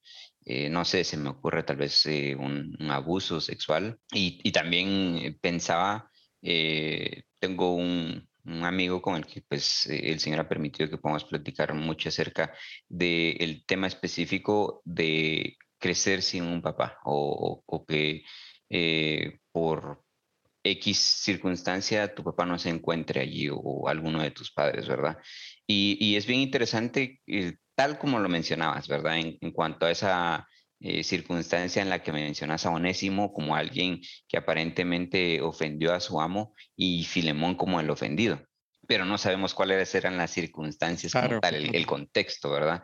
Eh, 0.45 0.69
no 0.69 0.83
sé, 0.83 1.03
se 1.03 1.17
me 1.17 1.29
ocurre 1.29 1.63
tal 1.63 1.77
vez 1.77 2.05
eh, 2.05 2.35
un, 2.35 2.75
abuso 2.91 3.39
sexual. 3.41 3.99
Y, 4.11 4.51
también 4.51 5.17
eh, 5.17 5.37
pensaba, 5.41 6.09
tengo 6.41 7.75
un, 7.75 8.27
amigo 8.45 9.01
con 9.01 9.15
el 9.15 9.25
que 9.25 9.41
pues 9.41 9.85
el 9.87 10.19
Señor 10.19 10.41
ha 10.41 10.49
permitido 10.49 10.89
que 10.89 10.97
podamos 10.97 11.23
platicar 11.23 11.73
mucho 11.73 12.09
acerca 12.09 12.53
del 12.89 13.63
tema 13.65 13.87
específico 13.87 14.81
de 14.83 15.55
crecer 15.79 16.21
sin 16.21 16.43
un 16.43 16.61
papá 16.61 16.99
o, 17.05 17.63
que 17.87 18.23
por 19.51 20.03
X 20.63 20.97
circunstancia 20.97 22.13
tu 22.13 22.23
papá 22.23 22.45
no 22.45 22.59
se 22.59 22.69
encuentre 22.69 23.21
allí 23.21 23.47
o, 23.49 23.87
alguno 23.87 24.21
de 24.21 24.31
tus 24.31 24.51
padres, 24.51 24.87
¿verdad? 24.87 25.17
Y, 25.65 25.97
y 26.01 26.17
es 26.17 26.25
bien 26.25 26.41
interesante 26.41 27.21
tal 27.75 27.97
como 27.97 28.19
lo 28.19 28.29
mencionabas, 28.29 28.87
¿verdad? 28.87 29.17
En, 29.17 29.51
cuanto 29.51 29.85
a 29.85 29.91
esa 29.91 30.47
eh, 30.79 31.03
circunstancia 31.03 31.81
en 31.81 31.89
la 31.89 32.03
que 32.03 32.11
mencionas 32.11 32.65
a 32.65 32.71
Onésimo 32.71 33.33
como 33.33 33.55
alguien 33.55 34.01
que 34.27 34.37
aparentemente 34.37 35.41
ofendió 35.41 35.93
a 35.93 35.99
su 35.99 36.21
amo 36.21 36.53
y 36.75 37.03
Filemón 37.05 37.55
como 37.55 37.79
el 37.79 37.89
ofendido. 37.89 38.41
Pero 38.87 39.05
no 39.05 39.17
sabemos 39.17 39.53
cuáles 39.53 39.93
eran 39.95 40.17
las 40.17 40.31
circunstancias, 40.31 41.13
como 41.13 41.39
tal, 41.39 41.55
el, 41.55 41.85
contexto, 41.85 42.51
¿verdad? 42.51 42.83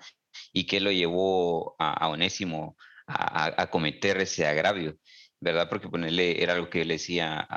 Y 0.53 0.65
qué 0.65 0.79
lo 0.79 0.91
llevó 0.91 1.75
a, 1.77 2.07
Onésimo 2.07 2.77
a, 3.05 3.67
cometer 3.69 4.17
ese 4.21 4.47
agravio. 4.47 4.97
¿Verdad? 5.41 5.69
Porque 5.69 5.89
ponerle, 5.89 6.41
era 6.41 6.53
algo 6.53 6.69
que 6.69 6.85
le 6.85 6.95
decía 6.95 7.47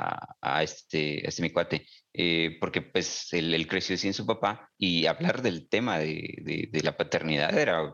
a, 0.41 0.63
este, 0.63 1.21
a 1.25 1.29
este 1.29 1.41
mi 1.41 1.49
cuate, 1.51 1.85
eh, 2.13 2.57
porque 2.59 2.81
pues 2.81 3.31
él, 3.33 3.67
creció 3.67 3.97
sin 3.97 4.13
su 4.13 4.25
papá 4.25 4.69
y 4.77 5.05
hablar 5.05 5.41
del 5.41 5.67
tema 5.67 5.99
de, 5.99 6.69
de, 6.71 6.81
la 6.83 6.95
paternidad 6.95 7.57
era, 7.57 7.93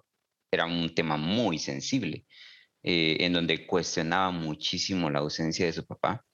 era 0.51 0.65
un 0.65 0.93
tema 0.93 1.17
muy 1.17 1.57
sensible, 1.57 2.25
eh, 2.83 3.17
en 3.21 3.33
donde 3.33 3.65
cuestionaba 3.67 4.31
muchísimo 4.31 5.09
la 5.09 5.19
ausencia 5.19 5.65
de 5.65 5.73
su 5.73 5.85
papá. 5.85 6.25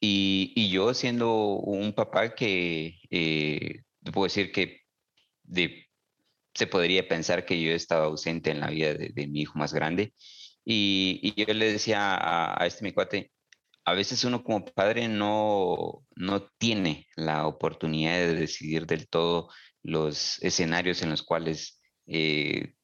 Y, 0.00 0.52
y 0.56 0.70
yo 0.70 0.94
siendo 0.94 1.34
un 1.58 1.92
papá 1.94 2.34
que, 2.34 2.98
eh, 3.10 3.82
puedo 4.12 4.24
decir 4.26 4.52
que 4.52 4.82
de, 5.42 5.86
se 6.54 6.66
podría 6.66 7.08
pensar 7.08 7.44
que 7.46 7.60
yo 7.60 7.72
estaba 7.72 8.06
ausente 8.06 8.50
en 8.50 8.60
la 8.60 8.68
vida 8.70 8.94
de, 8.94 9.10
de 9.10 9.26
mi 9.26 9.42
hijo 9.42 9.58
más 9.58 9.74
grande, 9.74 10.14
y, 10.64 11.34
yo 11.36 11.52
le 11.52 11.72
decía 11.72 12.16
a, 12.20 12.66
este 12.66 12.84
mi 12.84 12.92
cuate, 12.92 13.32
a 13.84 13.92
veces 13.94 14.24
uno 14.24 14.42
como 14.42 14.64
padre 14.64 15.08
no, 15.08 16.04
no 16.16 16.48
tiene 16.58 17.06
la 17.16 17.46
oportunidad 17.46 18.14
de 18.14 18.34
decidir 18.34 18.86
del 18.86 19.08
todo 19.08 19.50
los 19.82 20.42
escenarios 20.42 21.02
en 21.02 21.10
los 21.10 21.22
cuales 21.22 21.80
eh, 22.06 22.74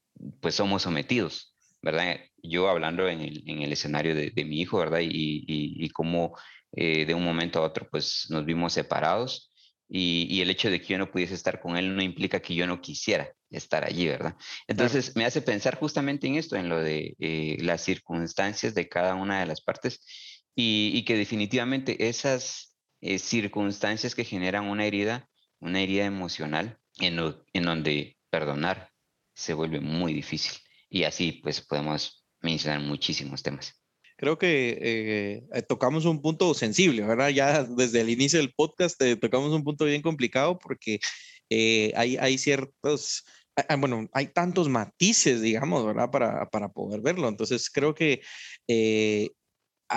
pues 0.41 0.55
somos 0.57 0.83
sometidos, 0.83 1.57
¿verdad? 1.83 2.17
Yo 2.43 2.69
hablando 2.69 3.09
en 3.09 3.21
el, 3.21 3.43
en 3.47 3.63
el 3.63 3.73
escenario 3.73 4.15
de, 4.15 4.33
mi 4.45 4.61
hijo, 4.61 4.79
¿verdad? 4.79 5.01
Y, 5.01 5.09
y, 5.09 5.85
y 5.85 5.89
cómo 5.91 6.37
eh, 6.73 7.05
de 7.07 7.15
un 7.15 7.25
momento 7.25 7.61
a 7.61 7.63
otro 7.67 7.89
pues 7.91 8.27
nos 8.29 8.45
vimos 8.45 8.75
separados 8.75 9.50
y, 9.93 10.41
el 10.41 10.51
hecho 10.51 10.71
de 10.71 10.81
que 10.81 10.87
yo 10.87 10.99
no 10.99 11.11
pudiese 11.11 11.35
estar 11.35 11.61
con 11.61 11.77
él 11.77 11.97
no 11.97 12.03
implica 12.03 12.41
que 12.41 12.55
yo 12.55 12.67
no 12.67 12.81
quisiera 12.81 13.33
estar 13.51 13.85
allí, 13.85 14.07
¿verdad? 14.07 14.37
Entonces 14.69 15.17
me 15.17 15.25
hace 15.25 15.43
pensar 15.43 15.77
justamente 15.77 16.29
en 16.29 16.37
esto, 16.37 16.55
en 16.55 16.69
lo 16.69 16.79
de 16.81 17.17
eh, 17.19 17.57
las 17.61 17.83
circunstancias 17.83 18.75
de 18.75 18.89
cada 18.89 19.17
una 19.17 19.41
de 19.41 19.47
las 19.47 19.61
partes 19.61 20.01
y, 20.55 21.05
que 21.05 21.17
definitivamente 21.17 22.09
esas 22.09 22.77
eh, 23.01 23.19
circunstancias 23.19 24.15
que 24.15 24.25
generan 24.25 24.67
una 24.67 24.87
herida, 24.87 25.29
una 25.59 25.81
herida 25.81 26.05
emocional, 26.05 26.79
en, 26.99 27.19
en 27.53 27.63
donde 27.65 28.17
perdonar 28.31 28.91
se 29.35 29.55
vuelve 29.55 29.81
muy 29.81 30.15
difícil. 30.15 30.53
Y 30.89 31.03
así 31.03 31.33
pues 31.43 31.61
podemos 31.61 32.25
mencionar 32.41 32.81
muchísimos 32.81 33.43
temas. 33.43 33.75
Creo 34.21 34.37
que 34.37 34.79
eh, 34.83 35.43
eh, 35.51 35.63
tocamos 35.63 36.05
un 36.05 36.21
punto 36.21 36.53
sensible, 36.53 37.03
¿verdad? 37.03 37.31
Ya 37.31 37.65
desde 37.65 38.03
el 38.03 38.11
inicio 38.11 38.39
del 38.39 38.53
podcast 38.53 39.01
tocamos 39.19 39.51
un 39.53 39.65
punto 39.65 39.87
bien 39.87 40.03
complicado 40.03 40.59
porque 40.59 41.01
hay, 41.97 42.19
hay 42.19 42.37
ciertos, 42.37 43.25
ah, 43.57 43.65
ah, 43.71 43.77
bueno, 43.77 44.11
hay 44.13 44.27
tantos 44.27 44.69
matices, 44.69 45.41
digamos, 45.41 45.87
¿verdad? 45.87 46.11
Para, 46.11 46.51
para 46.51 46.69
poder 46.69 47.01
verlo. 47.01 47.29
Entonces, 47.29 47.71
creo 47.71 47.95
que 47.95 48.21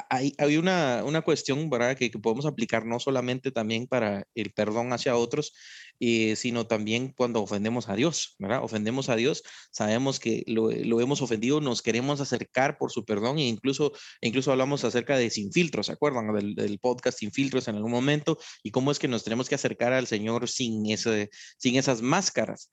hay, 0.09 0.33
hay 0.37 0.57
una, 0.57 1.03
una, 1.03 1.21
cuestión, 1.21 1.69
¿verdad? 1.69 1.97
Que, 1.97 2.09
que, 2.09 2.17
podemos 2.17 2.45
aplicar 2.45 2.85
no 2.85 3.01
solamente 3.01 3.51
también 3.51 3.87
para 3.87 4.25
el 4.35 4.53
perdón 4.53 4.93
hacia 4.93 5.17
otros, 5.17 5.53
eh, 5.99 6.35
sino 6.35 6.67
también 6.67 7.13
cuando 7.15 7.41
ofendemos 7.41 7.89
a 7.89 7.95
Dios, 7.95 8.35
¿verdad? 8.39 8.63
Ofendemos 8.63 9.09
a 9.09 9.15
Dios, 9.15 9.43
sabemos 9.71 10.19
que 10.19 10.43
lo, 10.47 10.69
lo, 10.71 11.01
hemos 11.01 11.21
ofendido, 11.21 11.61
nos 11.61 11.81
queremos 11.81 12.19
acercar 12.19 12.77
por 12.77 12.91
su 12.91 13.05
perdón 13.05 13.39
e 13.39 13.47
incluso, 13.47 13.93
incluso 14.21 14.51
hablamos 14.51 14.83
acerca 14.83 15.17
de 15.17 15.29
sin 15.29 15.51
filtros, 15.51 15.85
¿se 15.85 15.93
acuerdan? 15.93 16.33
Del, 16.33 16.55
del, 16.55 16.79
podcast 16.79 17.19
sin 17.19 17.31
filtros 17.31 17.67
en 17.67 17.75
algún 17.75 17.91
momento 17.91 18.37
y 18.63 18.71
cómo 18.71 18.91
es 18.91 18.99
que 18.99 19.07
nos 19.07 19.23
tenemos 19.23 19.47
que 19.47 19.55
acercar 19.55 19.93
al 19.93 20.07
Señor 20.07 20.49
sin, 20.49 20.89
ese, 20.91 21.29
sin 21.57 21.75
esas 21.75 22.01
máscaras. 22.01 22.69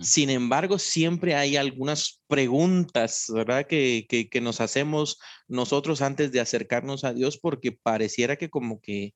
Sin 0.00 0.30
embargo, 0.30 0.78
siempre 0.78 1.34
hay 1.34 1.56
algunas 1.56 2.22
preguntas, 2.28 3.26
¿verdad? 3.28 3.66
Que, 3.66 4.06
que, 4.08 4.28
que 4.28 4.40
nos 4.40 4.60
hacemos 4.60 5.18
nosotros 5.48 6.00
antes 6.00 6.30
de 6.30 6.40
acercarnos 6.40 7.02
a 7.04 7.12
Dios 7.12 7.38
porque 7.38 7.72
pareciera 7.72 8.36
que 8.36 8.50
como 8.50 8.80
que 8.80 9.14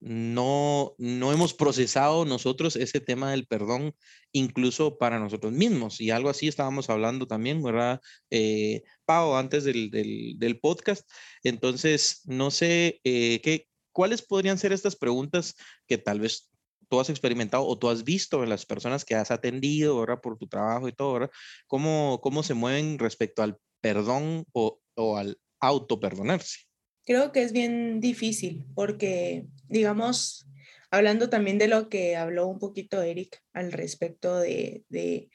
no, 0.00 0.94
no 0.98 1.32
hemos 1.32 1.54
procesado 1.54 2.24
nosotros 2.24 2.76
ese 2.76 3.00
tema 3.00 3.30
del 3.30 3.46
perdón, 3.46 3.94
incluso 4.32 4.98
para 4.98 5.18
nosotros 5.18 5.52
mismos. 5.52 6.00
Y 6.00 6.10
algo 6.10 6.30
así 6.30 6.48
estábamos 6.48 6.88
hablando 6.90 7.26
también, 7.26 7.62
¿verdad, 7.62 8.00
eh, 8.30 8.82
Pau, 9.04 9.36
antes 9.36 9.64
del, 9.64 9.90
del, 9.90 10.60
podcast? 10.60 11.08
Entonces, 11.42 12.22
no 12.24 12.50
sé 12.50 13.00
eh, 13.04 13.40
qué, 13.42 13.68
cuáles 13.92 14.22
podrían 14.22 14.58
ser 14.58 14.72
estas 14.72 14.96
preguntas 14.96 15.54
que 15.86 15.98
tal 15.98 16.20
vez 16.20 16.50
tú 16.88 16.98
has 17.00 17.10
experimentado 17.10 17.66
o 17.66 17.78
tú 17.78 17.88
has 17.90 18.02
visto 18.04 18.42
en 18.42 18.48
las 18.48 18.66
personas 18.66 19.04
que 19.04 19.14
has 19.14 19.30
atendido, 19.30 19.98
ahora 19.98 20.20
Por 20.20 20.38
tu 20.38 20.48
trabajo 20.48 20.88
y 20.88 20.92
todo, 20.92 21.12
¿verdad? 21.14 21.30
¿Cómo, 21.66 22.20
cómo 22.22 22.42
se 22.42 22.54
mueven 22.54 22.98
respecto 22.98 23.42
al 23.42 23.58
perdón 23.80 24.44
o, 24.52 24.80
o 24.96 25.16
al 25.16 25.38
auto 25.60 26.00
perdonarse? 26.00 26.69
Creo 27.10 27.32
que 27.32 27.42
es 27.42 27.50
bien 27.50 27.98
difícil 27.98 28.66
porque, 28.76 29.44
digamos, 29.66 30.46
hablando 30.92 31.28
también 31.28 31.58
de 31.58 31.66
lo 31.66 31.88
que 31.88 32.14
habló 32.14 32.46
un 32.46 32.60
poquito 32.60 33.02
Eric 33.02 33.42
al 33.52 33.72
respecto 33.72 34.38
de, 34.38 34.84
de, 34.90 35.28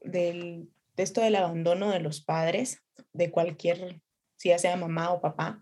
del, 0.00 0.68
esto 0.96 1.20
del 1.20 1.34
abandono 1.34 1.90
de 1.90 1.98
los 1.98 2.22
padres, 2.22 2.84
de 3.12 3.32
cualquier, 3.32 4.00
si 4.36 4.50
ya 4.50 4.60
sea 4.60 4.76
mamá 4.76 5.10
o 5.10 5.20
papá, 5.20 5.60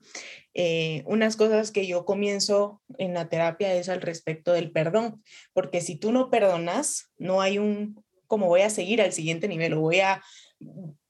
eh, 0.52 1.04
unas 1.06 1.36
cosas 1.36 1.70
que 1.70 1.86
yo 1.86 2.04
comienzo 2.04 2.82
en 2.98 3.14
la 3.14 3.30
terapia 3.30 3.72
es 3.72 3.88
al 3.88 4.02
respecto 4.02 4.52
del 4.52 4.72
perdón, 4.72 5.24
porque 5.54 5.80
si 5.80 5.96
tú 5.96 6.12
no 6.12 6.28
perdonas, 6.28 7.14
no 7.16 7.40
hay 7.40 7.56
un, 7.56 8.04
como 8.26 8.48
voy 8.48 8.60
a 8.60 8.68
seguir 8.68 9.00
al 9.00 9.14
siguiente 9.14 9.48
nivel 9.48 9.72
o 9.72 9.80
voy 9.80 10.00
a 10.00 10.22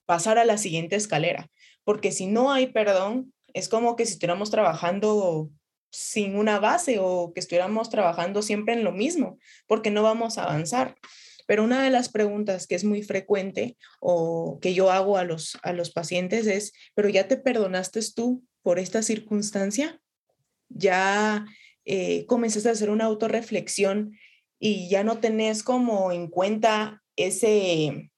pasar 0.06 0.38
a 0.38 0.44
la 0.44 0.56
siguiente 0.56 0.94
escalera, 0.94 1.50
porque 1.82 2.12
si 2.12 2.28
no 2.28 2.52
hay 2.52 2.68
perdón, 2.68 3.32
es 3.54 3.68
como 3.68 3.96
que 3.96 4.06
si 4.06 4.12
estuviéramos 4.12 4.50
trabajando 4.50 5.50
sin 5.90 6.36
una 6.36 6.60
base 6.60 6.98
o 7.00 7.32
que 7.34 7.40
estuviéramos 7.40 7.90
trabajando 7.90 8.42
siempre 8.42 8.74
en 8.74 8.84
lo 8.84 8.92
mismo, 8.92 9.38
porque 9.66 9.90
no 9.90 10.02
vamos 10.02 10.38
a 10.38 10.44
avanzar. 10.44 10.96
Pero 11.46 11.64
una 11.64 11.82
de 11.82 11.90
las 11.90 12.08
preguntas 12.08 12.68
que 12.68 12.76
es 12.76 12.84
muy 12.84 13.02
frecuente 13.02 13.76
o 13.98 14.60
que 14.60 14.72
yo 14.72 14.92
hago 14.92 15.16
a 15.16 15.24
los, 15.24 15.58
a 15.64 15.72
los 15.72 15.90
pacientes 15.90 16.46
es, 16.46 16.72
¿pero 16.94 17.08
ya 17.08 17.26
te 17.26 17.36
perdonaste 17.36 18.00
tú 18.14 18.44
por 18.62 18.78
esta 18.78 19.02
circunstancia? 19.02 20.00
¿Ya 20.68 21.44
eh, 21.84 22.24
comenzaste 22.26 22.68
a 22.68 22.72
hacer 22.72 22.88
una 22.88 23.06
autorreflexión 23.06 24.16
y 24.60 24.88
ya 24.88 25.02
no 25.02 25.18
tenés 25.18 25.64
como 25.64 26.12
en 26.12 26.28
cuenta 26.28 27.02
ese, 27.16 28.12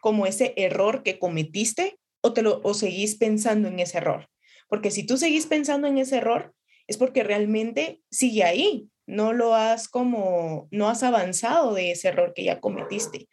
como 0.00 0.26
ese 0.26 0.54
error 0.56 1.02
que 1.02 1.18
cometiste 1.18 1.98
o, 2.20 2.32
te 2.32 2.42
lo, 2.42 2.60
o 2.62 2.74
seguís 2.74 3.16
pensando 3.16 3.66
en 3.66 3.80
ese 3.80 3.98
error? 3.98 4.29
Porque 4.70 4.90
si 4.90 5.04
tú 5.04 5.18
seguís 5.18 5.44
pensando 5.46 5.86
en 5.86 5.98
ese 5.98 6.16
error, 6.16 6.54
es 6.86 6.96
porque 6.96 7.22
realmente 7.22 8.00
sigue 8.10 8.44
ahí, 8.44 8.88
no 9.06 9.32
lo 9.32 9.54
has 9.54 9.88
como, 9.88 10.68
no 10.70 10.88
has 10.88 11.02
avanzado 11.02 11.74
de 11.74 11.90
ese 11.90 12.08
error 12.08 12.32
que 12.34 12.44
ya 12.44 12.60
cometiste. 12.60 13.28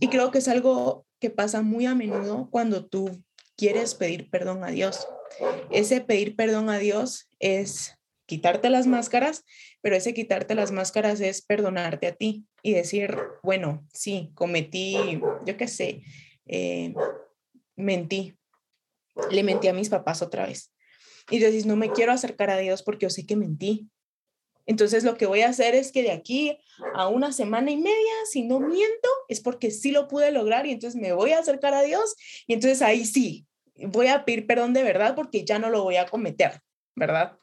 Y 0.00 0.08
creo 0.08 0.30
que 0.30 0.38
es 0.38 0.48
algo 0.48 1.06
que 1.20 1.30
pasa 1.30 1.62
muy 1.62 1.86
a 1.86 1.94
menudo 1.94 2.48
cuando 2.50 2.86
tú 2.86 3.22
quieres 3.56 3.94
pedir 3.94 4.30
perdón 4.30 4.64
a 4.64 4.70
Dios. 4.70 5.06
Ese 5.70 6.00
pedir 6.00 6.34
perdón 6.34 6.70
a 6.70 6.78
Dios 6.78 7.28
es 7.38 7.94
quitarte 8.26 8.70
las 8.70 8.86
máscaras, 8.86 9.44
pero 9.82 9.96
ese 9.96 10.14
quitarte 10.14 10.54
las 10.54 10.72
máscaras 10.72 11.20
es 11.20 11.42
perdonarte 11.42 12.06
a 12.06 12.14
ti 12.14 12.46
y 12.62 12.72
decir, 12.72 13.18
bueno, 13.42 13.86
sí, 13.92 14.30
cometí, 14.34 15.20
yo 15.44 15.56
qué 15.56 15.68
sé, 15.68 16.02
eh, 16.46 16.94
mentí, 17.76 18.36
le 19.30 19.42
mentí 19.42 19.68
a 19.68 19.72
mis 19.72 19.88
papás 19.88 20.22
otra 20.22 20.46
vez. 20.46 20.72
Y 21.30 21.38
decís, 21.38 21.66
no 21.66 21.76
me 21.76 21.90
quiero 21.92 22.12
acercar 22.12 22.50
a 22.50 22.58
Dios 22.58 22.82
porque 22.82 23.06
yo 23.06 23.10
sé 23.10 23.26
que 23.26 23.36
mentí. 23.36 23.88
Entonces 24.66 25.04
lo 25.04 25.16
que 25.16 25.26
voy 25.26 25.40
a 25.40 25.48
hacer 25.48 25.74
es 25.74 25.90
que 25.90 26.02
de 26.02 26.12
aquí 26.12 26.58
a 26.94 27.08
una 27.08 27.32
semana 27.32 27.70
y 27.70 27.76
media, 27.76 28.12
si 28.30 28.42
no 28.42 28.60
miento, 28.60 29.08
es 29.28 29.40
porque 29.40 29.70
sí 29.70 29.90
lo 29.90 30.06
pude 30.06 30.30
lograr 30.30 30.66
y 30.66 30.72
entonces 30.72 31.00
me 31.00 31.12
voy 31.12 31.32
a 31.32 31.40
acercar 31.40 31.74
a 31.74 31.82
Dios 31.82 32.14
y 32.46 32.54
entonces 32.54 32.82
ahí 32.82 33.04
sí, 33.04 33.46
voy 33.74 34.08
a 34.08 34.24
pedir 34.24 34.46
perdón 34.46 34.72
de 34.72 34.82
verdad 34.82 35.14
porque 35.14 35.44
ya 35.44 35.58
no 35.58 35.70
lo 35.70 35.82
voy 35.82 35.96
a 35.96 36.06
cometer, 36.06 36.60
¿verdad? 36.94 37.36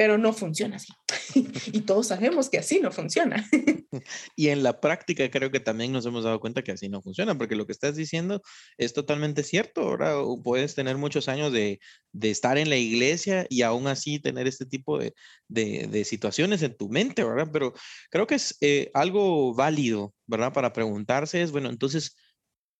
Pero 0.00 0.16
no 0.16 0.32
funciona 0.32 0.76
así. 0.76 0.94
y 1.74 1.82
todos 1.82 2.06
sabemos 2.06 2.48
que 2.48 2.56
así 2.56 2.80
no 2.80 2.90
funciona. 2.90 3.46
y 4.34 4.48
en 4.48 4.62
la 4.62 4.80
práctica 4.80 5.30
creo 5.30 5.50
que 5.50 5.60
también 5.60 5.92
nos 5.92 6.06
hemos 6.06 6.24
dado 6.24 6.40
cuenta 6.40 6.62
que 6.62 6.72
así 6.72 6.88
no 6.88 7.02
funciona, 7.02 7.36
porque 7.36 7.54
lo 7.54 7.66
que 7.66 7.72
estás 7.72 7.96
diciendo 7.96 8.40
es 8.78 8.94
totalmente 8.94 9.42
cierto. 9.42 9.82
Ahora 9.82 10.14
puedes 10.42 10.74
tener 10.74 10.96
muchos 10.96 11.28
años 11.28 11.52
de, 11.52 11.80
de 12.12 12.30
estar 12.30 12.56
en 12.56 12.70
la 12.70 12.78
iglesia 12.78 13.44
y 13.50 13.60
aún 13.60 13.88
así 13.88 14.18
tener 14.18 14.48
este 14.48 14.64
tipo 14.64 14.98
de, 14.98 15.12
de, 15.48 16.04
situaciones 16.06 16.62
en 16.62 16.78
tu 16.78 16.88
mente, 16.88 17.22
¿verdad? 17.22 17.50
Pero 17.52 17.74
creo 18.10 18.26
que 18.26 18.36
es 18.36 18.56
eh, 18.62 18.90
algo 18.94 19.52
válido, 19.52 20.14
¿verdad? 20.26 20.54
Para 20.54 20.72
preguntarse 20.72 21.42
es, 21.42 21.52
bueno, 21.52 21.68
entonces, 21.68 22.16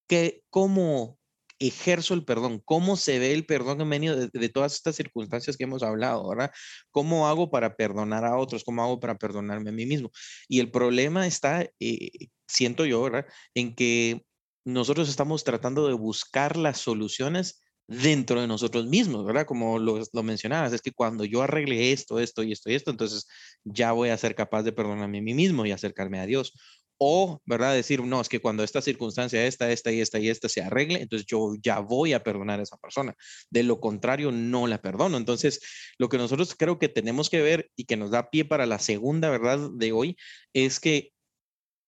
¿qué, 0.09 0.43
¿cómo, 0.49 1.20
ejerzo 1.61 2.15
el 2.15 2.25
perdón? 2.25 2.61
¿Cómo 2.65 2.97
se 2.97 3.19
ve 3.19 3.33
el 3.33 3.47
perdón 3.47 3.81
en 3.81 3.89
medio 3.89 4.17
de, 4.17 4.49
todas 4.49 4.75
estas 4.75 4.97
circunstancias 4.97 5.57
que 5.57 5.65
hemos 5.65 5.83
hablado, 5.83 6.29
¿verdad? 6.29 6.51
¿Cómo 6.91 7.29
hago 7.29 7.51
para 7.51 7.77
perdonar 7.77 8.25
a 8.25 8.37
otros? 8.37 8.65
¿Cómo 8.65 8.83
hago 8.83 8.99
para 8.99 9.17
perdonarme 9.17 9.71
a 9.71 9.73
mí 9.73 9.87
mismo? 9.87 10.11
Y 10.49 10.61
el 10.61 10.71
problema 10.71 11.27
está, 11.27 11.69
eh, 11.79 12.11
siento 12.49 12.85
yo, 12.87 13.03
¿verdad? 13.03 13.27
En 13.55 13.75
que 13.75 14.25
nosotros 14.65 15.09
estamos 15.09 15.45
tratando 15.45 15.87
de 15.87 15.95
buscar 15.95 16.57
las 16.57 16.79
soluciones 16.79 17.63
dentro 17.87 18.41
de 18.41 18.47
nosotros 18.47 18.87
mismos, 18.87 19.25
¿verdad? 19.27 19.47
Como 19.47 19.79
lo, 19.79 20.01
lo, 20.13 20.23
mencionabas, 20.23 20.73
es 20.73 20.81
que 20.81 20.93
cuando 20.93 21.25
yo 21.25 21.43
arregle 21.43 21.93
esto, 21.93 22.21
esto 22.21 22.45
y 22.45 22.53
esto 22.53 22.71
y 22.71 22.75
esto, 22.77 22.91
entonces 22.93 23.27
ya 23.65 23.91
voy 23.93 24.11
a 24.11 24.17
ser 24.17 24.37
capaz 24.37 24.63
de 24.63 24.73
perdonarme 24.73 25.19
a 25.19 25.23
mí 25.23 25.35
mismo 25.35 25.67
y 25.67 25.73
acercarme 25.73 26.21
a 26.21 26.27
Dios. 26.27 26.53
O, 27.03 27.41
¿verdad? 27.47 27.75
Decir, 27.75 28.03
no, 28.03 28.21
es 28.21 28.29
que 28.29 28.41
cuando 28.41 28.63
esta 28.63 28.83
circunstancia, 28.83 29.47
esta, 29.47 29.73
esta 29.73 29.91
y 29.91 30.03
esta 30.03 30.19
y 30.19 30.29
esta 30.29 30.51
se 30.51 30.61
arregle, 30.61 31.01
entonces 31.01 31.27
yo 31.27 31.55
ya 31.63 31.81
voy 31.81 32.13
a 32.13 32.23
perdonar 32.23 32.61
a 32.61 32.63
esa 32.63 32.77
persona. 32.77 33.17
De 33.49 33.63
lo 33.63 33.81
contrario, 33.81 34.31
no 34.31 34.67
la 34.67 34.83
perdono. 34.83 35.17
Entonces, 35.17 35.61
lo 35.97 36.11
que 36.11 36.19
nosotros 36.19 36.55
creo 36.55 36.79
que 36.79 36.91
tenemos 36.91 37.31
que 37.31 37.41
ver 37.41 37.71
y 37.75 37.85
que 37.85 37.97
nos 37.97 38.11
da 38.11 38.29
pie 38.29 38.45
para 38.45 38.67
la 38.67 38.79
segunda 38.79 39.31
verdad 39.31 39.71
de 39.73 39.93
hoy 39.93 40.17
es 40.53 40.79
que 40.79 41.13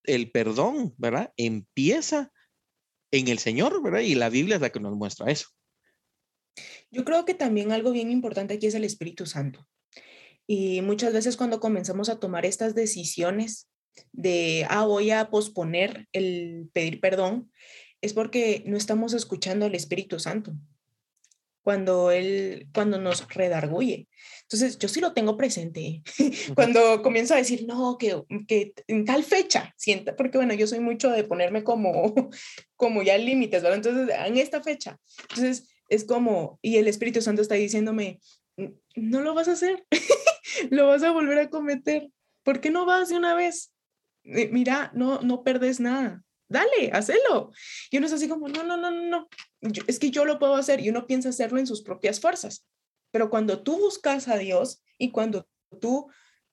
el 0.05 0.31
perdón, 0.31 0.95
¿verdad? 0.97 1.31
Empieza 1.37 2.33
en 3.11 3.29
el 3.29 3.39
Señor, 3.39 3.83
¿verdad? 3.83 4.01
Y 4.01 4.15
la 4.15 4.31
Biblia 4.31 4.57
es 4.57 4.63
la 4.63 4.71
que 4.71 4.81
nos 4.81 4.97
muestra 4.97 5.31
eso. 5.31 5.49
Yo 6.91 7.05
creo 7.05 7.25
que 7.25 7.35
también 7.35 7.71
algo 7.71 7.93
bien 7.93 8.11
importante 8.11 8.55
aquí 8.55 8.67
es 8.67 8.75
el 8.75 8.85
Espíritu 8.85 9.27
Santo. 9.27 9.67
Y 10.47 10.81
muchas 10.81 11.13
veces 11.13 11.37
cuando 11.37 11.61
comenzamos 11.61 12.09
a 12.09 12.19
tomar 12.19 12.45
estas 12.47 12.75
decisiones, 12.75 13.69
de, 14.13 14.67
ah, 14.69 14.85
voy 14.85 15.11
a 15.11 15.31
posponer 15.31 16.09
el 16.13 16.69
pedir 16.73 17.01
perdón, 17.01 17.51
es 18.01 18.15
porque 18.15 18.63
no 18.67 18.77
estamos 18.77 19.15
escuchando 19.15 19.67
al 19.67 19.75
Espíritu 19.75 20.19
Santo 20.19 20.55
cuando 21.63 22.11
él, 22.11 22.69
cuando 22.75 23.01
nos 23.01 23.29
redarguye. 23.29 24.09
Entonces, 24.43 24.79
yo 24.79 24.89
sí 24.89 25.01
lo 25.01 25.13
tengo 25.13 25.37
presente. 25.37 26.03
cuando 26.55 27.03
comienzo 27.03 27.35
a 27.35 27.39
decir, 27.39 27.65
no, 27.67 27.97
que, 27.99 28.21
que 28.47 28.75
en 28.89 29.05
tal 29.05 29.25
fecha, 29.25 29.73
sienta, 29.77 30.17
porque 30.17 30.39
bueno, 30.39 30.55
yo 30.55 30.67
soy 30.67 30.81
mucho 30.81 31.11
de 31.11 31.25
ponerme 31.25 31.63
como, 31.63 32.15
como 32.77 33.03
ya 33.03 33.17
límites, 33.17 33.63
¿verdad? 33.63 33.79
Entonces, 33.79 34.15
en 34.27 34.37
esta 34.37 34.63
fecha. 34.63 34.99
Entonces, 35.23 35.69
es 35.89 36.05
como, 36.05 36.59
y 36.63 36.77
el 36.77 36.89
Espíritu 36.89 37.23
Santo 37.23 37.43
está 37.43 37.55
diciéndome, 37.55 38.21
no 38.97 39.21
lo 39.21 39.35
vas 39.35 39.49
a 39.49 39.53
hacer, 39.53 39.85
lo 40.71 40.89
vas 40.89 41.03
a 41.03 41.13
volver 41.13 41.39
a 41.39 41.51
cometer. 41.51 42.09
¿Por 42.43 42.61
qué 42.61 42.71
no 42.71 42.87
vas 42.87 43.09
de 43.09 43.17
una 43.17 43.35
vez? 43.35 43.72
Mira, 44.25 44.91
no, 44.95 45.21
no 45.21 45.43
perdes 45.43 45.81
nada. 45.81 46.25
Dale, 46.49 46.91
hacelo. 46.93 47.51
Y 47.91 47.97
uno 47.97 48.07
es 48.07 48.13
así 48.13 48.29
como, 48.29 48.49
no, 48.49 48.63
no, 48.63 48.77
no, 48.77 48.91
no, 48.91 49.03
no. 49.03 49.29
es 49.87 49.99
que 49.99 50.11
yo 50.11 50.25
lo 50.25 50.39
puedo 50.39 50.55
hacer 50.55 50.81
y 50.81 50.91
uno 50.91 51.07
piensa 51.07 51.31
hacerlo 51.31 51.59
en 51.59 51.67
sus 51.67 51.83
propias 51.83 52.21
fuerzas. 52.21 52.67
Pero 53.11 53.31
cuando 53.31 53.63
tú 53.63 53.79
buscas 53.79 54.29
a 54.29 54.37
Dios 54.37 54.83
y 54.99 55.13
cuando 55.13 55.49
tú 55.81 56.11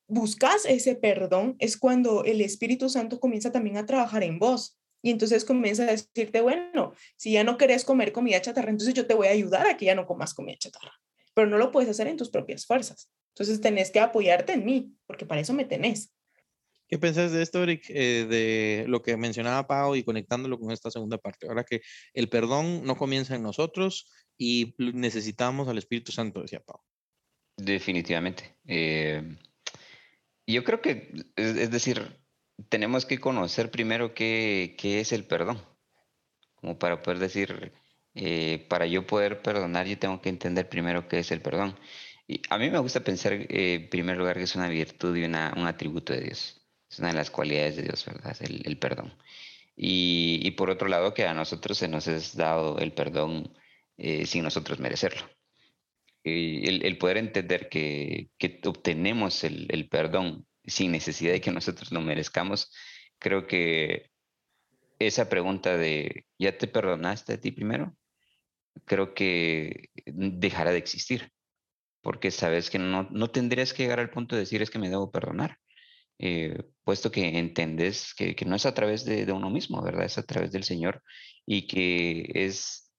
buscas 0.08 0.66
ese 0.66 0.96
perdón, 0.96 1.56
es 1.60 1.78
cuando 1.78 2.24
el 2.24 2.42
Espíritu 2.42 2.90
Santo 2.90 3.20
comienza 3.20 3.52
también 3.52 3.78
a 3.78 3.86
trabajar 3.86 4.24
en 4.24 4.40
vos. 4.40 4.78
Y 5.02 5.12
entonces 5.12 5.46
comienza 5.46 5.84
a 5.84 5.92
decirte, 5.92 6.42
bueno, 6.42 6.94
si 7.16 7.34
ya 7.34 7.44
no 7.44 7.58
querés 7.58 7.86
comer 7.86 8.12
comida 8.12 8.42
chatarra, 8.42 8.70
entonces 8.70 8.94
yo 8.94 9.08
te 9.08 9.14
voy 9.14 9.28
a 9.28 9.32
ayudar 9.32 9.68
a 9.68 9.78
que 9.78 9.86
ya 9.86 9.96
no 9.96 10.06
comas 10.06 10.34
comida 10.34 10.58
chatarra. 10.58 10.94
Pero 11.34 11.48
no 11.48 11.58
lo 11.58 11.72
puedes 11.72 11.90
hacer 11.90 12.08
en 12.08 12.18
tus 12.18 12.30
propias 12.30 12.66
fuerzas. 12.66 13.10
Entonces 13.34 13.62
tenés 13.62 13.92
que 13.92 14.00
apoyarte 14.00 14.54
en 14.54 14.66
mí, 14.66 14.94
porque 15.06 15.26
para 15.26 15.40
eso 15.40 15.54
me 15.54 15.64
tenés. 15.64 16.14
¿Qué 16.89 16.97
pensás 16.97 17.32
de 17.32 17.43
esto, 17.43 17.62
Eric? 17.62 17.86
Eh, 17.89 18.25
de 18.28 18.86
lo 18.88 19.04
que 19.04 19.15
mencionaba 19.15 19.67
Pau 19.67 19.95
y 19.95 20.04
conectándolo 20.04 20.60
con 20.60 20.71
esta 20.71 20.89
segunda 20.89 21.19
parte. 21.19 21.47
Ahora 21.47 21.63
que 21.63 21.82
el 22.15 22.30
perdón 22.30 22.84
no 22.84 22.97
comienza 22.97 23.36
en 23.36 23.43
nosotros 23.43 24.12
y 24.39 24.73
necesitamos 24.78 25.67
al 25.67 25.78
Espíritu 25.78 26.12
Santo, 26.12 26.41
decía 26.41 26.62
Pau. 26.62 26.82
Definitivamente. 27.58 28.56
Eh, 28.65 29.38
yo 30.47 30.63
creo 30.63 30.82
que, 30.82 31.13
es, 31.36 31.69
decir, 31.69 32.23
tenemos 32.69 33.06
que 33.06 33.19
conocer 33.19 33.69
primero 33.69 34.15
qué, 34.15 34.75
qué, 34.75 34.99
es 34.99 35.12
el 35.12 35.25
perdón. 35.25 35.62
Como 36.56 36.80
para 36.80 37.04
poder 37.04 37.19
decir, 37.19 37.71
eh, 38.15 38.65
para 38.67 38.88
yo 38.88 39.06
poder 39.06 39.43
perdonar, 39.43 39.86
yo 39.86 39.99
tengo 39.99 40.21
que 40.21 40.30
entender 40.30 40.67
primero 40.67 41.08
qué 41.08 41.19
es 41.19 41.30
el 41.30 41.41
perdón. 41.41 41.78
Y 42.28 42.41
a 42.49 42.58
mí 42.58 42.71
me 42.71 42.80
gusta 42.80 43.02
pensar, 43.02 43.34
en 43.34 43.89
primer 43.89 44.17
lugar, 44.17 44.38
que 44.38 44.43
es 44.43 44.56
una 44.56 44.69
virtud 44.69 45.15
y 45.15 45.25
una, 45.25 45.54
un 45.56 45.67
atributo 45.67 46.13
de 46.13 46.21
Dios. 46.21 46.59
Es 46.89 46.99
una 46.99 47.10
de 47.10 47.13
las 47.15 47.30
cualidades 47.30 47.75
de 47.75 47.84
Dios, 47.84 48.06
¿verdad? 48.06 48.36
El, 48.41 48.62
el 48.65 48.78
perdón. 48.78 49.13
Y, 49.75 50.41
y, 50.43 50.52
por 50.52 50.69
otro 50.69 50.88
lado, 50.88 51.13
que 51.13 51.25
a 51.25 51.34
nosotros 51.34 51.78
se 51.78 51.88
nos 51.88 52.08
es 52.08 52.36
dado 52.36 52.80
el 52.80 52.91
perdón 52.93 53.54
eh, 53.97 54.25
sin 54.25 54.43
nosotros 54.43 54.80
merecerlo. 54.80 55.30
Y 56.23 56.67
el, 56.67 56.86
el, 56.86 56.97
poder 56.97 57.17
entender 57.17 57.69
que, 57.69 58.30
que 58.38 58.60
obtenemos 58.65 59.43
el, 59.43 59.67
el, 59.69 59.88
perdón 59.88 60.45
sin 60.65 60.91
necesidad 60.91 61.32
de 61.34 61.41
que 61.41 61.52
nosotros 61.52 61.91
lo 61.91 62.02
merezcamos, 62.02 62.71
creo 63.19 63.47
que 63.47 64.12
esa 64.99 65.30
pregunta 65.30 65.78
de, 65.78 66.25
¿ya 66.38 66.58
te 66.58 66.67
perdonaste 66.67 67.34
a 67.34 67.39
ti 67.39 67.52
primero? 67.52 67.95
Creo 68.86 69.13
que 69.13 69.89
dejará 70.06 70.71
de 70.71 70.78
existir, 70.80 71.32
porque 72.02 72.32
sabes 72.32 72.69
que 72.69 72.80
no, 72.80 73.08
no 73.12 73.32
tendrías 73.32 73.73
que 73.73 73.84
llegar 73.84 73.99
al 73.99 74.10
punto 74.10 74.36
de 74.36 74.41
decir 74.41 74.62
es 74.62 74.69
que 74.69 74.80
me 74.80 74.89
debo 74.89 75.12
perdonar 75.12 75.58
eh, 76.20 76.64
puesto 76.84 77.12
que 77.12 77.40
entendés 77.40 78.14
que, 78.14 78.36
no 78.46 78.56
es 78.56 78.66
a 78.66 78.74
través 78.74 79.06
de, 79.06 79.26
de, 79.26 79.32
uno 79.32 79.50
mismo, 79.50 79.82
¿verdad? 79.82 80.06
Es 80.06 80.18
a 80.18 80.24
través 80.24 80.52
del 80.52 80.64
Señor 80.64 81.02
y 81.46 81.66
que 81.66 82.30
es 82.34 82.92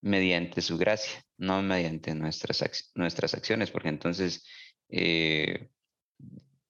mediante 0.00 0.60
su 0.60 0.78
gracia, 0.78 1.22
no 1.36 1.60
mediante 1.62 2.14
nuestras, 2.14 2.92
nuestras 2.94 3.34
acciones, 3.34 3.70
porque 3.70 3.88
entonces 3.88 4.44
eh, 4.88 5.70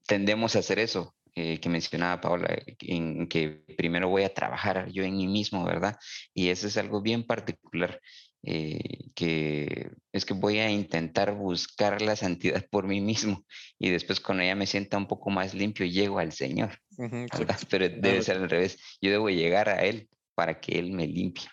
tendemos 0.06 0.56
a 0.56 0.60
hacer 0.60 0.78
eso, 0.78 1.14
eh, 1.34 1.60
que 1.60 1.68
mencionaba 1.68 2.20
Paola, 2.20 2.58
en 2.80 3.28
que 3.28 3.64
primero 3.76 4.08
voy 4.08 4.24
a 4.24 4.34
trabajar 4.34 4.90
yo 4.90 5.04
en 5.04 5.16
mí 5.16 5.28
mismo, 5.28 5.64
¿verdad? 5.64 5.96
Y 6.34 6.48
eso 6.48 6.66
es 6.66 6.76
algo 6.76 7.02
bien 7.02 7.26
particular 7.26 8.00
eh, 8.42 9.10
que 9.14 9.90
es 10.12 10.24
que 10.24 10.34
voy 10.34 10.58
a 10.58 10.70
intentar 10.70 11.34
buscar 11.34 12.00
la 12.02 12.16
santidad 12.16 12.64
por 12.70 12.86
mí 12.86 13.00
mismo 13.00 13.44
y 13.78 13.90
después 13.90 14.20
cuando 14.20 14.44
ya 14.44 14.54
me 14.54 14.66
sienta 14.66 14.96
un 14.96 15.06
poco 15.06 15.30
más 15.30 15.54
limpio 15.54 15.86
llego 15.86 16.18
al 16.18 16.32
Señor, 16.32 16.78
pero 17.70 17.88
debe 18.00 18.22
ser 18.22 18.38
al 18.38 18.50
revés, 18.50 18.78
yo 19.00 19.10
debo 19.10 19.28
llegar 19.28 19.68
a 19.68 19.84
Él 19.84 20.08
para 20.34 20.60
que 20.60 20.78
Él 20.78 20.92
me 20.92 21.06
limpie. 21.06 21.44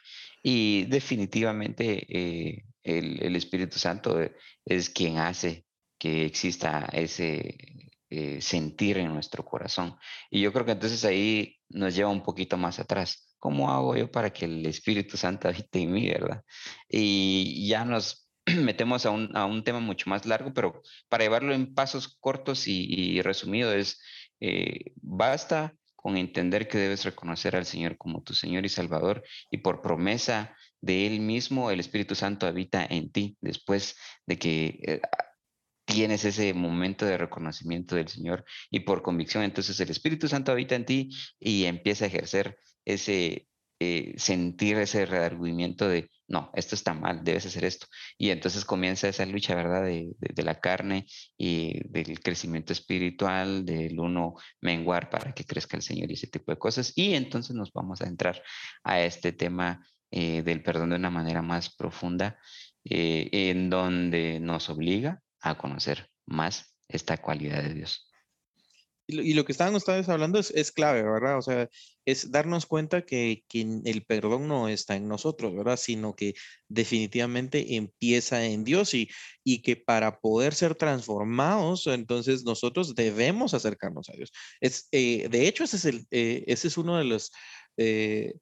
Y 0.44 0.86
definitivamente 0.86 2.06
eh, 2.08 2.66
el, 2.84 3.24
el, 3.24 3.36
Espíritu 3.36 3.80
Santo 3.80 4.20
es 4.64 4.90
quien 4.92 5.18
hace 5.18 5.66
que 5.98 6.26
exista 6.26 6.88
ese 6.94 7.58
eh, 8.12 8.40
sentir 8.40 9.00
en 9.00 9.12
nuestro 9.12 9.44
corazón. 9.44 9.98
Y 10.30 10.40
yo 10.40 10.54
creo 10.54 10.64
que 10.64 10.74
entonces 10.74 11.04
ahí 11.04 11.58
nos 11.70 11.96
lleva 11.96 12.10
un 12.10 12.22
poquito 12.22 12.56
más 12.56 12.80
atrás 12.80 13.25
¿Cómo 13.46 13.72
hago 13.72 13.96
yo 13.96 14.10
para 14.10 14.34
que 14.34 14.46
el 14.46 14.66
Espíritu 14.66 15.18
Santo 15.18 15.48
habite 15.48 15.80
en 15.80 15.92
mí, 15.94 16.10
verdad? 16.10 16.44
Y 16.90 17.68
ya 17.68 17.86
nos 17.86 18.28
metemos 18.58 19.06
a 19.06 19.12
un, 19.12 19.38
a 19.38 19.46
un 19.46 19.64
tema 19.64 19.80
mucho 19.80 20.10
más 20.10 20.26
largo, 20.26 20.52
pero 20.52 20.82
para 21.10 21.26
llevarlo 21.26 21.54
en 21.54 21.76
pasos 21.76 22.18
cortos 22.20 22.68
y, 22.68 22.88
y 22.90 23.22
resumido 23.22 23.72
es, 23.72 24.02
eh, 24.40 24.94
basta 24.96 25.76
con 25.96 26.18
entender 26.18 26.68
que 26.68 26.80
debes 26.80 27.06
reconocer 27.06 27.56
al 27.56 27.68
Señor 27.68 27.98
como 27.98 28.24
tu 28.24 28.34
Señor 28.34 28.66
y 28.66 28.70
Salvador 28.70 29.24
y 29.52 29.60
por 29.60 29.84
promesa 29.84 30.58
de 30.82 31.06
Él 31.06 31.20
mismo, 31.20 31.70
el 31.70 31.80
Espíritu 31.80 32.16
Santo 32.16 32.48
habita 32.48 32.84
en 32.84 33.12
ti 33.12 33.38
después 33.42 33.96
de 34.26 34.40
que 34.40 34.80
eh, 34.88 35.02
tienes 35.86 36.26
ese 36.26 36.52
momento 36.56 37.06
de 37.06 37.20
reconocimiento 37.20 37.96
del 37.96 38.08
Señor 38.08 38.44
y 38.72 38.80
por 38.80 39.04
convicción, 39.04 39.44
entonces 39.44 39.80
el 39.80 39.92
Espíritu 39.92 40.28
Santo 40.28 40.52
habita 40.52 40.74
en 40.74 40.86
ti 40.86 41.10
y 41.40 41.66
empieza 41.66 42.06
a 42.06 42.08
ejercer 42.08 42.58
ese 42.86 43.48
eh, 43.80 44.14
sentir 44.18 44.78
ese 44.78 45.06
redargüimiento 45.06 45.90
de, 45.90 46.10
no, 46.30 46.50
esto 46.54 46.76
está 46.76 46.94
mal, 46.94 47.26
debes 47.26 47.46
hacer 47.46 47.66
esto. 47.66 47.88
Y 48.18 48.30
entonces 48.30 48.64
comienza 48.64 49.10
esa 49.10 49.26
lucha, 49.26 49.54
¿verdad? 49.54 49.84
De, 49.84 50.14
de, 50.18 50.44
la 50.44 50.60
carne 50.62 51.06
y 51.38 51.82
del 51.90 52.22
crecimiento 52.22 52.72
espiritual, 52.72 53.66
del 53.66 54.00
uno 54.00 54.36
menguar 54.62 55.10
para 55.10 55.34
que 55.34 55.44
crezca 55.44 55.76
el 55.76 55.84
Señor 55.84 56.10
y 56.10 56.14
ese 56.14 56.28
tipo 56.28 56.52
de 56.54 56.58
cosas. 56.58 56.94
Y 56.96 57.16
entonces 57.16 57.56
nos 57.56 57.74
vamos 57.74 58.02
a 58.02 58.08
entrar 58.08 58.42
a 58.84 59.02
este 59.02 59.34
tema 59.34 59.86
eh, 60.10 60.42
del 60.44 60.64
perdón 60.64 60.92
de 60.92 60.96
una 60.96 61.10
manera 61.10 61.42
más 61.42 61.76
profunda, 61.76 62.40
eh, 62.86 63.30
en 63.32 63.70
donde 63.70 64.40
nos 64.40 64.70
obliga 64.70 65.22
a 65.42 65.58
conocer 65.58 66.10
más 66.26 66.78
esta 66.88 67.18
cualidad 67.18 67.62
de 67.62 67.74
Dios. 67.74 68.10
Y 69.08 69.34
lo, 69.34 69.46
que 69.46 69.52
estaban 69.52 69.76
ustedes 69.76 70.10
hablando 70.10 70.40
es, 70.40 70.52
es, 70.52 70.72
clave, 70.72 71.04
¿verdad? 71.04 71.38
O 71.38 71.42
sea, 71.42 71.70
es 72.06 72.32
darnos 72.32 72.66
cuenta 72.66 73.06
que, 73.06 73.44
que, 73.48 73.62
el 73.86 74.04
perdón 74.04 74.48
no 74.48 74.68
está 74.68 74.96
en 74.96 75.08
nosotros, 75.08 75.56
¿verdad? 75.56 75.78
Sino 75.78 76.16
que 76.16 76.34
definitivamente 76.68 77.76
empieza 77.76 78.46
en 78.46 78.64
Dios 78.64 78.94
y, 78.96 79.10
y 79.44 79.62
que 79.62 79.76
para 79.76 80.20
poder 80.20 80.56
ser 80.56 80.76
transformados, 80.76 81.86
entonces 81.88 82.44
nosotros 82.44 82.96
debemos 82.96 83.54
acercarnos 83.54 84.10
a 84.10 84.14
Dios. 84.14 84.32
Es, 84.60 84.88
eh, 84.92 85.28
de 85.30 85.48
hecho, 85.48 85.64
ese 85.64 85.78
es, 85.78 85.86
el, 85.86 86.08
eh, 86.12 86.44
ese 86.48 86.68
es 86.68 86.78
uno 86.78 86.98
de 86.98 87.06
los... 87.06 87.32
Eh, 87.78 88.34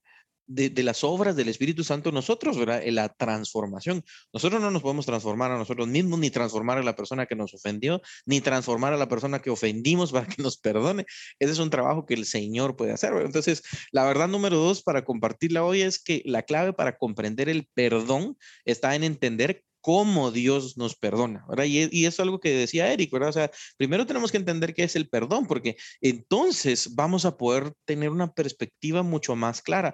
de, 0.47 0.83
las 0.83 1.03
obras 1.03 1.35
del 1.35 1.49
Espíritu 1.49 1.83
Santo 1.83 2.11
nosotros, 2.11 2.57
¿verdad? 2.57 2.81
En 2.83 2.95
la 2.95 3.09
transformación. 3.09 4.03
Nosotros 4.33 4.61
no 4.61 4.71
nos 4.71 4.81
podemos 4.81 5.05
transformar 5.05 5.51
a 5.51 5.57
nosotros 5.57 5.87
mismos, 5.87 6.19
ni 6.19 6.29
transformar 6.29 6.77
a 6.77 6.83
la 6.83 6.95
persona 6.95 7.25
que 7.25 7.35
nos 7.35 7.53
ofendió, 7.53 8.01
ni 8.25 8.41
transformar 8.41 8.93
a 8.93 8.97
la 8.97 9.07
persona 9.07 9.41
que 9.41 9.49
ofendimos 9.49 10.11
para 10.11 10.27
que 10.27 10.41
nos 10.41 10.57
perdone. 10.57 11.05
Ese 11.39 11.51
es 11.53 11.59
un 11.59 11.69
trabajo 11.69 12.05
que 12.05 12.13
el 12.13 12.25
Señor 12.25 12.75
puede 12.75 12.91
hacer. 12.91 13.11
¿verdad? 13.11 13.27
Entonces, 13.27 13.63
la 13.91 14.03
verdad 14.05 14.27
número 14.27 14.57
dos 14.57 14.83
para 14.83 15.03
compartirla 15.03 15.63
hoy 15.63 15.81
es 15.81 15.99
que 15.99 16.21
la 16.25 16.43
clave 16.43 16.73
para 16.73 16.97
comprender 16.97 17.49
el 17.49 17.67
perdón 17.73 18.37
está 18.65 18.95
en 18.95 19.03
entender 19.03 19.63
cómo 19.83 20.31
Dios 20.31 20.77
nos 20.77 20.95
perdona, 20.95 21.45
¿verdad? 21.49 21.65
Y, 21.65 21.89
y, 21.91 22.05
es 22.05 22.17
algo 22.21 22.39
que 22.39 22.51
decía 22.51 22.93
Eric, 22.93 23.11
¿verdad? 23.11 23.29
O 23.29 23.33
sea, 23.33 23.51
primero 23.75 24.05
tenemos 24.05 24.31
que 24.31 24.37
entender 24.37 24.73
qué 24.73 24.85
es 24.85 24.95
el 24.95 25.09
perdón, 25.09 25.45
porque 25.45 25.75
entonces 25.99 26.95
vamos 26.95 27.25
a 27.25 27.35
poder 27.35 27.73
tener 27.83 28.09
una 28.09 28.31
perspectiva 28.31 29.03
mucho 29.03 29.35
más 29.35 29.61
clara 29.61 29.93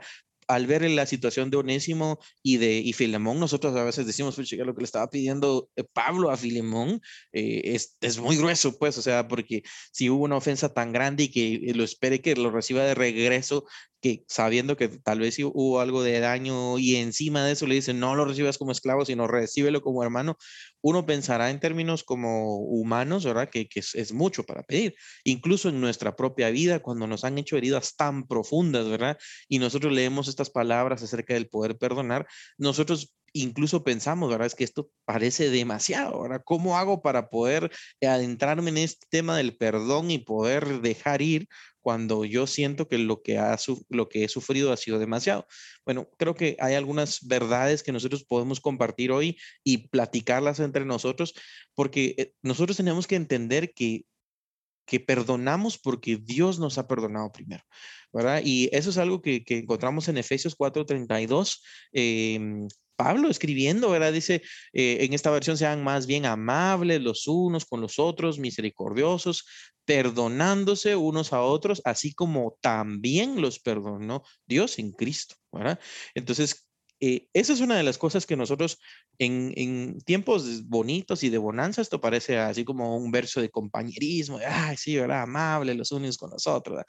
al 0.49 0.65
ver 0.65 0.89
la 0.89 1.05
situación 1.05 1.51
de 1.51 1.57
Onésimo 1.57 2.19
y 2.41 2.57
de 2.57 2.79
y 2.79 2.93
Filemón, 2.93 3.39
nosotros 3.39 3.75
a 3.75 3.83
veces 3.83 4.07
decimos, 4.07 4.35
chica, 4.43 4.65
lo 4.65 4.73
que 4.73 4.81
le 4.81 4.85
estaba 4.85 5.07
pidiendo 5.07 5.69
eh, 5.75 5.83
Pablo 5.93 6.31
a 6.31 6.37
Filemón 6.37 7.01
eh, 7.31 7.61
es, 7.65 7.97
es, 8.01 8.17
muy 8.17 8.35
grueso, 8.35 8.77
pues, 8.79 8.97
o 8.97 9.03
sea, 9.03 9.27
porque 9.27 9.61
si 9.91 10.09
hubo 10.09 10.23
una 10.23 10.37
ofensa 10.37 10.73
tan 10.73 10.91
grande 10.91 11.25
y 11.25 11.31
que 11.31 11.71
lo 11.75 11.83
espere 11.83 12.19
que 12.21 12.35
lo 12.35 12.49
reciba 12.49 12.83
de 12.83 12.95
regreso, 12.95 13.65
que 14.01 14.23
sabiendo 14.27 14.77
que 14.77 14.87
tal 14.87 15.19
vez 15.19 15.37
hubo 15.39 15.79
algo 15.79 16.03
de 16.03 16.19
daño 16.19 16.79
y 16.79 16.95
encima 16.95 17.43
de 17.43 17.53
eso 17.53 17.67
le 17.67 17.75
dicen, 17.75 17.99
no 17.99 18.15
lo 18.15 18.25
recibas 18.25 18.57
como 18.57 18.71
esclavo, 18.71 19.05
sino 19.05 19.27
recíbelo 19.27 19.81
como 19.81 20.03
hermano, 20.03 20.37
uno 20.81 21.05
pensará 21.05 21.49
en 21.49 21.59
términos 21.59 22.03
como 22.03 22.57
humanos, 22.57 23.25
¿verdad? 23.25 23.49
Que, 23.49 23.67
que 23.67 23.81
es, 23.81 23.95
es, 23.95 24.13
mucho 24.13 24.43
para 24.43 24.63
pedir. 24.63 24.95
Incluso 25.23 25.69
en 25.69 25.81
nuestra 25.81 26.15
propia 26.15 26.49
vida, 26.49 26.79
cuando 26.79 27.07
nos 27.07 27.23
han 27.23 27.37
hecho 27.37 27.57
heridas 27.57 27.95
tan 27.95 28.27
profundas, 28.27 28.87
¿verdad? 28.87 29.17
Y 29.47 29.59
nosotros 29.59 29.93
leemos 29.93 30.27
estas 30.27 30.49
palabras 30.49 31.03
acerca 31.03 31.33
del 31.33 31.49
poder 31.49 31.77
perdonar, 31.77 32.27
nosotros 32.57 33.13
incluso 33.33 33.83
pensamos, 33.83 34.29
¿verdad? 34.29 34.47
Es 34.47 34.55
que 34.55 34.63
esto 34.63 34.89
parece 35.05 35.49
demasiado, 35.49 36.21
¿verdad? 36.21 36.41
¿Cómo 36.43 36.77
hago 36.77 37.01
para 37.01 37.29
poder 37.29 37.71
adentrarme 38.01 38.69
en 38.69 38.77
este 38.79 39.05
tema 39.09 39.37
del 39.37 39.55
perdón 39.57 40.11
y 40.11 40.19
poder 40.19 40.81
dejar 40.81 41.21
ir 41.21 41.47
cuando 41.89 42.23
yo 42.23 42.45
siento 42.45 42.87
que 42.87 42.99
lo 42.99 43.23
que, 43.23 43.39
ha, 43.39 43.57
lo 43.89 44.09
que 44.09 44.23
he 44.23 44.27
sufrido 44.29 44.71
ha 44.71 44.77
sido 44.77 44.99
demasiado. 44.99 45.47
Bueno, 45.83 46.07
creo 46.19 46.35
que 46.35 46.55
hay 46.59 46.75
algunas 46.75 47.25
verdades 47.25 47.81
que 47.81 47.91
nosotros 47.91 48.23
podemos 48.23 48.59
compartir 48.61 49.11
hoy 49.11 49.39
y 49.63 49.87
platicarlas 49.87 50.59
entre 50.59 50.85
nosotros, 50.85 51.33
porque 51.73 52.13
eh, 52.19 52.33
nosotros 52.43 52.77
tenemos 52.77 53.07
que 53.07 53.15
entender 53.15 53.73
que 53.73 54.05
que 54.89 54.99
perdonamos 54.99 55.77
porque 55.77 56.17
Dios 56.17 56.59
nos 56.59 56.77
ha 56.77 56.87
perdonado 56.87 57.31
primero, 57.31 57.63
¿verdad? 58.11 58.41
Y 58.43 58.69
eso 58.71 58.89
es 58.89 58.97
algo 58.97 59.21
que, 59.21 59.43
encontramos 59.47 60.07
en 60.07 60.17
Efesios 60.17 60.55
4:32. 60.55 61.61
Eh, 61.93 62.67
Pablo 62.99 63.29
escribiendo, 63.29 63.89
¿verdad? 63.89 64.11
Dice, 64.11 64.41
eh, 64.73 64.97
en 65.01 65.13
esta 65.13 65.31
versión 65.31 65.57
sean 65.57 65.81
más 65.85 66.05
bien 66.05 66.25
amables 66.25 67.01
los 67.01 67.27
unos 67.27 67.63
con 67.65 67.79
los 67.79 67.97
otros, 67.97 68.39
misericordiosos, 68.39 69.45
perdonándose 69.85 70.97
unos 70.97 71.31
a 71.31 71.41
otros, 71.41 71.81
así 71.85 72.13
como 72.13 72.57
también 72.59 73.41
los 73.41 73.59
perdonó 73.59 74.23
Dios 74.45 74.79
en 74.79 74.91
Cristo, 74.91 75.35
¿verdad? 75.51 75.79
Entonces, 76.13 76.68
eh, 76.99 77.27
esa 77.33 77.53
es 77.53 77.61
una 77.61 77.77
de 77.77 77.83
las 77.83 77.97
cosas 77.97 78.25
que 78.25 78.35
nosotros 78.35 78.79
en, 79.19 79.99
tiempos 80.01 80.67
bonitos 80.67 81.23
y 81.23 81.29
de 81.29 81.37
bonanza, 81.37 81.81
esto 81.81 81.99
parece 81.99 82.37
así 82.37 82.63
como 82.63 82.97
un 82.97 83.11
verso 83.11 83.41
de 83.41 83.49
compañerismo, 83.49 84.39
de, 84.39 84.45
ay, 84.45 84.77
sí, 84.77 84.95
¿verdad? 84.95 85.23
Amable 85.23 85.73
los 85.73 85.91
unos 85.91 86.17
con 86.17 86.31
los 86.31 86.47
otros. 86.47 86.83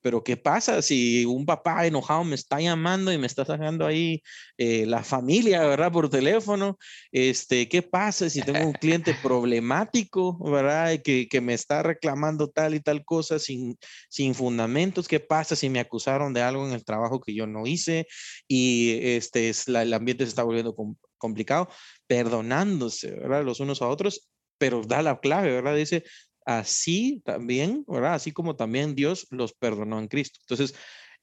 Pero 0.00 0.22
¿qué 0.22 0.36
pasa 0.36 0.82
si 0.82 1.24
un 1.24 1.44
papá 1.44 1.86
enojado 1.86 2.22
me 2.22 2.36
está 2.36 2.60
llamando 2.60 3.12
y 3.12 3.18
me 3.18 3.26
está 3.26 3.44
sacando 3.44 3.86
ahí 3.86 4.22
eh, 4.56 4.86
la 4.86 5.02
familia, 5.02 5.66
¿verdad? 5.66 5.90
Por 5.90 6.08
teléfono. 6.08 6.78
Este, 7.10 7.68
¿Qué 7.68 7.82
pasa 7.82 8.30
si 8.30 8.40
tengo 8.42 8.66
un 8.66 8.72
cliente 8.72 9.14
problemático, 9.22 10.38
¿verdad? 10.38 11.00
Que, 11.02 11.28
que 11.28 11.40
me 11.40 11.54
está 11.54 11.82
reclamando 11.82 12.48
tal 12.48 12.74
y 12.74 12.80
tal 12.80 13.04
cosa 13.04 13.38
sin, 13.38 13.76
sin 14.08 14.34
fundamentos. 14.34 15.08
¿Qué 15.08 15.18
pasa 15.18 15.56
si 15.56 15.68
me 15.68 15.80
acusaron 15.80 16.32
de 16.32 16.42
algo 16.42 16.66
en 16.66 16.72
el 16.72 16.84
trabajo 16.84 17.20
que 17.20 17.34
yo 17.34 17.46
no 17.46 17.66
hice 17.66 18.06
y 18.46 18.98
este, 19.02 19.52
es 19.60 19.68
la, 19.68 19.82
el 19.82 19.92
ambiente 19.94 20.24
se 20.24 20.30
está 20.30 20.42
volviendo 20.42 20.74
complicado? 21.18 21.68
Perdonándose, 22.06 23.10
¿verdad? 23.12 23.44
Los 23.44 23.60
unos 23.60 23.82
a 23.82 23.88
otros 23.88 24.28
pero 24.58 24.82
da 24.82 25.02
la 25.02 25.20
clave, 25.20 25.52
¿verdad? 25.52 25.76
Dice, 25.76 26.04
así 26.44 27.22
también, 27.24 27.84
¿verdad? 27.86 28.14
Así 28.14 28.32
como 28.32 28.56
también 28.56 28.94
Dios 28.94 29.26
los 29.30 29.52
perdonó 29.52 29.98
en 29.98 30.08
Cristo. 30.08 30.38
Entonces, 30.42 30.74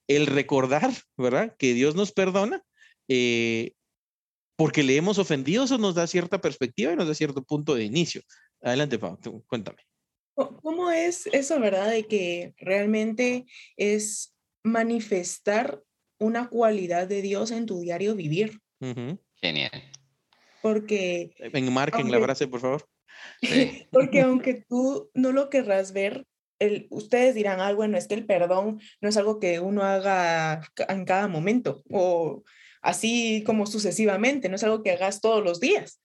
el 0.07 0.27
recordar, 0.27 0.91
¿verdad? 1.17 1.55
Que 1.57 1.73
Dios 1.73 1.95
nos 1.95 2.11
perdona, 2.11 2.63
eh, 3.07 3.73
porque 4.55 4.83
le 4.83 4.95
hemos 4.95 5.17
ofendido, 5.17 5.63
eso 5.63 5.77
nos 5.77 5.95
da 5.95 6.07
cierta 6.07 6.39
perspectiva 6.41 6.93
y 6.93 6.95
nos 6.95 7.07
da 7.07 7.15
cierto 7.15 7.43
punto 7.43 7.73
de 7.75 7.85
inicio. 7.85 8.21
Adelante, 8.61 8.99
Pau, 8.99 9.17
cuéntame. 9.47 9.79
¿Cómo 10.35 10.89
es 10.91 11.27
eso, 11.27 11.59
verdad? 11.59 11.91
De 11.91 12.07
que 12.07 12.53
realmente 12.57 13.45
es 13.77 14.35
manifestar 14.63 15.83
una 16.23 16.49
cualidad 16.49 17.07
de 17.07 17.21
Dios 17.21 17.51
en 17.51 17.65
tu 17.65 17.81
diario 17.81 18.15
vivir. 18.15 18.59
Genial. 18.79 19.71
Porque... 20.61 21.33
Enmarquen 21.37 22.11
la 22.11 22.21
frase, 22.21 22.47
por 22.47 22.61
favor. 22.61 22.87
Porque 23.91 24.21
aunque 24.21 24.63
tú 24.67 25.09
no 25.13 25.31
lo 25.31 25.49
querrás 25.49 25.93
ver, 25.93 26.25
el, 26.59 26.87
ustedes 26.89 27.35
dirán, 27.35 27.59
ah, 27.59 27.73
bueno, 27.73 27.97
es 27.97 28.07
que 28.07 28.15
el 28.15 28.25
perdón 28.25 28.79
no 29.01 29.09
es 29.09 29.17
algo 29.17 29.39
que 29.39 29.59
uno 29.59 29.83
haga 29.83 30.61
en 30.87 31.05
cada 31.05 31.27
momento 31.27 31.83
o 31.89 32.43
así 32.81 33.43
como 33.45 33.65
sucesivamente, 33.65 34.49
no 34.49 34.55
es 34.55 34.63
algo 34.63 34.83
que 34.83 34.91
hagas 34.91 35.21
todos 35.21 35.43
los 35.43 35.59
días. 35.59 36.01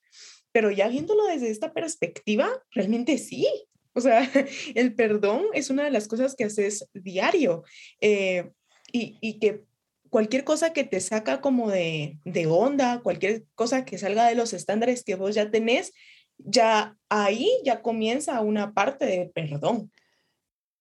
Pero 0.52 0.70
ya 0.70 0.88
viéndolo 0.88 1.24
desde 1.26 1.50
esta 1.50 1.72
perspectiva, 1.72 2.50
realmente 2.70 3.18
sí. 3.18 3.46
O 3.92 4.00
sea, 4.00 4.20
el 4.74 4.94
perdón 4.94 5.46
es 5.52 5.70
una 5.70 5.84
de 5.84 5.90
las 5.90 6.08
cosas 6.08 6.34
que 6.34 6.44
haces 6.44 6.88
diario 6.94 7.64
eh, 8.00 8.50
y, 8.92 9.18
y 9.20 9.38
que 9.38 9.67
cualquier 10.10 10.44
cosa 10.44 10.72
que 10.72 10.84
te 10.84 11.00
saca 11.00 11.40
como 11.40 11.70
de, 11.70 12.18
de 12.24 12.46
onda, 12.46 13.00
cualquier 13.02 13.44
cosa 13.54 13.84
que 13.84 13.98
salga 13.98 14.26
de 14.26 14.34
los 14.34 14.52
estándares 14.52 15.04
que 15.04 15.14
vos 15.14 15.34
ya 15.34 15.50
tenés, 15.50 15.92
ya 16.38 16.96
ahí 17.08 17.50
ya 17.64 17.82
comienza 17.82 18.40
una 18.40 18.72
parte 18.74 19.06
de 19.06 19.30
perdón. 19.34 19.90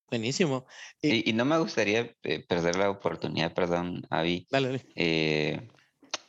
Buenísimo. 0.10 0.66
Y, 1.02 1.34
no 1.34 1.44
me 1.44 1.58
gustaría 1.58 2.16
eh, 2.24 2.40
perder 2.48 2.78
la 2.78 2.90
oportunidad, 2.90 3.54
perdón, 3.54 4.08
Avi, 4.10 4.48
eh, 4.96 5.68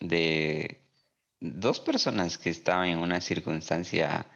de 0.00 0.82
dos 1.40 1.78
personas 1.78 2.38
que 2.38 2.50
estaban 2.50 2.88
en 2.88 2.98
una 2.98 3.20
circunstancia 3.20 4.26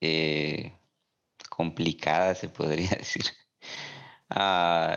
eh, 0.00 0.72
complicada, 1.48 2.34
se 2.36 2.48
podría 2.48 2.90
decir. 2.98 3.24
Ah, 4.28 4.96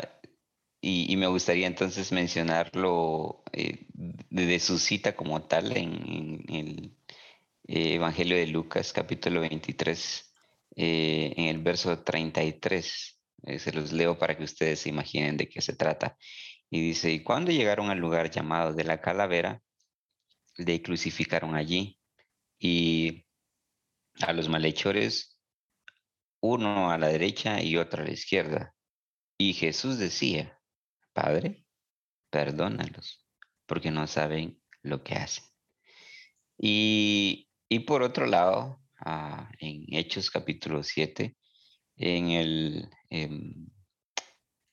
y, 0.85 1.15
me 1.15 1.27
gustaría 1.27 1.65
entonces 1.65 2.11
mencionarlo 2.11 3.41
de, 3.53 4.59
su 4.59 4.77
cita 4.77 5.15
como 5.15 5.41
tal 5.43 5.77
en, 5.77 6.43
el 6.49 6.97
eh, 7.67 7.93
Evangelio 7.95 8.35
de 8.35 8.47
Lucas, 8.47 8.91
capítulo 8.91 9.39
23, 9.39 10.33
eh, 10.75 11.33
en 11.37 11.45
el 11.45 11.59
verso 11.59 12.03
33. 12.03 13.17
Eh, 13.43 13.59
se 13.59 13.71
los 13.71 13.93
leo 13.93 14.19
para 14.19 14.37
que 14.37 14.43
ustedes 14.43 14.81
se 14.81 14.89
imaginen 14.89 15.37
de 15.37 15.47
qué 15.47 15.61
se 15.61 15.73
trata. 15.73 16.17
Y 16.69 16.81
dice, 16.81 17.11
y 17.11 17.23
cuando 17.23 17.51
llegaron 17.51 17.89
al 17.89 17.99
lugar 17.99 18.29
llamado 18.29 18.73
de 18.73 18.83
la 18.83 18.99
calavera, 18.99 19.61
le 20.57 20.81
crucificaron 20.81 21.55
allí. 21.55 21.97
Y 22.59 23.25
a 24.19 24.33
los 24.33 24.49
malhechores, 24.49 25.39
uno 26.41 26.91
a 26.91 26.97
la 26.97 27.07
derecha 27.07 27.61
y 27.63 27.77
otro 27.77 28.03
a 28.03 28.05
la 28.05 28.11
izquierda. 28.11 28.75
Y 29.37 29.53
Jesús 29.53 29.97
decía, 29.97 30.59
Padre, 31.13 31.65
perdónalos, 32.29 33.25
porque 33.65 33.91
no 33.91 34.07
saben 34.07 34.61
lo 34.81 35.03
que 35.03 35.15
hacen. 35.15 35.45
Y 36.57 37.47
y 37.73 37.79
por 37.79 38.03
otro 38.03 38.27
lado, 38.27 38.79
ah, 38.99 39.49
en 39.57 39.85
Hechos 39.95 40.29
capítulo 40.29 40.83
7, 40.83 41.35
en 41.95 42.29
el 42.29 42.89
em, 43.09 43.67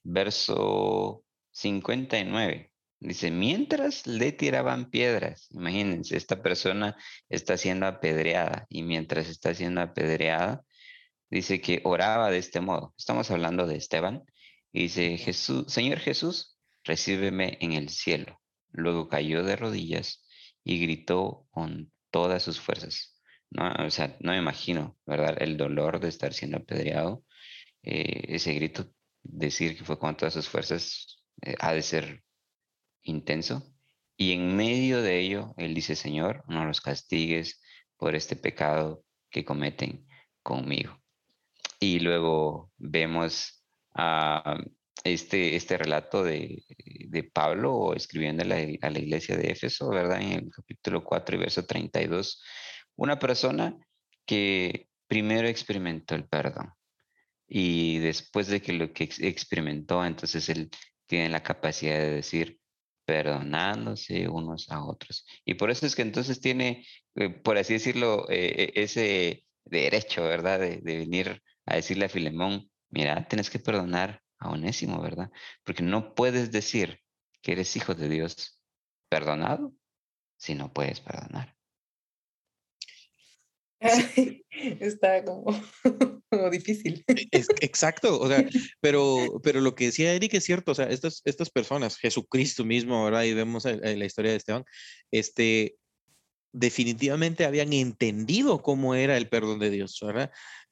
verso 0.03 1.25
59, 1.51 2.71
dice, 2.99 3.31
mientras 3.31 4.07
le 4.07 4.33
tiraban 4.33 4.91
piedras, 4.91 5.49
imagínense, 5.51 6.15
esta 6.15 6.43
persona 6.43 6.95
está 7.31 7.57
siendo 7.57 7.87
apedreada 7.87 8.67
y 8.69 8.83
mientras 8.83 9.31
está 9.31 9.55
siendo 9.55 9.81
apedreada, 9.81 10.63
dice 11.31 11.63
que 11.63 11.81
oraba 11.85 12.31
de 12.31 12.37
este 12.37 12.61
modo. 12.61 12.93
Estamos 12.99 13.31
hablando 13.31 13.67
de 13.67 13.77
Esteban. 13.77 14.25
Y 14.73 14.83
dice, 14.83 15.19
Jesús, 15.19 15.73
Señor 15.73 15.99
Jesús, 15.99 16.59
recíbeme 16.85 17.59
en 17.61 17.73
el 17.73 17.89
cielo. 17.89 18.41
Luego 18.73 19.09
cayó 19.09 19.43
de 19.43 19.57
rodillas 19.57 20.25
y 20.65 20.81
gritó 20.81 21.47
con 21.51 21.93
todas 22.11 22.43
sus 22.43 22.61
fuerzas. 22.61 23.17
¿no? 23.51 23.73
O 23.87 23.91
sea, 23.91 24.17
no 24.21 24.33
me 24.33 24.39
imagino, 24.39 24.97
¿verdad? 25.07 25.37
El 25.41 25.57
dolor 25.57 26.01
de 26.01 26.09
estar 26.09 26.33
siendo 26.33 26.59
apedreado, 26.59 27.25
eh, 27.83 28.23
ese 28.29 28.55
grito, 28.55 28.91
decir 29.23 29.77
que 29.77 29.85
fue 29.85 29.99
con 29.99 30.17
todas 30.17 30.35
sus 30.35 30.49
fuerzas, 30.49 31.23
eh, 31.43 31.55
ha 31.59 31.73
de 31.73 31.83
ser 31.83 32.23
intenso. 33.03 33.75
Y 34.17 34.33
en 34.33 34.57
medio 34.57 35.03
de 35.03 35.19
ello, 35.21 35.55
Él 35.57 35.75
dice, 35.75 35.97
Señor, 35.97 36.45
no 36.49 36.65
los 36.65 36.81
castigues 36.81 37.61
por 37.97 38.15
este 38.15 38.37
pecado 38.37 39.05
que 39.31 39.45
cometen 39.45 40.07
conmigo. 40.43 41.01
Y 41.79 42.01
luego 42.01 42.71
vemos 42.77 43.60
a 43.95 44.59
este, 45.05 45.57
este 45.57 45.79
relato 45.79 46.23
de, 46.23 46.65
de 47.09 47.25
Pablo 47.25 47.95
escribiendo 47.95 48.43
a 48.43 48.47
la, 48.47 48.57
a 48.57 48.91
la, 48.91 48.99
iglesia 48.99 49.37
de 49.37 49.51
Éfeso, 49.51 49.89
¿verdad? 49.89 50.21
En 50.21 50.33
el 50.33 50.51
capítulo 50.51 51.05
4 51.05 51.37
y 51.37 51.39
verso 51.39 51.65
32, 51.65 52.43
una 52.97 53.19
persona 53.19 53.77
que 54.27 54.89
primero 55.07 55.49
experimentó 55.49 56.15
el 56.15 56.29
perdón 56.29 56.73
y 57.49 57.99
después 57.99 58.47
de 58.47 58.63
que 58.63 58.73
lo 58.73 58.93
que 58.93 59.05
experimentó, 59.05 60.05
entonces 60.05 60.49
él 60.49 60.71
tiene 61.07 61.29
la 61.29 61.43
capacidad 61.43 61.99
de 61.99 62.11
decir, 62.11 62.61
perdonándose 63.05 64.29
unos 64.29 64.71
a 64.71 64.85
otros. 64.85 65.27
Y 65.45 65.55
por 65.55 65.71
eso 65.71 65.85
es 65.85 65.97
que 65.97 66.03
entonces 66.03 66.41
tiene, 66.41 66.87
eh, 67.17 67.31
por 67.31 67.59
así 67.59 67.73
decirlo, 67.73 68.31
eh, 68.31 68.73
e, 68.77 68.83
ese 68.85 69.45
derecho, 69.65 70.23
¿verdad? 70.23 70.61
De, 70.61 70.77
de 70.77 70.99
venir 70.99 71.43
a 71.67 71.75
decirle 71.75 72.05
a 72.05 72.09
Filemón, 72.09 72.70
mira, 72.91 73.27
tienes 73.29 73.51
que 73.51 73.59
perdonar 73.59 74.23
a 74.39 74.51
Onésimo, 74.51 75.01
¿verdad? 75.01 75.31
Porque 75.65 75.83
no 75.83 76.15
puedes 76.15 76.51
decir 76.51 77.01
que 77.43 77.53
eres 77.53 77.77
hijo 77.77 77.95
de 77.95 78.09
Dios 78.09 78.61
perdonado 79.09 79.73
si 80.39 80.55
no 80.55 80.73
puedes 80.73 81.01
perdonar. 81.01 81.57
Está 83.81 85.25
como, 85.25 85.53
difícil. 86.51 87.03
E, 87.07 87.45
exacto, 87.61 88.21
o 88.21 88.29
sea, 88.29 88.45
pero, 88.81 89.41
pero 89.43 89.61
lo 89.61 89.75
que 89.75 89.87
decía 89.87 90.13
Eric 90.13 90.35
es 90.35 90.45
cierto, 90.45 90.73
o 90.73 90.75
sea, 90.75 90.87
estas, 90.87 91.23
estas 91.25 91.51
personas, 91.51 91.97
Jesucristo 91.97 92.65
mismo, 92.65 93.05
¿verdad? 93.05 93.25
Y 93.25 93.35
vemos 93.35 93.65
la 93.65 94.05
historia 94.05 94.33
de 94.33 94.37
Esteban, 94.37 94.65
este, 95.11 95.77
definitivamente 96.53 97.45
habían 97.45 97.73
entendido 97.73 98.63
cómo 98.63 98.95
era 98.95 99.17
el 99.17 99.29
perdón 99.29 99.61
de 99.61 99.71
Dios, 99.71 99.99
¿verdad? 100.03 100.31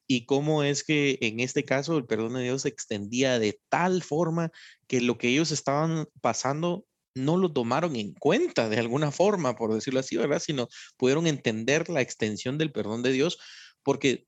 Y 0.09 0.25
cómo 0.27 0.64
es 0.64 0.83
que 0.83 1.19
en 1.21 1.40
este 1.40 1.65
caso 1.65 1.96
el 1.98 2.06
perdón 2.06 2.35
de 2.35 2.42
Dios 2.44 2.63
se 2.63 2.71
extendía 2.71 3.38
de 3.38 3.61
tal 3.69 4.02
forma 4.02 4.50
que 4.88 5.00
lo 5.00 5.19
que 5.19 5.29
ellos 5.29 5.52
estaban 5.52 6.06
pasando 6.21 6.87
no 7.15 7.37
lo 7.37 7.52
tomaron 7.52 7.96
en 7.96 8.15
cuenta 8.15 8.69
de 8.69 8.79
alguna 8.79 9.11
forma, 9.13 9.54
por 9.56 9.75
decirlo 9.75 10.00
así, 10.00 10.17
¿verdad? 10.17 10.40
Sino 10.40 10.69
pudieron 10.96 11.27
entender 11.27 11.88
la 11.90 12.00
extensión 12.00 12.59
del 12.59 12.73
perdón 12.73 13.02
de 13.02 13.13
Dios 13.13 13.38
porque 13.83 14.27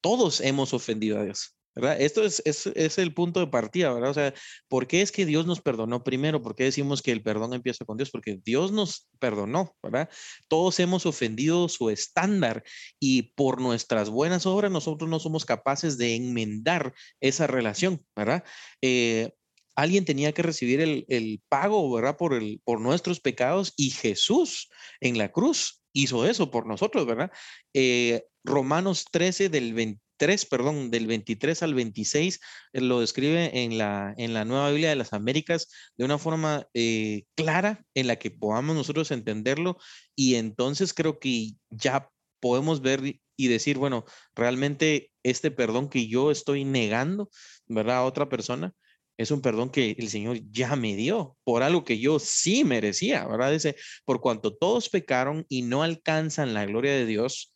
todos 0.00 0.40
hemos 0.40 0.74
ofendido 0.74 1.18
a 1.18 1.24
Dios. 1.24 1.56
¿Verdad? 1.74 2.00
Esto 2.00 2.22
es, 2.24 2.42
es, 2.44 2.66
es, 2.66 2.98
el 2.98 3.14
punto 3.14 3.40
de 3.40 3.46
partida, 3.46 3.92
¿verdad? 3.92 4.10
O 4.10 4.14
sea, 4.14 4.34
¿por 4.68 4.86
qué 4.86 5.02
es 5.02 5.12
que 5.12 5.26
Dios 5.26 5.46
nos 5.46 5.60
perdonó 5.60 6.04
primero? 6.04 6.42
¿Por 6.42 6.54
qué 6.54 6.64
decimos 6.64 7.02
que 7.02 7.12
el 7.12 7.22
perdón 7.22 7.54
empieza 7.54 7.84
con 7.84 7.96
Dios? 7.96 8.10
Porque 8.10 8.40
Dios 8.44 8.72
nos 8.72 9.08
perdonó, 9.18 9.74
¿verdad? 9.82 10.08
Todos 10.48 10.78
hemos 10.80 11.06
ofendido 11.06 11.68
su 11.68 11.90
estándar 11.90 12.62
y 13.00 13.34
por 13.34 13.60
nuestras 13.60 14.10
buenas 14.10 14.46
obras 14.46 14.70
nosotros 14.70 15.08
no 15.08 15.18
somos 15.18 15.44
capaces 15.44 15.98
de 15.98 16.14
enmendar 16.16 16.94
esa 17.20 17.46
relación, 17.46 18.04
¿verdad? 18.14 18.44
Eh, 18.80 19.32
alguien 19.74 20.04
tenía 20.04 20.32
que 20.32 20.42
recibir 20.42 20.80
el, 20.80 21.04
el, 21.08 21.42
pago, 21.48 21.90
¿verdad? 21.92 22.16
Por, 22.16 22.34
el, 22.34 22.60
por 22.64 22.80
nuestros 22.80 23.20
pecados 23.20 23.72
y 23.76 23.90
Jesús 23.90 24.70
en 25.00 25.18
la 25.18 25.32
cruz 25.32 25.82
hizo 25.92 26.26
eso 26.26 26.50
por 26.50 26.66
nosotros, 26.66 27.06
¿verdad? 27.06 27.30
Eh, 27.74 28.24
Romanos 28.44 29.06
13 29.10 29.48
del 29.48 29.74
23, 30.22 30.46
perdón, 30.46 30.90
del 30.90 31.06
23 31.06 31.62
al 31.62 31.74
26, 31.74 32.40
eh, 32.72 32.80
lo 32.80 33.00
describe 33.00 33.64
en 33.64 33.76
la, 33.76 34.14
en 34.16 34.34
la 34.34 34.44
Nueva 34.44 34.70
Biblia 34.70 34.90
de 34.90 34.96
las 34.96 35.12
Américas 35.12 35.68
de 35.96 36.04
una 36.04 36.18
forma 36.18 36.68
eh, 36.74 37.24
clara 37.34 37.84
en 37.94 38.06
la 38.06 38.16
que 38.16 38.30
podamos 38.30 38.76
nosotros 38.76 39.10
entenderlo 39.10 39.78
y 40.14 40.36
entonces 40.36 40.94
creo 40.94 41.18
que 41.18 41.52
ya 41.70 42.08
podemos 42.40 42.82
ver 42.82 43.20
y 43.36 43.48
decir, 43.48 43.78
bueno, 43.78 44.04
realmente 44.34 45.10
este 45.24 45.50
perdón 45.50 45.88
que 45.88 46.06
yo 46.06 46.30
estoy 46.30 46.64
negando, 46.64 47.28
¿verdad? 47.66 47.98
A 47.98 48.04
otra 48.04 48.28
persona, 48.28 48.72
es 49.16 49.30
un 49.32 49.42
perdón 49.42 49.70
que 49.70 49.96
el 49.98 50.08
Señor 50.08 50.38
ya 50.50 50.76
me 50.76 50.94
dio 50.94 51.36
por 51.44 51.62
algo 51.62 51.84
que 51.84 51.98
yo 51.98 52.18
sí 52.20 52.64
merecía, 52.64 53.26
¿verdad? 53.26 53.50
Dice, 53.52 53.74
por 54.04 54.20
cuanto 54.20 54.54
todos 54.54 54.88
pecaron 54.88 55.46
y 55.48 55.62
no 55.62 55.82
alcanzan 55.82 56.54
la 56.54 56.64
gloria 56.64 56.92
de 56.92 57.06
Dios, 57.06 57.52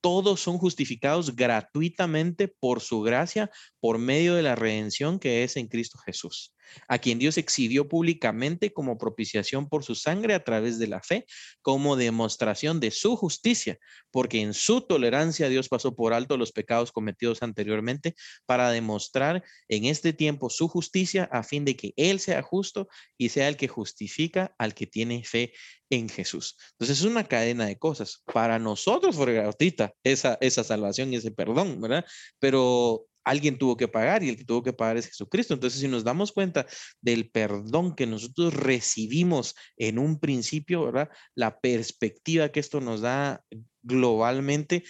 todos 0.00 0.40
son 0.40 0.58
justificados 0.58 1.34
gratuitamente 1.34 2.48
por 2.48 2.80
su 2.80 3.02
gracia, 3.02 3.50
por 3.80 3.98
medio 3.98 4.34
de 4.34 4.42
la 4.42 4.54
redención 4.54 5.18
que 5.18 5.44
es 5.44 5.56
en 5.56 5.68
Cristo 5.68 5.98
Jesús 5.98 6.52
a 6.86 6.98
quien 6.98 7.18
Dios 7.18 7.38
exhibió 7.38 7.88
públicamente 7.88 8.72
como 8.72 8.98
propiciación 8.98 9.68
por 9.68 9.84
su 9.84 9.94
sangre 9.94 10.34
a 10.34 10.44
través 10.44 10.78
de 10.78 10.88
la 10.88 11.02
fe, 11.02 11.26
como 11.62 11.96
demostración 11.96 12.80
de 12.80 12.90
su 12.90 13.16
justicia, 13.16 13.78
porque 14.10 14.40
en 14.40 14.54
su 14.54 14.82
tolerancia 14.82 15.48
Dios 15.48 15.68
pasó 15.68 15.94
por 15.94 16.12
alto 16.12 16.36
los 16.36 16.52
pecados 16.52 16.92
cometidos 16.92 17.42
anteriormente 17.42 18.14
para 18.46 18.70
demostrar 18.70 19.42
en 19.68 19.84
este 19.84 20.12
tiempo 20.12 20.50
su 20.50 20.68
justicia 20.68 21.28
a 21.32 21.42
fin 21.42 21.64
de 21.64 21.76
que 21.76 21.92
Él 21.96 22.20
sea 22.20 22.42
justo 22.42 22.88
y 23.16 23.30
sea 23.30 23.48
el 23.48 23.56
que 23.56 23.68
justifica 23.68 24.54
al 24.58 24.74
que 24.74 24.86
tiene 24.86 25.24
fe 25.24 25.52
en 25.90 26.08
Jesús. 26.08 26.56
Entonces 26.72 26.98
es 26.98 27.04
una 27.04 27.24
cadena 27.24 27.66
de 27.66 27.78
cosas. 27.78 28.22
Para 28.26 28.58
nosotros 28.58 29.16
fue 29.16 29.32
gratuita 29.32 29.94
esa, 30.04 30.36
esa 30.40 30.62
salvación 30.64 31.12
y 31.12 31.16
ese 31.16 31.30
perdón, 31.30 31.80
¿verdad? 31.80 32.04
Pero 32.38 33.06
alguien 33.24 33.58
tuvo 33.58 33.76
que 33.76 33.88
pagar 33.88 34.22
y 34.22 34.28
el 34.28 34.36
que 34.36 34.44
tuvo 34.44 34.62
que 34.62 34.72
pagar 34.72 34.96
es 34.96 35.06
Jesucristo. 35.08 35.54
Entonces, 35.54 35.80
si 35.80 35.88
nos 35.88 36.04
damos 36.04 36.32
cuenta 36.32 36.66
del 37.00 37.30
perdón 37.30 37.94
que 37.94 38.06
nosotros 38.06 38.54
recibimos 38.54 39.54
en 39.76 39.98
un 39.98 40.18
principio, 40.18 40.84
¿verdad? 40.84 41.10
La 41.34 41.60
perspectiva 41.60 42.50
que 42.50 42.60
esto 42.60 42.80
nos 42.80 43.00
da 43.00 43.42
globalmente, 43.82 44.84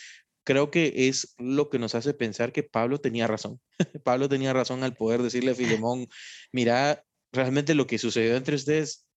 creo 0.45 0.71
que 0.71 1.09
es 1.09 1.35
lo 1.39 1.69
que 1.69 1.79
nos 1.79 1.95
hace 1.95 2.15
pensar 2.15 2.53
que 2.53 2.63
Pablo 2.63 2.99
tenía 2.99 3.27
razón. 3.27 3.61
Pablo 4.05 4.29
tenía 4.29 4.53
razón 4.53 4.83
al 4.83 4.97
poder 4.97 5.23
decirle 5.23 5.51
a 5.51 5.55
Filemón, 5.55 6.07
mira, 6.53 7.05
realmente 7.33 7.75
lo 7.75 7.87
que 7.87 7.99
sucedió 7.99 8.37
entre 8.37 8.57
ustedes 8.57 9.08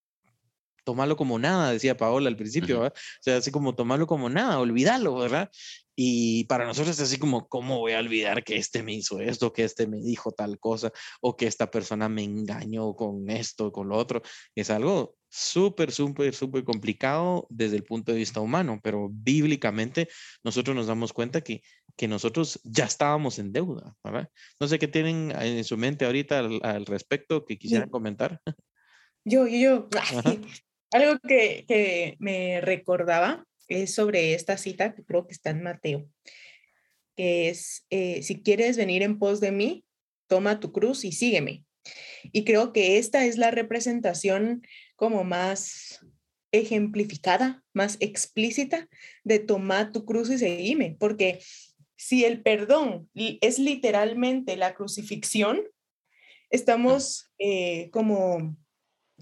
tomarlo 0.83 1.15
como 1.15 1.39
nada, 1.39 1.71
decía 1.71 1.97
Paola 1.97 2.29
al 2.29 2.37
principio, 2.37 2.81
¿verdad? 2.81 2.93
O 2.97 3.23
sea, 3.23 3.37
así 3.37 3.51
como 3.51 3.75
tomarlo 3.75 4.07
como 4.07 4.29
nada, 4.29 4.59
olvídalo, 4.59 5.15
¿verdad? 5.15 5.49
Y 5.95 6.45
para 6.45 6.65
nosotros 6.65 6.95
es 6.97 7.01
así 7.01 7.17
como, 7.17 7.47
¿cómo 7.47 7.79
voy 7.79 7.91
a 7.93 7.99
olvidar 7.99 8.43
que 8.43 8.55
este 8.55 8.81
me 8.81 8.93
hizo 8.93 9.19
esto, 9.19 9.53
que 9.53 9.63
este 9.63 9.87
me 9.87 10.01
dijo 10.01 10.31
tal 10.31 10.57
cosa, 10.57 10.91
o 11.21 11.35
que 11.35 11.47
esta 11.47 11.69
persona 11.69 12.09
me 12.09 12.23
engañó 12.23 12.95
con 12.95 13.29
esto, 13.29 13.71
con 13.71 13.89
lo 13.89 13.97
otro? 13.97 14.21
Es 14.55 14.69
algo 14.69 15.15
súper, 15.29 15.91
súper, 15.91 16.33
súper 16.33 16.63
complicado 16.63 17.45
desde 17.49 17.75
el 17.75 17.83
punto 17.83 18.11
de 18.11 18.17
vista 18.17 18.39
humano, 18.39 18.79
pero 18.81 19.09
bíblicamente 19.11 20.09
nosotros 20.43 20.75
nos 20.75 20.87
damos 20.87 21.13
cuenta 21.13 21.41
que, 21.41 21.61
que 21.95 22.07
nosotros 22.07 22.59
ya 22.63 22.85
estábamos 22.85 23.37
en 23.39 23.51
deuda, 23.51 23.95
¿verdad? 24.03 24.29
No 24.59 24.67
sé 24.67 24.79
qué 24.79 24.87
tienen 24.87 25.31
en 25.39 25.63
su 25.63 25.77
mente 25.77 26.05
ahorita 26.05 26.39
al, 26.39 26.85
respecto 26.85 27.45
que 27.45 27.57
quisieran 27.57 27.89
comentar. 27.89 28.41
Yo, 29.23 29.45
yo, 29.47 29.87
yo. 29.89 29.89
Algo 30.91 31.19
que, 31.19 31.65
que 31.67 32.15
me 32.19 32.61
recordaba 32.61 33.45
es 33.67 33.93
sobre 33.93 34.33
esta 34.33 34.57
cita 34.57 34.93
que 34.93 35.03
creo 35.03 35.25
que 35.25 35.33
está 35.33 35.49
en 35.51 35.63
Mateo, 35.63 36.07
que 37.15 37.49
es, 37.49 37.85
eh, 37.89 38.21
si 38.23 38.41
quieres 38.41 38.77
venir 38.77 39.01
en 39.01 39.17
pos 39.17 39.39
de 39.39 39.51
mí, 39.51 39.85
toma 40.27 40.59
tu 40.59 40.71
cruz 40.71 41.05
y 41.05 41.11
sígueme. 41.11 41.63
Y 42.31 42.43
creo 42.43 42.73
que 42.73 42.97
esta 42.97 43.25
es 43.25 43.37
la 43.37 43.51
representación 43.51 44.61
como 44.95 45.23
más 45.23 46.05
ejemplificada, 46.51 47.63
más 47.73 47.97
explícita 48.01 48.87
de 49.23 49.39
tomar 49.39 49.91
tu 49.91 50.05
cruz 50.05 50.29
y 50.29 50.37
seguirme, 50.37 50.95
porque 50.99 51.39
si 51.95 52.25
el 52.25 52.41
perdón 52.41 53.09
es 53.13 53.57
literalmente 53.57 54.57
la 54.57 54.73
crucifixión, 54.73 55.61
estamos 56.49 57.31
eh, 57.39 57.89
como 57.91 58.57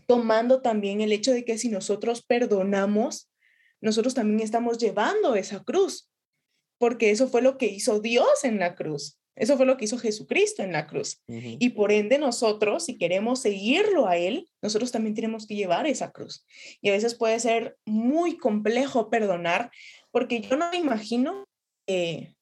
tomando 0.09 0.63
también 0.63 1.01
el 1.01 1.11
hecho 1.11 1.31
de 1.31 1.45
que 1.45 1.59
si 1.59 1.69
nosotros 1.69 2.23
perdonamos, 2.23 3.29
nosotros 3.79 4.15
también 4.15 4.39
estamos 4.39 4.79
llevando 4.79 5.35
esa 5.35 5.63
cruz, 5.63 6.09
porque 6.79 7.11
eso 7.11 7.27
fue 7.27 7.43
lo 7.43 7.59
que 7.59 7.67
hizo 7.67 7.99
Dios 7.99 8.43
en 8.43 8.57
la 8.57 8.73
cruz. 8.73 9.19
Eso 9.35 9.55
fue 9.55 9.67
lo 9.67 9.77
que 9.77 9.85
hizo 9.85 9.99
Jesucristo 9.99 10.63
en 10.63 10.71
la 10.71 10.87
cruz. 10.87 11.21
Y 11.27 11.69
por 11.69 11.91
ende 11.91 12.17
nosotros, 12.17 12.85
si 12.85 12.97
queremos 12.97 13.41
seguirlo 13.41 14.07
a 14.07 14.17
Él, 14.17 14.49
nosotros 14.63 14.91
también 14.91 15.13
tenemos 15.13 15.45
que 15.45 15.55
llevar 15.55 15.85
esa 15.85 16.11
cruz. 16.11 16.43
Y 16.81 16.89
a 16.89 16.93
veces 16.93 17.13
puede 17.13 17.39
ser 17.39 17.77
muy 17.85 18.35
complejo 18.35 19.11
perdonar, 19.11 19.69
porque 20.09 20.41
yo 20.41 20.57
no 20.57 20.71
me 20.71 20.77
imagino 20.77 21.47
eh, 21.85 22.33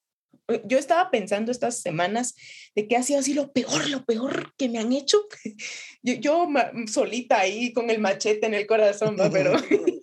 yo 0.66 0.78
estaba 0.78 1.12
pensando 1.12 1.52
estas 1.52 1.82
semanas 1.82 2.36
de 2.76 2.88
qué 2.88 2.96
ha 2.96 3.04
sido 3.04 3.20
así 3.20 3.34
lo 3.34 3.52
peor, 3.52 3.90
lo 3.90 4.06
peor 4.06 4.54
que 4.58 4.70
me 4.70 4.80
han 4.80 4.94
hecho. 4.94 5.20
Yo, 6.04 6.14
yo 6.14 6.48
solita 6.88 7.40
ahí 7.40 7.74
con 7.74 7.90
el 7.90 8.00
machete 8.00 8.46
en 8.46 8.54
el 8.54 8.66
corazón, 8.66 9.18
pero 9.32 9.52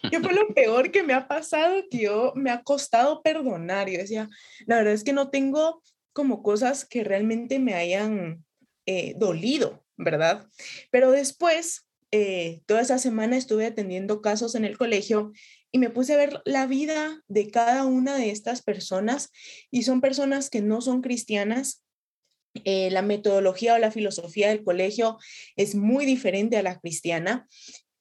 ¿qué 0.10 0.20
fue 0.20 0.32
lo 0.32 0.48
peor 0.54 0.90
que 0.90 1.02
me 1.02 1.12
ha 1.12 1.28
pasado? 1.28 1.82
Que 1.90 1.98
yo 1.98 2.32
me 2.34 2.50
ha 2.50 2.62
costado 2.62 3.22
perdonar. 3.22 3.90
Yo 3.90 3.98
decía, 3.98 4.30
la 4.66 4.76
verdad 4.76 4.94
es 4.94 5.04
que 5.04 5.12
no 5.12 5.28
tengo 5.28 5.82
como 6.12 6.42
cosas 6.42 6.86
que 6.86 7.04
realmente 7.04 7.58
me 7.58 7.74
hayan 7.74 8.44
eh, 8.86 9.14
dolido, 9.18 9.84
¿verdad? 9.96 10.46
Pero 10.90 11.10
después, 11.10 11.86
eh, 12.10 12.62
toda 12.66 12.80
esa 12.80 12.98
semana 12.98 13.36
estuve 13.36 13.66
atendiendo 13.66 14.22
casos 14.22 14.54
en 14.54 14.64
el 14.64 14.78
colegio 14.78 15.32
y 15.72 15.78
me 15.78 15.90
puse 15.90 16.14
a 16.14 16.16
ver 16.16 16.42
la 16.44 16.66
vida 16.66 17.22
de 17.28 17.50
cada 17.50 17.84
una 17.84 18.16
de 18.16 18.30
estas 18.30 18.62
personas 18.62 19.30
y 19.70 19.82
son 19.82 20.00
personas 20.00 20.50
que 20.50 20.62
no 20.62 20.80
son 20.80 21.00
cristianas. 21.00 21.84
Eh, 22.64 22.90
la 22.90 23.02
metodología 23.02 23.74
o 23.74 23.78
la 23.78 23.92
filosofía 23.92 24.48
del 24.48 24.64
colegio 24.64 25.18
es 25.54 25.76
muy 25.76 26.04
diferente 26.04 26.56
a 26.56 26.64
la 26.64 26.80
cristiana 26.80 27.46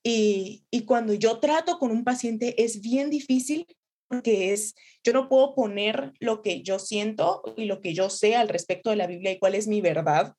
y, 0.02 0.64
y 0.72 0.86
cuando 0.86 1.14
yo 1.14 1.40
trato 1.40 1.78
con 1.78 1.92
un 1.92 2.04
paciente 2.04 2.64
es 2.64 2.82
bien 2.82 3.12
difícil 3.12 3.68
porque 4.10 4.54
es, 4.54 4.74
yo 5.04 5.14
no 5.14 5.30
puedo 5.30 5.54
poner 5.54 6.14
lo 6.20 6.42
que 6.42 6.64
yo 6.64 6.80
siento 6.80 7.44
y 7.56 7.66
lo 7.66 7.80
que 7.80 7.94
yo 7.94 8.10
sé 8.10 8.36
al 8.36 8.50
respecto 8.50 8.90
de 8.90 8.96
la 8.96 9.06
Biblia 9.06 9.32
y 9.32 9.40
cuál 9.40 9.54
es 9.54 9.68
mi 9.68 9.82
verdad. 9.82 10.34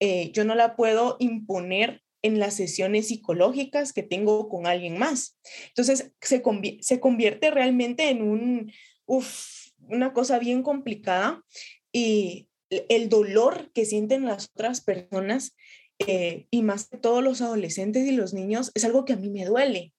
Eh, 0.00 0.32
yo 0.32 0.44
no 0.44 0.56
la 0.56 0.74
puedo 0.74 1.16
imponer 1.20 2.02
en 2.28 2.38
las 2.38 2.54
sesiones 2.54 3.08
psicológicas 3.08 3.92
que 3.92 4.02
tengo 4.02 4.48
con 4.48 4.66
alguien 4.66 4.98
más. 4.98 5.36
Entonces, 5.68 6.12
se, 6.20 6.42
convierte 7.00 7.50
realmente 7.50 8.10
en 8.10 8.22
un, 8.22 8.72
una 9.88 10.12
cosa 10.12 10.38
bien 10.38 10.62
complicada 10.62 11.42
y 11.92 12.48
el 12.70 13.08
dolor 13.08 13.70
que 13.72 13.84
sienten 13.84 14.26
las 14.26 14.50
otras 14.54 14.80
personas 14.80 15.56
eh, 16.06 16.46
y 16.50 16.62
más 16.62 16.88
que 16.88 16.98
todos 16.98 17.24
los 17.24 17.40
adolescentes 17.40 18.06
y 18.06 18.12
los 18.12 18.32
niños 18.32 18.70
es 18.74 18.84
algo 18.84 19.04
que 19.04 19.14
a 19.14 19.16
mí 19.16 19.30
me 19.30 19.44
duele. 19.44 19.92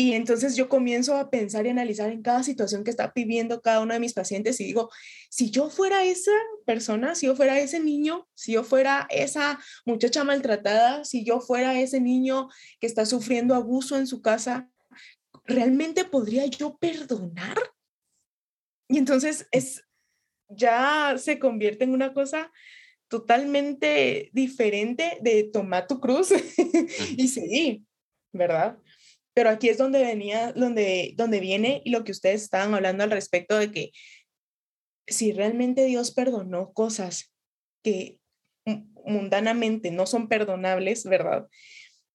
Y 0.00 0.14
entonces 0.14 0.56
yo 0.56 0.70
comienzo 0.70 1.14
a 1.14 1.28
pensar 1.28 1.66
y 1.66 1.68
analizar 1.68 2.10
en 2.10 2.22
cada 2.22 2.42
situación 2.42 2.84
que 2.84 2.90
está 2.90 3.12
viviendo 3.14 3.60
cada 3.60 3.80
uno 3.80 3.92
de 3.92 4.00
mis 4.00 4.14
pacientes 4.14 4.58
y 4.58 4.64
digo, 4.64 4.88
si 5.28 5.50
yo 5.50 5.68
fuera 5.68 6.04
esa 6.04 6.32
persona, 6.64 7.14
si 7.14 7.26
yo 7.26 7.36
fuera 7.36 7.60
ese 7.60 7.80
niño, 7.80 8.26
si 8.32 8.52
yo 8.52 8.64
fuera 8.64 9.06
esa 9.10 9.60
muchacha 9.84 10.24
maltratada, 10.24 11.04
si 11.04 11.22
yo 11.22 11.42
fuera 11.42 11.78
ese 11.78 12.00
niño 12.00 12.48
que 12.80 12.86
está 12.86 13.04
sufriendo 13.04 13.54
abuso 13.54 13.98
en 13.98 14.06
su 14.06 14.22
casa, 14.22 14.70
¿realmente 15.44 16.06
podría 16.06 16.46
yo 16.46 16.78
perdonar? 16.78 17.58
Y 18.88 18.96
entonces 18.96 19.48
es, 19.52 19.84
ya 20.48 21.14
se 21.18 21.38
convierte 21.38 21.84
en 21.84 21.92
una 21.92 22.14
cosa 22.14 22.50
totalmente 23.08 24.30
diferente 24.32 25.18
de 25.20 25.44
tomar 25.44 25.86
tu 25.86 26.00
cruz 26.00 26.32
y 27.18 27.28
seguir, 27.28 27.82
¿verdad? 28.32 28.78
Pero 29.40 29.48
aquí 29.48 29.70
es 29.70 29.78
donde 29.78 30.02
venía, 30.04 30.52
donde, 30.52 31.14
donde 31.16 31.40
viene 31.40 31.80
lo 31.86 32.04
que 32.04 32.12
ustedes 32.12 32.42
estaban 32.42 32.74
hablando 32.74 33.04
al 33.04 33.10
respecto 33.10 33.56
de 33.56 33.72
que 33.72 33.90
si 35.06 35.32
realmente 35.32 35.86
Dios 35.86 36.10
perdonó 36.10 36.74
cosas 36.74 37.32
que 37.82 38.18
mundanamente 38.66 39.90
no 39.92 40.04
son 40.04 40.28
perdonables, 40.28 41.04
¿verdad? 41.04 41.48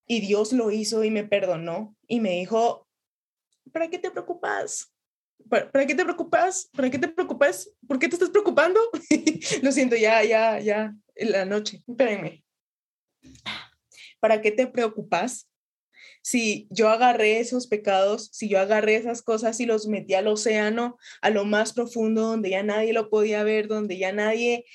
Y 0.05 0.19
Dios 0.19 0.53
lo 0.53 0.69
hizo 0.69 1.03
y 1.03 1.09
me 1.09 1.23
perdonó 1.23 1.95
y 2.07 2.19
me 2.19 2.33
dijo, 2.33 2.87
¿para 3.71 3.89
qué 3.89 3.97
te 3.97 4.11
preocupas? 4.11 4.93
¿Para, 5.49 5.87
qué 5.87 5.95
te 5.95 6.03
preocupas? 6.03 6.69
¿Para 6.73 6.91
qué 6.91 6.99
te 6.99 7.07
preocupas? 7.07 7.71
¿Por 7.87 7.97
qué 7.97 8.07
te 8.07 8.17
estás 8.17 8.29
preocupando? 8.29 8.79
lo 9.63 9.71
siento, 9.71 9.95
ya, 9.95 10.23
ya, 10.23 10.59
ya, 10.59 10.93
en 11.15 11.31
la 11.31 11.43
noche. 11.43 11.81
Espérenme. 11.87 12.45
¿Para 14.19 14.39
qué 14.43 14.51
te 14.51 14.67
preocupas? 14.67 15.49
Si 16.25 16.67
yo 16.71 16.89
agarré 16.89 17.39
esos 17.39 17.67
pecados, 17.67 18.29
si 18.33 18.49
yo 18.49 18.59
agarré 18.59 18.95
esas 18.95 19.21
cosas 19.21 19.59
y 19.59 19.67
los 19.67 19.85
metí 19.85 20.15
al 20.15 20.25
océano, 20.25 20.97
a 21.21 21.29
lo 21.29 21.45
más 21.45 21.71
profundo, 21.71 22.23
donde 22.23 22.49
ya 22.49 22.63
nadie 22.63 22.93
lo 22.93 23.11
podía 23.11 23.43
ver, 23.43 23.67
donde 23.67 23.99
ya 23.99 24.11
nadie, 24.11 24.65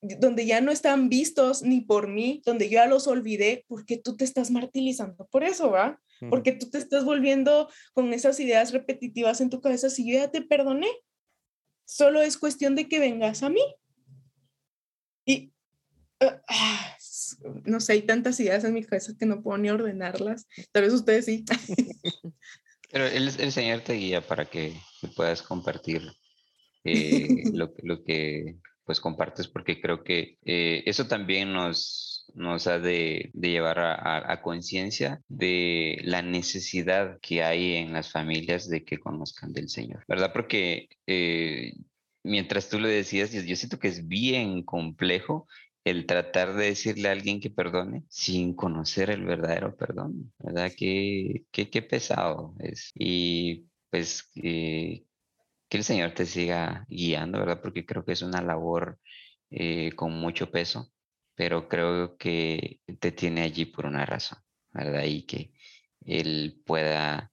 donde 0.00 0.46
ya 0.46 0.60
no 0.60 0.70
están 0.70 1.08
vistos 1.08 1.62
ni 1.62 1.80
por 1.80 2.06
mí, 2.06 2.40
donde 2.46 2.68
yo 2.68 2.74
ya 2.74 2.86
los 2.86 3.08
olvidé, 3.08 3.64
porque 3.66 3.96
tú 3.96 4.16
te 4.16 4.22
estás 4.22 4.52
martirizando 4.52 5.26
por 5.26 5.42
eso, 5.42 5.72
¿va? 5.72 6.00
Porque 6.30 6.52
tú 6.52 6.70
te 6.70 6.78
estás 6.78 7.04
volviendo 7.04 7.68
con 7.92 8.12
esas 8.12 8.38
ideas 8.38 8.72
repetitivas 8.72 9.40
en 9.40 9.50
tu 9.50 9.60
cabeza, 9.60 9.90
si 9.90 10.08
yo 10.08 10.20
ya 10.20 10.30
te 10.30 10.40
perdoné, 10.40 10.88
solo 11.84 12.22
es 12.22 12.38
cuestión 12.38 12.76
de 12.76 12.88
que 12.88 13.00
vengas 13.00 13.42
a 13.42 13.50
mí. 13.50 13.74
Y 15.24 15.50
ah, 16.20 16.40
ah, 16.46 16.95
no 17.64 17.80
sé, 17.80 17.94
hay 17.94 18.02
tantas 18.02 18.38
ideas 18.40 18.64
en 18.64 18.74
mi 18.74 18.84
cabeza 18.84 19.14
que 19.18 19.26
no 19.26 19.42
puedo 19.42 19.58
ni 19.58 19.70
ordenarlas. 19.70 20.46
Tal 20.72 20.82
vez 20.82 20.92
ustedes 20.92 21.24
sí. 21.24 21.44
Pero 22.90 23.06
el, 23.06 23.28
el 23.38 23.52
Señor 23.52 23.80
te 23.80 23.94
guía 23.94 24.20
para 24.20 24.46
que, 24.46 24.74
puedas 25.14 25.42
compartir 25.42 26.02
eh, 26.84 27.44
lo, 27.52 27.72
lo, 27.82 28.04
que 28.04 28.56
pues 28.84 29.00
compartes, 29.00 29.48
porque 29.48 29.80
creo 29.80 30.04
que 30.04 30.38
eh, 30.44 30.82
eso 30.86 31.06
también 31.06 31.52
nos, 31.52 32.30
nos 32.34 32.66
ha 32.66 32.78
de, 32.78 33.30
de 33.34 33.50
llevar 33.50 33.78
a, 33.80 34.32
a, 34.32 34.42
conciencia 34.42 35.20
de 35.28 36.00
la 36.04 36.22
necesidad 36.22 37.18
que 37.20 37.42
hay 37.42 37.74
en 37.74 37.92
las 37.92 38.12
familias 38.12 38.68
de 38.68 38.84
que 38.84 38.98
conozcan 38.98 39.52
del 39.52 39.68
Señor, 39.68 40.04
¿verdad? 40.06 40.32
Porque 40.32 40.88
eh, 41.06 41.72
mientras 42.22 42.68
tú 42.68 42.78
lo 42.78 42.88
decías, 42.88 43.32
yo, 43.32 43.42
yo 43.42 43.56
siento 43.56 43.78
que 43.78 43.88
es 43.88 44.06
bien 44.06 44.62
complejo 44.62 45.48
el 45.86 46.04
tratar 46.06 46.54
de 46.54 46.66
decirle 46.66 47.08
a 47.08 47.12
alguien 47.12 47.40
que 47.40 47.50
perdone 47.50 48.04
sin 48.08 48.54
conocer 48.56 49.08
el 49.10 49.24
verdadero 49.24 49.76
perdón, 49.76 50.32
¿verdad? 50.38 50.72
Qué, 50.76 51.44
qué, 51.52 51.70
qué 51.70 51.82
pesado 51.82 52.56
es. 52.58 52.90
Y 52.94 53.68
pues 53.88 54.24
que 54.34 55.06
el 55.70 55.84
Señor 55.84 56.12
te 56.12 56.26
siga 56.26 56.84
guiando, 56.88 57.38
¿verdad? 57.38 57.60
Porque 57.62 57.86
creo 57.86 58.04
que 58.04 58.12
es 58.12 58.22
una 58.22 58.42
labor 58.42 58.98
eh, 59.50 59.92
con 59.94 60.12
mucho 60.12 60.50
peso, 60.50 60.90
pero 61.36 61.68
creo 61.68 62.16
que 62.16 62.80
te 62.98 63.12
tiene 63.12 63.42
allí 63.42 63.66
por 63.66 63.86
una 63.86 64.04
razón, 64.04 64.38
¿verdad? 64.72 65.04
Y 65.04 65.24
que 65.24 65.52
Él 66.04 66.62
pueda 66.66 67.32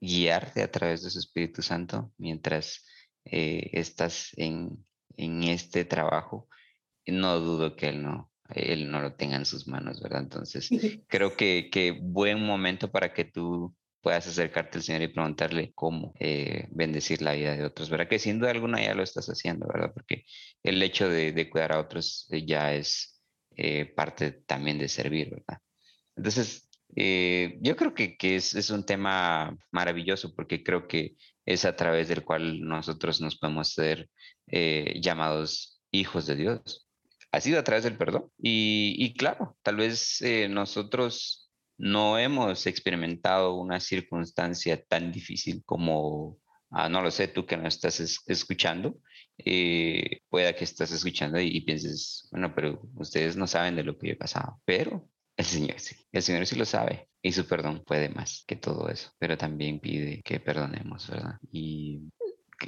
guiarte 0.00 0.62
a 0.64 0.70
través 0.72 1.04
de 1.04 1.10
su 1.10 1.20
Espíritu 1.20 1.62
Santo 1.62 2.12
mientras 2.18 2.84
eh, 3.24 3.70
estás 3.74 4.32
en, 4.36 4.84
en 5.16 5.44
este 5.44 5.84
trabajo 5.84 6.48
no 7.06 7.38
dudo 7.40 7.76
que 7.76 7.88
él 7.88 8.02
no, 8.02 8.30
él 8.54 8.90
no 8.90 9.00
lo 9.00 9.14
tenga 9.14 9.36
en 9.36 9.44
sus 9.44 9.66
manos, 9.66 10.00
¿verdad? 10.00 10.22
Entonces, 10.22 10.68
creo 11.08 11.36
que, 11.36 11.68
que 11.70 11.92
buen 11.92 12.44
momento 12.44 12.90
para 12.90 13.12
que 13.12 13.24
tú 13.24 13.74
puedas 14.02 14.26
acercarte 14.26 14.78
al 14.78 14.84
Señor 14.84 15.02
y 15.02 15.08
preguntarle 15.08 15.72
cómo 15.74 16.12
eh, 16.18 16.66
bendecir 16.72 17.22
la 17.22 17.34
vida 17.34 17.56
de 17.56 17.64
otros, 17.64 17.88
¿verdad? 17.88 18.08
Que 18.08 18.18
sin 18.18 18.40
duda 18.40 18.50
alguna 18.50 18.82
ya 18.82 18.94
lo 18.94 19.02
estás 19.02 19.28
haciendo, 19.28 19.66
¿verdad? 19.68 19.92
Porque 19.94 20.24
el 20.62 20.82
hecho 20.82 21.08
de, 21.08 21.32
de 21.32 21.48
cuidar 21.48 21.72
a 21.72 21.80
otros 21.80 22.26
eh, 22.30 22.44
ya 22.44 22.74
es 22.74 23.22
eh, 23.56 23.86
parte 23.86 24.32
también 24.32 24.78
de 24.78 24.88
servir, 24.88 25.30
¿verdad? 25.30 25.58
Entonces, 26.16 26.68
yo 26.94 27.74
creo 27.76 27.94
que, 27.94 28.18
que 28.18 28.36
es, 28.36 28.54
es, 28.54 28.68
un 28.68 28.84
tema 28.84 29.56
maravilloso 29.70 30.34
porque 30.34 30.62
creo 30.62 30.86
que 30.86 31.16
es 31.46 31.64
a 31.64 31.74
través 31.74 32.08
del 32.08 32.22
cual 32.22 32.60
nosotros 32.60 33.18
nos 33.22 33.38
podemos 33.38 33.72
ser 33.72 34.10
llamados 34.46 35.80
hijos 35.90 36.26
de 36.26 36.36
Dios 36.36 36.86
ha 37.32 37.40
sido 37.40 37.58
a 37.58 37.64
través 37.64 37.84
del 37.84 37.96
perdón. 37.96 38.30
Y, 38.38 39.14
claro, 39.14 39.56
tal 39.62 39.76
vez 39.76 40.20
eh, 40.22 40.48
nosotros 40.48 41.50
no 41.78 42.18
hemos 42.18 42.66
experimentado 42.66 43.54
una 43.54 43.80
circunstancia 43.80 44.82
tan 44.84 45.10
difícil 45.10 45.62
como, 45.64 46.38
ah, 46.70 46.88
no 46.88 47.00
lo 47.02 47.10
sé, 47.10 47.28
tú 47.28 47.46
que 47.46 47.56
no 47.56 47.66
estás 47.66 48.00
escuchando, 48.26 48.98
eh, 49.38 50.20
pueda 50.28 50.54
que 50.54 50.64
estás 50.64 50.92
escuchando 50.92 51.40
y, 51.40 51.60
pienses, 51.62 52.28
bueno, 52.30 52.54
pero 52.54 52.82
ustedes 52.96 53.36
no 53.36 53.46
saben 53.46 53.76
de 53.76 53.84
lo 53.84 53.98
que 53.98 54.08
yo 54.08 54.12
he 54.12 54.16
pasado, 54.16 54.60
pero 54.64 55.08
el 55.36 55.44
Señor 55.46 55.80
sí, 55.80 55.96
el 56.12 56.22
Señor 56.22 56.46
sí 56.46 56.56
lo 56.56 56.66
sabe 56.66 57.08
y 57.22 57.32
su 57.32 57.46
perdón 57.46 57.82
puede 57.86 58.10
más 58.10 58.44
que 58.46 58.56
todo 58.56 58.90
eso, 58.90 59.10
pero 59.18 59.38
también 59.38 59.80
pide 59.80 60.22
que 60.22 60.38
perdonemos, 60.38 61.08
¿verdad? 61.08 61.38
Y 61.50 62.10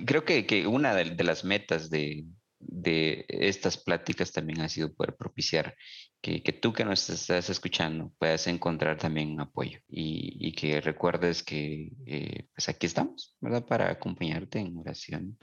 creo 0.07 0.25
que, 0.25 0.47
que 0.47 0.67
una 0.67 0.95
de, 0.95 1.23
las 1.23 1.45
metas 1.45 1.91
de, 1.91 2.25
de 2.67 3.25
estas 3.29 3.79
pláticas 3.79 4.33
también 4.33 4.61
ha 4.61 4.69
sido 4.69 4.93
poder 4.93 5.17
propiciar 5.17 5.75
que, 6.21 6.43
que 6.43 6.53
tú 6.53 6.73
que 6.73 6.85
nos 6.85 7.11
estás 7.11 7.51
escuchando 7.51 8.13
puedas 8.19 8.47
encontrar 8.47 8.97
también 8.97 9.39
apoyo 9.41 9.79
y, 9.89 10.49
y 10.49 10.53
que 10.53 10.81
recuerdes 10.81 11.43
que 11.43 11.91
eh, 12.07 12.49
pues 12.55 12.69
aquí 12.69 12.87
estamos, 12.87 13.37
¿verdad? 13.41 13.67
Para 13.67 13.91
acompañarte 13.91 14.59
en 14.59 14.77
oración, 14.79 15.39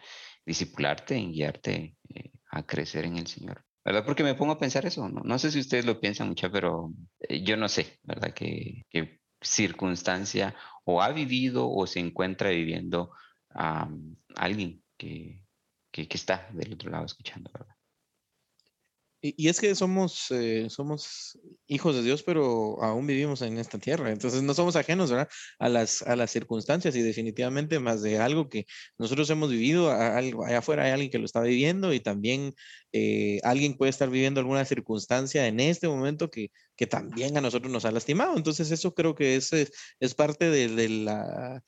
discipularte, 0.46 1.16
en 1.16 1.32
guiarte 1.32 1.96
eh, 2.10 2.32
a 2.50 2.66
crecer 2.66 3.06
en 3.06 3.18
el 3.18 3.28
Señor. 3.28 3.64
¿Verdad? 3.84 4.06
Porque 4.06 4.24
me 4.24 4.36
pongo 4.36 4.54
a 4.54 4.60
pensar 4.60 4.86
eso, 4.86 5.10
¿no? 5.10 5.22
No 5.24 5.40
sé 5.40 5.52
si 5.52 5.60
ustedes 5.60 5.86
lo 5.86 6.00
piensan 6.00 6.30
mucho, 6.30 6.52
pero 6.52 6.94
eh, 7.20 7.44
yo 7.44 7.58
no 7.58 7.68
sé, 7.68 8.00
¿verdad? 8.04 8.34
Que, 8.34 8.86
circunstancia 9.44 10.56
o 10.86 11.02
ha 11.02 11.10
vivido 11.12 11.68
o 11.68 11.88
se 11.88 12.00
encuentra 12.00 12.52
viviendo 12.52 13.12
a 13.50 13.90
alguien 14.36 14.84
que, 14.98 15.41
que, 15.92 16.08
está 16.12 16.48
del 16.54 16.74
otro 16.74 16.90
lado 16.90 17.06
escuchando, 17.06 17.52
¿verdad? 17.54 17.76
Y, 19.24 19.50
es 19.50 19.60
que 19.60 19.76
somos, 19.76 20.32
eh, 20.32 20.68
somos 20.72 21.38
hijos 21.68 21.96
de 21.96 22.02
Dios, 22.02 22.24
pero 22.24 22.82
aún 22.82 23.06
vivimos 23.06 23.44
en 23.44 23.60
esta 23.60 23.78
tierra. 23.78 24.12
Entonces 24.12 24.42
no 24.42 24.56
somos 24.56 24.76
ajenos 24.76 25.12
¿verdad? 25.12 25.30
A, 25.60 25.70
las, 25.70 26.02
a 26.02 26.16
las 26.16 26.32
circunstancias 26.32 26.96
y 26.96 27.04
definitivamente 27.04 27.80
más 27.80 28.02
de 28.02 28.18
algo 28.18 28.50
que 28.50 28.66
nosotros 28.98 29.30
hemos 29.30 29.52
vivido, 29.52 29.92
allá 29.92 30.58
afuera 30.58 30.86
hay 30.86 30.92
alguien 30.92 31.12
que 31.12 31.20
lo 31.20 31.26
está 31.26 31.42
viviendo 31.42 31.94
y 31.94 32.00
también 32.00 32.56
eh, 32.94 33.40
alguien 33.44 33.78
puede 33.78 33.92
estar 33.92 34.10
viviendo 34.10 34.40
alguna 34.40 34.66
circunstancia 34.66 35.46
en 35.46 35.60
este 35.60 35.88
momento 35.88 36.32
que, 36.32 36.50
que 36.76 36.88
también 36.88 37.38
a 37.38 37.42
nosotros 37.42 37.72
nos 37.72 37.86
ha 37.86 37.92
lastimado. 37.92 38.36
Entonces 38.36 38.72
eso 38.72 38.96
creo 38.96 39.14
que 39.14 39.36
es, 39.36 39.52
es 40.00 40.16
parte 40.16 40.50
de 40.50 40.90
la 40.90 41.64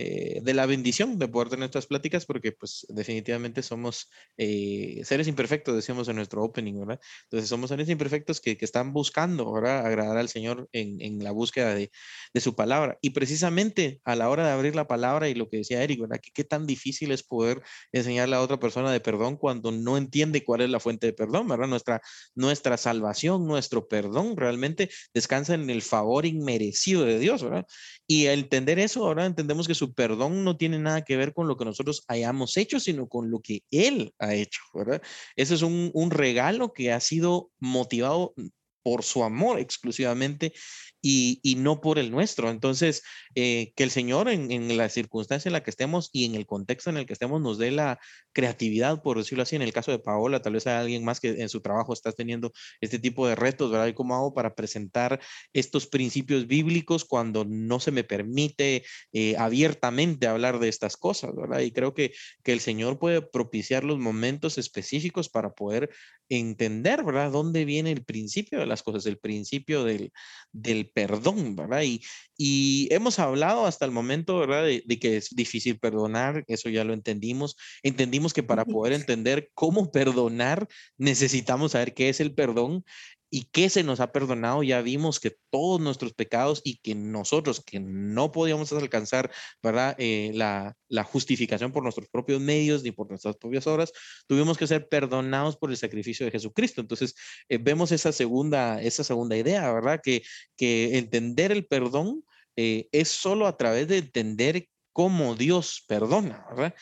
eh, 0.00 0.38
de 0.44 0.54
la 0.54 0.64
bendición 0.64 1.18
de 1.18 1.26
poder 1.26 1.48
tener 1.48 1.64
estas 1.64 1.88
pláticas, 1.88 2.24
porque 2.24 2.52
pues 2.52 2.86
definitivamente 2.88 3.64
somos 3.64 4.08
eh, 4.36 5.00
seres 5.02 5.26
imperfectos, 5.26 5.74
decíamos 5.74 6.06
en 6.06 6.14
nuestro 6.14 6.44
opening, 6.44 6.78
¿verdad? 6.78 7.00
Entonces 7.24 7.48
somos 7.48 7.70
seres 7.70 7.88
imperfectos 7.88 8.40
que, 8.40 8.56
que 8.56 8.64
están 8.64 8.92
buscando, 8.92 9.52
¿verdad? 9.52 9.84
Agradar 9.84 10.16
al 10.16 10.28
Señor 10.28 10.68
en, 10.70 11.00
en 11.00 11.24
la 11.24 11.32
búsqueda 11.32 11.74
de, 11.74 11.90
de, 12.32 12.40
su 12.40 12.54
palabra. 12.54 12.96
Y 13.02 13.10
precisamente 13.10 14.00
a 14.04 14.14
la 14.14 14.30
hora 14.30 14.46
de 14.46 14.52
abrir 14.52 14.76
la 14.76 14.86
palabra 14.86 15.28
y 15.28 15.34
lo 15.34 15.48
que 15.48 15.56
decía 15.56 15.82
Eric, 15.82 16.00
¿verdad? 16.02 16.20
Que 16.22 16.30
qué 16.30 16.44
tan 16.44 16.64
difícil 16.64 17.10
es 17.10 17.24
poder 17.24 17.60
enseñarle 17.90 18.36
a 18.36 18.40
otra 18.40 18.60
persona 18.60 18.92
de 18.92 19.00
perdón 19.00 19.36
cuando 19.36 19.72
no 19.72 19.96
entiende 19.96 20.44
cuál 20.44 20.60
es 20.60 20.70
la 20.70 20.78
fuente 20.78 21.08
de 21.08 21.12
perdón, 21.12 21.48
¿verdad? 21.48 21.66
Nuestra, 21.66 22.00
nuestra 22.36 22.76
salvación, 22.76 23.48
nuestro 23.48 23.88
perdón 23.88 24.36
realmente 24.36 24.90
descansa 25.12 25.54
en 25.54 25.70
el 25.70 25.82
favor 25.82 26.24
inmerecido 26.24 27.04
de 27.04 27.18
Dios, 27.18 27.42
¿verdad? 27.42 27.66
Y 28.06 28.28
al 28.28 28.38
entender 28.38 28.78
eso, 28.78 29.04
ahora 29.04 29.26
entendemos 29.26 29.66
que 29.66 29.74
su 29.74 29.87
perdón 29.94 30.44
no 30.44 30.56
tiene 30.56 30.78
nada 30.78 31.04
que 31.04 31.16
ver 31.16 31.32
con 31.32 31.48
lo 31.48 31.56
que 31.56 31.64
nosotros 31.64 32.04
hayamos 32.08 32.56
hecho, 32.56 32.80
sino 32.80 33.08
con 33.08 33.30
lo 33.30 33.40
que 33.40 33.62
Él 33.70 34.12
ha 34.18 34.34
hecho, 34.34 34.60
¿verdad? 34.74 35.02
Ese 35.36 35.54
es 35.54 35.62
un, 35.62 35.90
un 35.94 36.10
regalo 36.10 36.72
que 36.72 36.92
ha 36.92 37.00
sido 37.00 37.50
motivado 37.58 38.34
por 38.82 39.02
su 39.02 39.24
amor 39.24 39.60
exclusivamente 39.60 40.52
y, 41.00 41.56
no 41.58 41.80
por 41.80 41.98
el 41.98 42.10
nuestro. 42.10 42.50
Entonces, 42.50 43.02
eh, 43.34 43.72
que 43.76 43.84
el 43.84 43.90
Señor 43.90 44.28
en, 44.28 44.76
la 44.76 44.88
circunstancia 44.88 45.48
en 45.48 45.52
la 45.52 45.62
que 45.62 45.70
estemos 45.70 46.10
y 46.12 46.24
en 46.24 46.34
el 46.34 46.46
contexto 46.46 46.90
en 46.90 46.96
el 46.96 47.06
que 47.06 47.12
estemos 47.12 47.40
nos 47.40 47.58
dé 47.58 47.70
la 47.70 47.98
creatividad, 48.32 49.02
por 49.02 49.18
decirlo 49.18 49.42
así. 49.42 49.56
En 49.56 49.62
el 49.62 49.72
caso 49.72 49.90
de 49.90 49.98
Paola, 49.98 50.42
tal 50.42 50.54
vez 50.54 50.66
hay 50.66 50.74
alguien 50.74 51.04
más 51.04 51.20
que 51.20 51.28
en 51.40 51.48
su 51.48 51.60
trabajo 51.60 51.92
está 51.92 52.12
teniendo 52.12 52.52
este 52.80 52.98
tipo 52.98 53.26
de 53.28 53.34
retos, 53.34 53.70
¿verdad? 53.70 53.86
¿Y 53.86 53.94
cómo 53.94 54.14
hago 54.14 54.34
para 54.34 54.54
presentar 54.54 55.20
estos 55.52 55.86
principios 55.86 56.46
bíblicos 56.46 57.04
cuando 57.04 57.44
no 57.44 57.80
se 57.80 57.92
me 57.92 58.04
permite 58.04 58.84
eh, 59.12 59.36
abiertamente 59.36 60.26
hablar 60.26 60.58
de 60.58 60.68
estas 60.68 60.96
cosas, 60.96 61.34
¿verdad? 61.34 61.60
Y 61.60 61.72
creo 61.72 61.94
que, 61.94 62.12
que 62.42 62.52
el 62.52 62.60
Señor 62.60 62.98
puede 62.98 63.22
propiciar 63.22 63.84
los 63.84 63.98
momentos 63.98 64.58
específicos 64.58 65.28
para 65.28 65.52
poder 65.52 65.90
entender, 66.28 67.04
¿verdad? 67.04 67.30
¿Dónde 67.30 67.64
viene 67.64 67.92
el 67.92 68.04
principio 68.04 68.58
de 68.58 68.66
las 68.66 68.82
cosas, 68.82 69.06
el 69.06 69.18
principio 69.18 69.84
del, 69.84 70.12
del 70.52 70.90
perdón, 70.90 71.56
¿verdad? 71.56 71.82
Y, 71.82 72.02
y 72.36 72.88
hemos 72.90 73.18
hablado 73.18 73.66
hasta 73.66 73.84
el 73.84 73.90
momento, 73.90 74.38
¿verdad? 74.38 74.64
De, 74.64 74.82
de, 74.86 74.98
que 74.98 75.16
es 75.16 75.30
difícil 75.30 75.78
perdonar, 75.78 76.44
eso 76.46 76.68
ya 76.68 76.84
lo 76.84 76.92
entendimos. 76.92 77.56
Entendimos 77.82 78.32
que 78.32 78.42
para 78.42 78.64
poder 78.66 78.92
entender 78.92 79.50
cómo 79.54 79.90
perdonar, 79.90 80.68
necesitamos 80.96 81.72
saber 81.72 81.94
qué 81.94 82.08
es 82.08 82.20
el 82.20 82.34
perdón 82.34 82.84
y 83.30 83.44
qué 83.52 83.68
se 83.68 83.82
nos 83.82 84.00
ha 84.00 84.12
perdonado, 84.12 84.62
ya 84.62 84.80
vimos 84.80 85.20
que 85.20 85.36
todos 85.50 85.80
nuestros 85.80 86.14
pecados 86.14 86.60
y 86.64 86.78
que 86.78 86.94
nosotros 86.94 87.62
que 87.64 87.80
no 87.80 88.32
podíamos 88.32 88.72
alcanzar 88.72 89.30
¿verdad? 89.62 89.94
Eh, 89.98 90.30
la, 90.34 90.76
la, 90.88 91.04
justificación 91.04 91.72
por 91.72 91.82
nuestros 91.82 92.08
propios 92.08 92.40
medios 92.40 92.82
ni 92.82 92.90
por 92.90 93.08
nuestras 93.08 93.36
propias 93.36 93.66
obras, 93.66 93.92
tuvimos 94.26 94.56
que 94.56 94.66
ser 94.66 94.88
perdonados 94.88 95.56
por 95.56 95.70
el 95.70 95.76
sacrificio 95.76 96.26
de 96.26 96.32
Jesucristo. 96.32 96.80
Entonces, 96.80 97.14
eh, 97.48 97.58
vemos 97.58 97.92
esa 97.92 98.12
segunda, 98.12 98.80
esa 98.82 99.04
segunda 99.04 99.36
idea, 99.36 99.72
¿verdad? 99.72 100.00
Que, 100.02 100.22
que 100.56 100.98
entender 100.98 101.52
el 101.52 101.66
perdón 101.66 102.24
eh, 102.56 102.88
es 102.92 103.08
solo 103.08 103.46
a 103.46 103.56
través 103.56 103.88
de 103.88 103.98
entender 103.98 104.68
cómo 104.92 105.34
Dios 105.34 105.84
perdona, 105.86 106.44
¿verdad? 106.50 106.74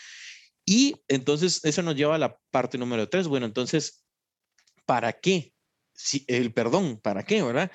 Y 0.65 0.97
entonces 1.09 1.65
eso 1.65 1.83
nos 1.83 1.95
lleva 1.95 2.17
a 2.17 2.19
la 2.19 2.39
parte 2.51 2.79
número 2.79 3.09
tres. 3.09 3.29
Bueno, 3.29 3.47
entonces, 3.47 4.05
¿para 4.85 5.13
qué 5.13 5.53
el 6.27 6.53
perdón, 6.53 7.01
¿para 7.01 7.23
qué, 7.25 7.43
verdad? 7.43 7.71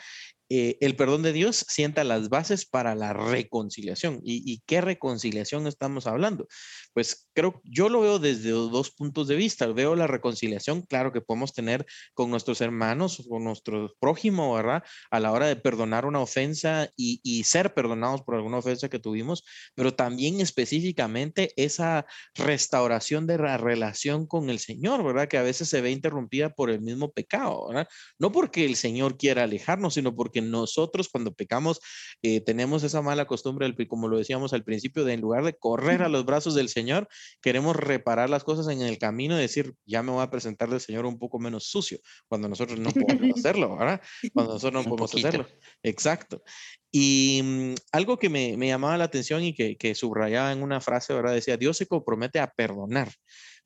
Eh, 0.54 0.78
el 0.82 0.97
perdón 0.97 1.22
de 1.22 1.32
Dios 1.32 1.66
sienta 1.70 2.04
las 2.04 2.28
bases 2.28 2.66
para 2.66 2.93
la 2.93 3.14
reconciliación. 3.14 4.20
¿Y, 4.22 4.62
qué 4.66 4.82
reconciliación 4.82 5.66
estamos 5.66 6.08
hablando? 6.08 6.45
Pues 6.93 7.30
creo, 7.34 7.62
yo 7.64 7.88
lo 7.88 8.02
veo 8.02 8.20
desde 8.20 8.49
dos 8.49 8.91
puntos 8.91 9.30
de 9.30 9.38
vista. 9.38 9.66
Veo 9.68 9.95
la 9.95 10.08
reconciliación, 10.08 10.82
claro, 10.82 11.14
que 11.14 11.22
podemos 11.22 11.54
tener 11.54 11.86
con 12.14 12.30
nuestros 12.30 12.60
hermanos, 12.60 13.26
con 13.30 13.45
nuestro 13.45 13.93
prójimo, 14.02 14.54
¿verdad? 14.54 14.84
A 15.10 15.22
la 15.22 15.32
hora 15.32 15.47
de 15.47 15.56
perdonar 15.56 16.06
una 16.06 16.20
ofensa 16.20 16.89
y, 16.97 17.22
y 17.24 17.45
ser 17.45 17.74
perdonados 17.74 18.22
por 18.24 18.36
alguna 18.36 18.58
ofensa 18.58 18.89
que 18.89 18.99
tuvimos, 18.99 19.45
pero 19.74 19.95
también 19.95 20.41
específicamente 20.41 21.54
esa 21.56 22.06
restauración 22.36 23.26
de 23.26 23.38
la 23.38 23.58
relación 23.58 24.28
con 24.28 24.49
el 24.49 24.60
Señor, 24.60 25.02
¿verdad? 25.02 25.30
Que 25.30 25.38
a 25.38 25.43
veces 25.43 25.70
se 25.70 25.80
ve 25.80 25.91
interrumpida 25.91 26.49
por 26.49 26.70
el 26.70 26.82
mismo 26.82 27.10
pecado, 27.10 27.70
¿verdad? 27.70 27.88
No 28.20 28.34
porque 28.34 28.66
el 28.66 28.76
Señor 28.76 29.18
quiera 29.18 29.43
alejarnos, 29.43 29.93
sino 29.93 30.14
porque 30.14 30.40
nosotros 30.41 31.09
cuando 31.09 31.33
pecamos 31.33 31.79
eh, 32.21 32.41
tenemos 32.41 32.83
esa 32.83 33.01
mala 33.01 33.25
costumbre, 33.25 33.73
como 33.87 34.07
lo 34.07 34.17
decíamos 34.17 34.53
al 34.53 34.63
principio, 34.63 35.05
de 35.05 35.13
en 35.13 35.21
lugar 35.21 35.43
de 35.43 35.53
correr 35.53 36.01
a 36.01 36.09
los 36.09 36.25
brazos 36.25 36.55
del 36.55 36.69
Señor, 36.69 37.07
queremos 37.41 37.75
reparar 37.75 38.29
las 38.29 38.43
cosas 38.43 38.67
en 38.67 38.81
el 38.81 38.97
camino 38.97 39.37
y 39.37 39.41
decir, 39.41 39.75
ya 39.85 40.03
me 40.03 40.11
voy 40.11 40.23
a 40.23 40.29
presentar 40.29 40.69
del 40.69 40.81
Señor 40.81 41.05
un 41.05 41.19
poco 41.19 41.39
menos 41.39 41.65
sucio, 41.65 41.99
cuando 42.27 42.47
nosotros 42.49 42.79
no 42.79 42.91
podemos 42.91 43.39
hacerlo, 43.39 43.77
¿verdad? 43.77 44.01
Cuando 44.33 44.53
nosotros 44.53 44.83
no 44.83 44.89
podemos 44.89 45.13
hacerlo. 45.13 45.47
Exacto. 45.83 46.43
Y 46.91 47.41
mm, 47.43 47.73
algo 47.91 48.17
que 48.19 48.29
me, 48.29 48.57
me, 48.57 48.67
llamaba 48.67 48.97
la 48.97 49.05
atención 49.05 49.43
y 49.43 49.53
que, 49.53 49.77
que 49.77 49.95
subrayaba 49.95 50.51
en 50.51 50.61
una 50.61 50.81
frase, 50.81 51.13
¿verdad? 51.13 51.33
Decía, 51.33 51.57
Dios 51.57 51.77
se 51.77 51.87
compromete 51.87 52.39
a 52.39 52.51
perdonar, 52.51 53.11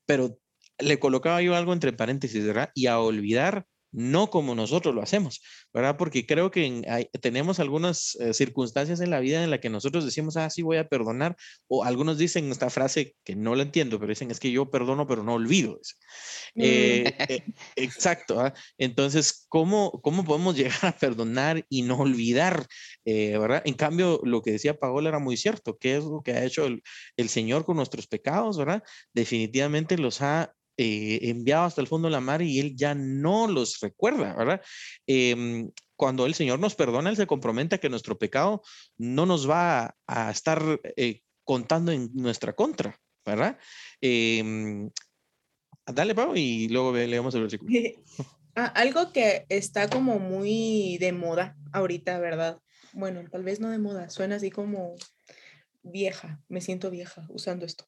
pero 0.06 0.38
le 0.78 0.98
colocaba 0.98 1.42
yo 1.42 1.56
algo 1.56 1.72
entre 1.72 1.92
paréntesis, 1.92 2.44
¿verdad? 2.44 2.70
Y 2.74 2.86
a 2.86 3.00
olvidar 3.00 3.66
no 3.96 4.28
como 4.28 4.54
nosotros 4.54 4.94
lo 4.94 5.00
hacemos, 5.00 5.40
¿verdad? 5.72 5.96
Porque 5.96 6.26
creo 6.26 6.50
que 6.50 6.84
tenemos 7.22 7.60
algunas 7.60 8.14
eh, 8.20 8.34
circunstancias 8.34 9.00
en 9.00 9.08
la 9.08 9.20
vida 9.20 9.42
en 9.42 9.50
la 9.50 9.58
que 9.58 9.70
nosotros 9.70 10.04
decimos, 10.04 10.36
ah, 10.36 10.50
sí, 10.50 10.60
voy 10.60 10.76
a 10.76 10.86
perdonar, 10.86 11.34
o 11.66 11.82
algunos 11.82 12.18
dicen 12.18 12.50
esta 12.52 12.68
frase 12.68 13.16
que 13.24 13.34
no 13.34 13.54
la 13.54 13.62
entiendo, 13.62 13.98
pero 13.98 14.10
dicen, 14.10 14.30
es 14.30 14.38
que 14.38 14.50
yo 14.50 14.70
perdono, 14.70 15.06
pero 15.06 15.22
no 15.22 15.32
olvido. 15.32 15.80
Eh, 16.56 17.14
mm. 17.18 17.22
eh, 17.32 17.44
exacto. 17.76 18.38
¿ah? 18.38 18.52
Entonces, 18.76 19.46
¿cómo, 19.48 19.90
¿cómo 20.02 20.26
podemos 20.26 20.56
llegar 20.56 20.84
a 20.84 20.92
perdonar 20.92 21.64
y 21.70 21.80
no 21.80 21.96
olvidar, 21.96 22.66
¿verdad? 23.06 23.62
En 23.64 23.74
cambio, 23.74 24.20
lo 24.24 24.42
que 24.42 24.52
decía 24.52 24.78
Paola 24.78 25.08
era 25.08 25.20
muy 25.20 25.38
cierto, 25.38 25.78
¿qué 25.78 25.96
es 25.96 26.04
lo 26.04 26.20
que 26.22 26.32
ha 26.32 26.44
hecho 26.44 26.66
el, 26.66 26.82
el 27.16 27.30
Señor 27.30 27.64
con 27.64 27.78
nuestros 27.78 28.06
pecados, 28.06 28.58
¿verdad? 28.58 28.82
Definitivamente 29.14 29.96
los 29.96 30.20
ha 30.20 30.52
eh, 30.76 31.18
enviado 31.22 31.64
hasta 31.64 31.80
el 31.80 31.86
fondo 31.86 32.08
de 32.08 32.12
la 32.12 32.20
mar 32.20 32.42
y 32.42 32.60
él 32.60 32.76
ya 32.76 32.94
no 32.94 33.46
los 33.46 33.80
recuerda, 33.80 34.34
¿verdad? 34.34 34.60
Em, 35.06 35.70
cuando 35.96 36.26
el 36.26 36.34
Señor 36.34 36.58
nos 36.58 36.74
perdona, 36.74 37.10
Él 37.10 37.16
se 37.16 37.26
compromete 37.26 37.76
a 37.76 37.78
que 37.78 37.88
nuestro 37.88 38.18
pecado 38.18 38.62
no 38.98 39.24
nos 39.24 39.48
va 39.48 39.96
a, 40.06 40.30
estar 40.30 40.62
eh, 40.96 41.22
contando 41.44 41.92
en 41.92 42.10
nuestra 42.12 42.52
contra, 42.54 42.98
¿verdad? 43.24 43.58
Em, 44.00 44.90
dale, 45.86 46.14
Pau, 46.14 46.36
y 46.36 46.68
luego 46.68 46.92
leemos 46.92 47.34
el 47.34 47.42
versículo. 47.42 47.70
Ah, 48.58 48.72
algo 48.74 49.12
que 49.12 49.44
está 49.50 49.86
como 49.86 50.18
muy 50.18 50.96
de 50.96 51.12
moda 51.12 51.58
ahorita, 51.74 52.18
¿verdad? 52.18 52.58
Bueno, 52.94 53.22
tal 53.30 53.44
vez 53.44 53.60
no 53.60 53.68
de 53.68 53.76
moda, 53.76 54.08
suena 54.08 54.36
así 54.36 54.48
como 54.50 54.94
vieja, 55.86 56.40
me 56.48 56.60
siento 56.60 56.90
vieja 56.90 57.26
usando 57.28 57.64
esto. 57.66 57.86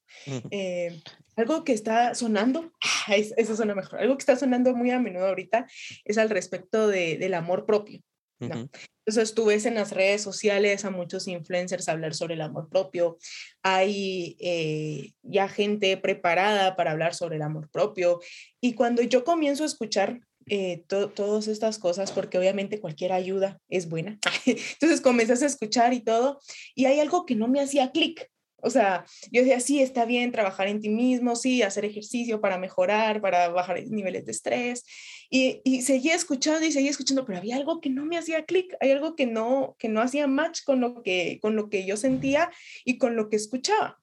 Eh, 0.51 1.01
algo 1.35 1.63
que 1.63 1.73
está 1.73 2.15
sonando, 2.15 2.71
eso 3.07 3.55
suena 3.55 3.75
mejor, 3.75 3.99
algo 3.99 4.17
que 4.17 4.21
está 4.21 4.35
sonando 4.35 4.75
muy 4.75 4.91
a 4.91 4.99
menudo 4.99 5.27
ahorita 5.27 5.67
es 6.05 6.17
al 6.17 6.29
respecto 6.29 6.87
de, 6.87 7.17
del 7.17 7.33
amor 7.33 7.65
propio. 7.65 8.01
Entonces 8.39 9.35
tú 9.35 9.45
ves 9.45 9.65
en 9.65 9.75
las 9.75 9.91
redes 9.91 10.21
sociales 10.21 10.85
a 10.85 10.91
muchos 10.91 11.27
influencers 11.27 11.89
hablar 11.89 12.13
sobre 12.13 12.35
el 12.35 12.41
amor 12.41 12.69
propio, 12.69 13.17
hay 13.63 14.37
eh, 14.39 15.11
ya 15.23 15.49
gente 15.49 15.97
preparada 15.97 16.75
para 16.77 16.91
hablar 16.91 17.13
sobre 17.13 17.35
el 17.35 17.41
amor 17.41 17.69
propio 17.69 18.19
y 18.61 18.75
cuando 18.75 19.01
yo 19.01 19.25
comienzo 19.25 19.63
a 19.63 19.67
escuchar 19.67 20.21
eh, 20.49 20.83
todas 20.87 21.47
estas 21.47 21.77
cosas, 21.77 22.11
porque 22.11 22.37
obviamente 22.37 22.79
cualquier 22.79 23.11
ayuda 23.11 23.59
es 23.69 23.87
buena. 23.87 24.19
Entonces 24.45 25.01
comenzas 25.01 25.41
a 25.43 25.45
escuchar 25.45 25.93
y 25.93 26.01
todo, 26.01 26.39
y 26.75 26.85
hay 26.85 26.99
algo 26.99 27.25
que 27.25 27.35
no 27.35 27.47
me 27.47 27.61
hacía 27.61 27.91
clic. 27.91 28.29
O 28.61 28.69
sea, 28.69 29.05
yo 29.31 29.41
decía, 29.41 29.59
sí, 29.59 29.81
está 29.81 30.05
bien 30.05 30.31
trabajar 30.31 30.67
en 30.67 30.81
ti 30.81 30.89
mismo, 30.89 31.35
sí, 31.35 31.61
hacer 31.61 31.85
ejercicio 31.85 32.41
para 32.41 32.57
mejorar, 32.57 33.21
para 33.21 33.47
bajar 33.49 33.81
niveles 33.87 34.25
de 34.25 34.31
estrés. 34.31 34.83
Y, 35.29 35.61
y 35.63 35.81
seguía 35.83 36.15
escuchando 36.15 36.65
y 36.65 36.71
seguía 36.71 36.91
escuchando, 36.91 37.25
pero 37.25 37.37
había 37.37 37.55
algo 37.55 37.79
que 37.79 37.89
no 37.89 38.05
me 38.05 38.17
hacía 38.17 38.43
clic, 38.45 38.75
hay 38.81 38.91
algo 38.91 39.15
que 39.15 39.27
no, 39.27 39.75
que 39.79 39.87
no 39.87 40.01
hacía 40.01 40.27
match 40.27 40.63
con 40.65 40.81
lo 40.81 41.01
que, 41.03 41.39
con 41.41 41.55
lo 41.55 41.69
que 41.69 41.85
yo 41.85 41.95
sentía 41.95 42.51
y 42.83 42.97
con 42.97 43.15
lo 43.15 43.29
que 43.29 43.37
escuchaba. 43.37 43.97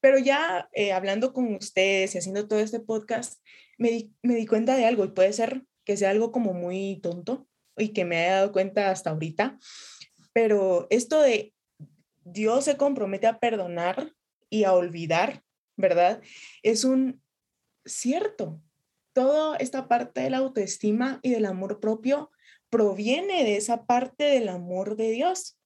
Pero 0.00 0.18
ya 0.18 0.68
eh, 0.72 0.92
hablando 0.92 1.32
con 1.32 1.54
ustedes 1.54 2.14
y 2.14 2.18
haciendo 2.18 2.46
todo 2.46 2.60
este 2.60 2.80
podcast, 2.80 3.42
me 3.78 3.90
di, 3.90 4.12
me 4.22 4.34
di 4.34 4.46
cuenta 4.46 4.76
de 4.76 4.86
algo 4.86 5.04
y 5.04 5.08
puede 5.08 5.32
ser 5.32 5.64
que 5.88 5.96
sea 5.96 6.10
algo 6.10 6.32
como 6.32 6.52
muy 6.52 7.00
tonto 7.02 7.48
y 7.78 7.94
que 7.94 8.04
me 8.04 8.18
haya 8.18 8.34
dado 8.34 8.52
cuenta 8.52 8.90
hasta 8.90 9.08
ahorita, 9.08 9.58
pero 10.34 10.86
esto 10.90 11.22
de 11.22 11.54
Dios 12.24 12.66
se 12.66 12.76
compromete 12.76 13.26
a 13.26 13.38
perdonar 13.38 14.12
y 14.50 14.64
a 14.64 14.74
olvidar, 14.74 15.42
¿verdad? 15.78 16.20
Es 16.62 16.84
un 16.84 17.22
cierto. 17.86 18.60
Toda 19.14 19.56
esta 19.56 19.88
parte 19.88 20.20
de 20.20 20.28
la 20.28 20.36
autoestima 20.36 21.20
y 21.22 21.30
del 21.30 21.46
amor 21.46 21.80
propio 21.80 22.30
proviene 22.68 23.44
de 23.44 23.56
esa 23.56 23.86
parte 23.86 24.24
del 24.24 24.50
amor 24.50 24.94
de 24.94 25.10
Dios. 25.10 25.58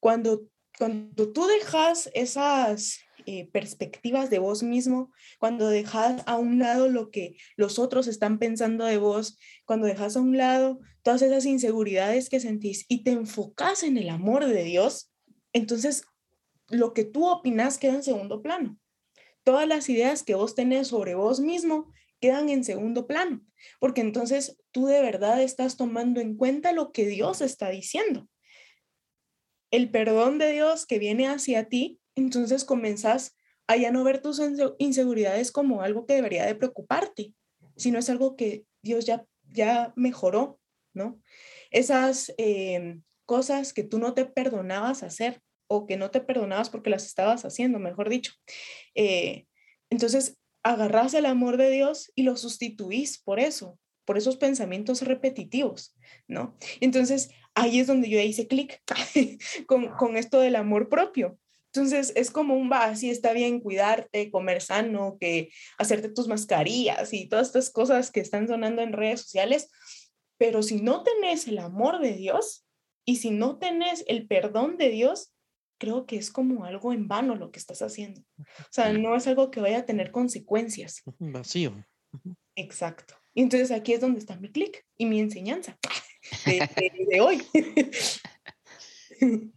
Cuando, 0.00 0.50
cuando 0.76 1.32
tú 1.32 1.46
dejas 1.46 2.10
esas 2.12 3.05
eh, 3.28 3.50
perspectivas 3.50 4.30
de 4.30 4.38
vos 4.38 4.62
mismo, 4.62 5.12
cuando 5.40 5.68
dejas 5.68 6.22
a 6.26 6.36
un 6.36 6.60
lado 6.60 6.88
lo 6.88 7.10
que 7.10 7.36
los 7.56 7.80
otros 7.80 8.06
están 8.06 8.38
pensando 8.38 8.84
de 8.84 8.98
vos, 8.98 9.36
cuando 9.64 9.88
dejas 9.88 10.16
a 10.16 10.20
un 10.20 10.36
lado 10.36 10.78
todas 11.02 11.22
esas 11.22 11.44
inseguridades 11.44 12.28
que 12.28 12.38
sentís 12.38 12.86
y 12.88 13.02
te 13.02 13.10
enfocas 13.10 13.82
en 13.82 13.98
el 13.98 14.10
amor 14.10 14.46
de 14.46 14.62
Dios, 14.62 15.12
entonces 15.52 16.04
lo 16.68 16.94
que 16.94 17.04
tú 17.04 17.26
opinas 17.28 17.78
queda 17.78 17.94
en 17.94 18.04
segundo 18.04 18.42
plano. 18.42 18.78
Todas 19.42 19.66
las 19.66 19.88
ideas 19.88 20.22
que 20.22 20.36
vos 20.36 20.54
tenés 20.54 20.88
sobre 20.88 21.16
vos 21.16 21.40
mismo 21.40 21.92
quedan 22.20 22.48
en 22.48 22.62
segundo 22.62 23.08
plano, 23.08 23.44
porque 23.80 24.02
entonces 24.02 24.56
tú 24.70 24.86
de 24.86 25.02
verdad 25.02 25.42
estás 25.42 25.76
tomando 25.76 26.20
en 26.20 26.36
cuenta 26.36 26.70
lo 26.70 26.92
que 26.92 27.06
Dios 27.06 27.40
está 27.40 27.70
diciendo. 27.70 28.28
El 29.72 29.90
perdón 29.90 30.38
de 30.38 30.52
Dios 30.52 30.86
que 30.86 31.00
viene 31.00 31.26
hacia 31.26 31.68
ti 31.68 32.00
entonces 32.16 32.64
comenzas 32.64 33.36
a 33.68 33.76
ya 33.76 33.90
no 33.92 34.04
ver 34.04 34.20
tus 34.20 34.40
inseguridades 34.78 35.52
como 35.52 35.82
algo 35.82 36.06
que 36.06 36.14
debería 36.14 36.46
de 36.46 36.54
preocuparte, 36.54 37.34
sino 37.76 37.98
es 37.98 38.08
algo 38.10 38.36
que 38.36 38.64
Dios 38.82 39.04
ya, 39.04 39.24
ya 39.52 39.92
mejoró, 39.96 40.58
¿no? 40.94 41.20
Esas 41.70 42.32
em, 42.38 43.02
cosas 43.24 43.72
que 43.72 43.84
tú 43.84 43.98
no 43.98 44.14
te 44.14 44.24
perdonabas 44.24 45.02
hacer 45.02 45.40
o 45.68 45.86
que 45.86 45.96
no 45.96 46.10
te 46.10 46.20
perdonabas 46.20 46.70
porque 46.70 46.90
las 46.90 47.04
estabas 47.04 47.44
haciendo, 47.44 47.78
mejor 47.78 48.08
dicho. 48.08 48.32
Eh, 48.94 49.46
entonces, 49.90 50.38
agarras 50.62 51.14
el 51.14 51.26
amor 51.26 51.56
de 51.56 51.70
Dios 51.70 52.12
y 52.14 52.22
lo 52.22 52.36
sustituís 52.36 53.18
por 53.18 53.40
eso, 53.40 53.78
por 54.04 54.16
esos 54.16 54.36
pensamientos 54.36 55.02
repetitivos, 55.02 55.96
¿no? 56.28 56.56
Entonces, 56.80 57.30
ahí 57.54 57.80
es 57.80 57.88
donde 57.88 58.08
yo 58.08 58.20
hice 58.20 58.46
clic 58.46 58.80
con, 59.66 59.88
con 59.96 60.16
esto 60.16 60.40
del 60.40 60.56
amor 60.56 60.88
propio, 60.88 61.38
Entonces 61.76 62.12
es 62.16 62.30
como 62.30 62.54
un 62.54 62.70
va, 62.70 62.92
está 62.92 63.32
bien 63.32 63.60
cuidarte, 63.60 64.30
comer 64.30 64.62
sano, 64.62 65.16
que 65.20 65.50
hacerte 65.78 66.08
tus 66.08 66.28
mascarillas 66.28 67.12
y 67.12 67.28
todas 67.28 67.48
estas 67.48 67.70
cosas 67.70 68.10
que 68.10 68.20
están 68.20 68.48
sonando 68.48 68.82
en 68.82 68.92
redes 68.92 69.22
sociales, 69.22 69.68
pero 70.38 70.62
si 70.62 70.80
no 70.80 71.02
tenés 71.02 71.46
el 71.48 71.58
amor 71.58 72.00
de 72.00 72.12
Dios 72.12 72.66
y 73.04 73.16
si 73.16 73.30
no 73.30 73.58
tenés 73.58 74.04
el 74.08 74.26
perdón 74.26 74.76
de 74.76 74.90
Dios, 74.90 75.32
creo 75.78 76.06
que 76.06 76.16
es 76.16 76.30
como 76.30 76.64
algo 76.64 76.92
en 76.92 77.08
vano 77.08 77.36
lo 77.36 77.50
que 77.50 77.58
estás 77.58 77.82
haciendo. 77.82 78.22
O 78.38 78.70
sea, 78.70 78.92
no 78.92 79.14
es 79.14 79.26
algo 79.26 79.50
que 79.50 79.60
vaya 79.60 79.78
a 79.78 79.86
tener 79.86 80.10
consecuencias. 80.10 81.02
Vacío. 81.18 81.84
Exacto. 82.54 83.14
Y 83.34 83.42
entonces 83.42 83.70
aquí 83.70 83.92
es 83.92 84.00
donde 84.00 84.18
está 84.18 84.36
mi 84.36 84.50
clic 84.50 84.86
y 84.96 85.06
mi 85.06 85.20
enseñanza 85.20 85.78
de, 86.46 87.20
hoy. 87.20 87.42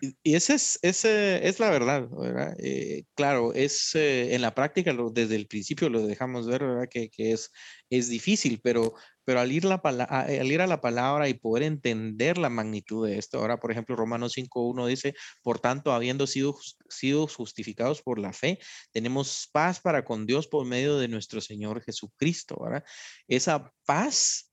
Y, 0.00 0.34
esa 0.34 0.54
es, 0.54 0.78
ese 0.82 1.46
es 1.46 1.60
la 1.60 1.70
verdad, 1.70 2.08
¿verdad? 2.10 2.54
Eh, 2.58 3.04
claro, 3.14 3.52
es 3.54 3.94
eh, 3.94 4.34
en 4.34 4.42
la 4.42 4.54
práctica, 4.54 4.94
desde 5.12 5.36
el 5.36 5.46
principio 5.46 5.88
lo 5.88 6.06
dejamos 6.06 6.46
ver, 6.46 6.64
¿verdad? 6.64 6.88
Que, 6.90 7.10
es, 7.16 7.50
es 7.90 8.08
difícil, 8.08 8.60
pero 8.62 8.94
pero 9.28 9.40
al 9.40 9.52
ir, 9.52 9.66
la, 9.66 9.74
al 9.74 10.46
ir 10.46 10.62
a 10.62 10.66
la 10.66 10.80
palabra 10.80 11.28
y 11.28 11.34
poder 11.34 11.64
entender 11.64 12.38
la 12.38 12.48
magnitud 12.48 13.06
de 13.06 13.18
esto, 13.18 13.38
ahora 13.38 13.60
por 13.60 13.70
ejemplo 13.70 13.94
Romanos 13.94 14.32
5.1 14.34 14.86
dice, 14.86 15.14
por 15.42 15.58
tanto, 15.58 15.92
habiendo 15.92 16.26
sido, 16.26 16.56
sido 16.88 17.26
justificados 17.26 18.00
por 18.00 18.18
la 18.18 18.32
fe, 18.32 18.58
tenemos 18.90 19.46
paz 19.52 19.80
para 19.80 20.02
con 20.02 20.24
Dios 20.24 20.48
por 20.48 20.64
medio 20.64 20.96
de 20.96 21.08
nuestro 21.08 21.42
Señor 21.42 21.82
Jesucristo, 21.82 22.58
¿verdad? 22.58 22.84
Esa 23.26 23.70
paz 23.84 24.47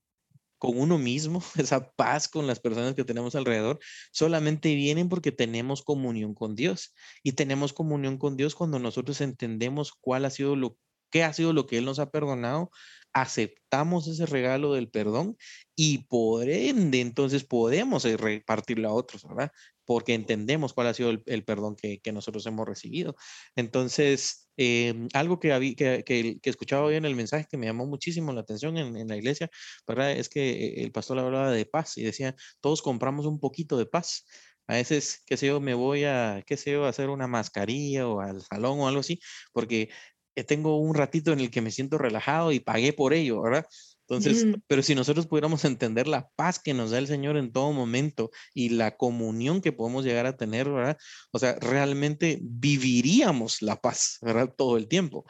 con 0.65 0.79
uno 0.79 0.97
mismo, 0.97 1.43
esa 1.57 1.91
paz 1.91 2.27
con 2.27 2.47
las 2.47 2.59
personas 2.59 2.95
que 2.95 3.03
tenemos 3.03 3.35
alrededor, 3.35 3.79
solamente 4.11 4.73
vienen 4.73 5.09
porque 5.09 5.31
tenemos 5.31 5.83
comunión 5.83 6.33
con 6.33 6.55
Dios. 6.55 6.93
Y 7.23 7.33
tenemos 7.33 7.71
comunión 7.73 8.17
con 8.17 8.35
Dios 8.35 8.55
cuando 8.55 8.79
nosotros 8.79 9.21
entendemos 9.21 9.93
cuál 9.93 10.25
ha 10.25 10.29
sido 10.31 10.55
lo 10.55 10.77
qué 11.11 11.23
ha 11.23 11.31
sido 11.31 11.53
lo 11.53 11.67
que 11.67 11.77
Él 11.77 11.85
nos 11.85 11.99
ha 11.99 12.09
perdonado, 12.09 12.71
aceptamos 13.13 14.07
ese 14.07 14.25
regalo 14.25 14.73
del 14.73 14.89
perdón 14.89 15.37
y 15.75 15.99
por 16.09 16.49
ende 16.49 16.99
entonces 16.99 17.45
podemos 17.45 18.03
eh, 18.03 18.17
repartirlo 18.17 18.89
a 18.89 18.93
otros, 18.93 19.23
¿verdad? 19.23 19.51
Porque 19.85 20.13
entendemos 20.13 20.73
cuál 20.73 20.87
ha 20.87 20.93
sido 20.93 21.11
el, 21.11 21.43
perdón 21.43 21.75
que, 21.75 22.01
nosotros 22.11 22.45
hemos 22.45 22.67
recibido. 22.67 23.15
Entonces, 23.55 24.49
em, 24.57 25.07
algo 25.13 25.39
que, 25.39 25.75
que, 25.75 26.03
que, 26.41 26.49
escuchaba 26.49 26.85
hoy 26.85 26.95
en 26.95 27.05
el 27.05 27.15
mensaje 27.15 27.47
que 27.49 27.57
me 27.57 27.67
llamó 27.67 27.85
muchísimo 27.85 28.33
la 28.33 28.41
atención 28.41 28.77
en, 28.77 29.07
la 29.07 29.17
iglesia, 29.17 29.49
¿verdad? 29.87 30.11
Es 30.11 30.29
que 30.29 30.75
el 30.83 30.91
pastor 30.91 31.19
hablaba 31.19 31.51
de 31.51 31.65
paz 31.65 31.97
y 31.97 32.03
decía, 32.03 32.35
todos 32.61 32.81
compramos 32.81 33.25
un 33.25 33.39
poquito 33.39 33.77
de 33.77 33.85
paz. 33.85 34.25
A 34.67 34.75
veces, 34.75 35.21
qué 35.25 35.37
sé 35.37 35.47
yo, 35.47 35.59
me 35.61 35.73
voy 35.75 36.05
a, 36.05 36.43
qué 36.47 36.57
sé 36.57 36.71
yo, 36.71 36.85
a 36.85 36.89
hacer 36.89 37.09
una 37.09 37.27
mascarilla 37.27 38.07
o 38.07 38.19
al 38.21 38.41
salón 38.41 38.79
o 38.79 38.87
algo 38.87 39.01
así, 39.01 39.19
porque 39.53 39.89
eh, 40.35 40.43
tengo 40.43 40.79
un 40.79 40.95
ratito 40.95 41.31
en 41.31 41.39
el 41.39 41.51
que 41.51 41.61
me 41.61 41.71
siento 41.71 41.97
relajado 41.97 42.51
y 42.51 42.59
pagué 42.59 42.93
por 42.93 43.13
ello, 43.13 43.41
¿verdad? 43.41 43.65
Entonces, 44.07 44.45
pero 44.67 44.83
si 44.83 44.93
nosotros 44.93 45.25
pudiéramos 45.25 45.65
entender 45.65 46.07
la 46.07 46.29
paz 46.35 46.59
que 46.59 46.75
nos 46.75 46.91
da 46.91 46.99
el 46.99 47.07
Señor 47.07 47.37
en 47.37 47.51
todo 47.51 47.71
momento 47.73 48.29
y 48.53 48.69
la 48.69 48.97
comunión 48.97 49.61
que 49.61 49.71
podemos 49.71 50.05
llegar 50.05 50.27
a 50.27 50.37
tener, 50.37 50.69
¿verdad? 50.69 50.97
O 51.31 51.39
sea, 51.39 51.55
realmente 51.59 52.39
viviríamos 52.41 53.63
la 53.63 53.81
paz, 53.81 54.19
¿verdad? 54.21 54.53
Todo 54.55 54.77
el 54.77 54.87
tiempo. 54.87 55.25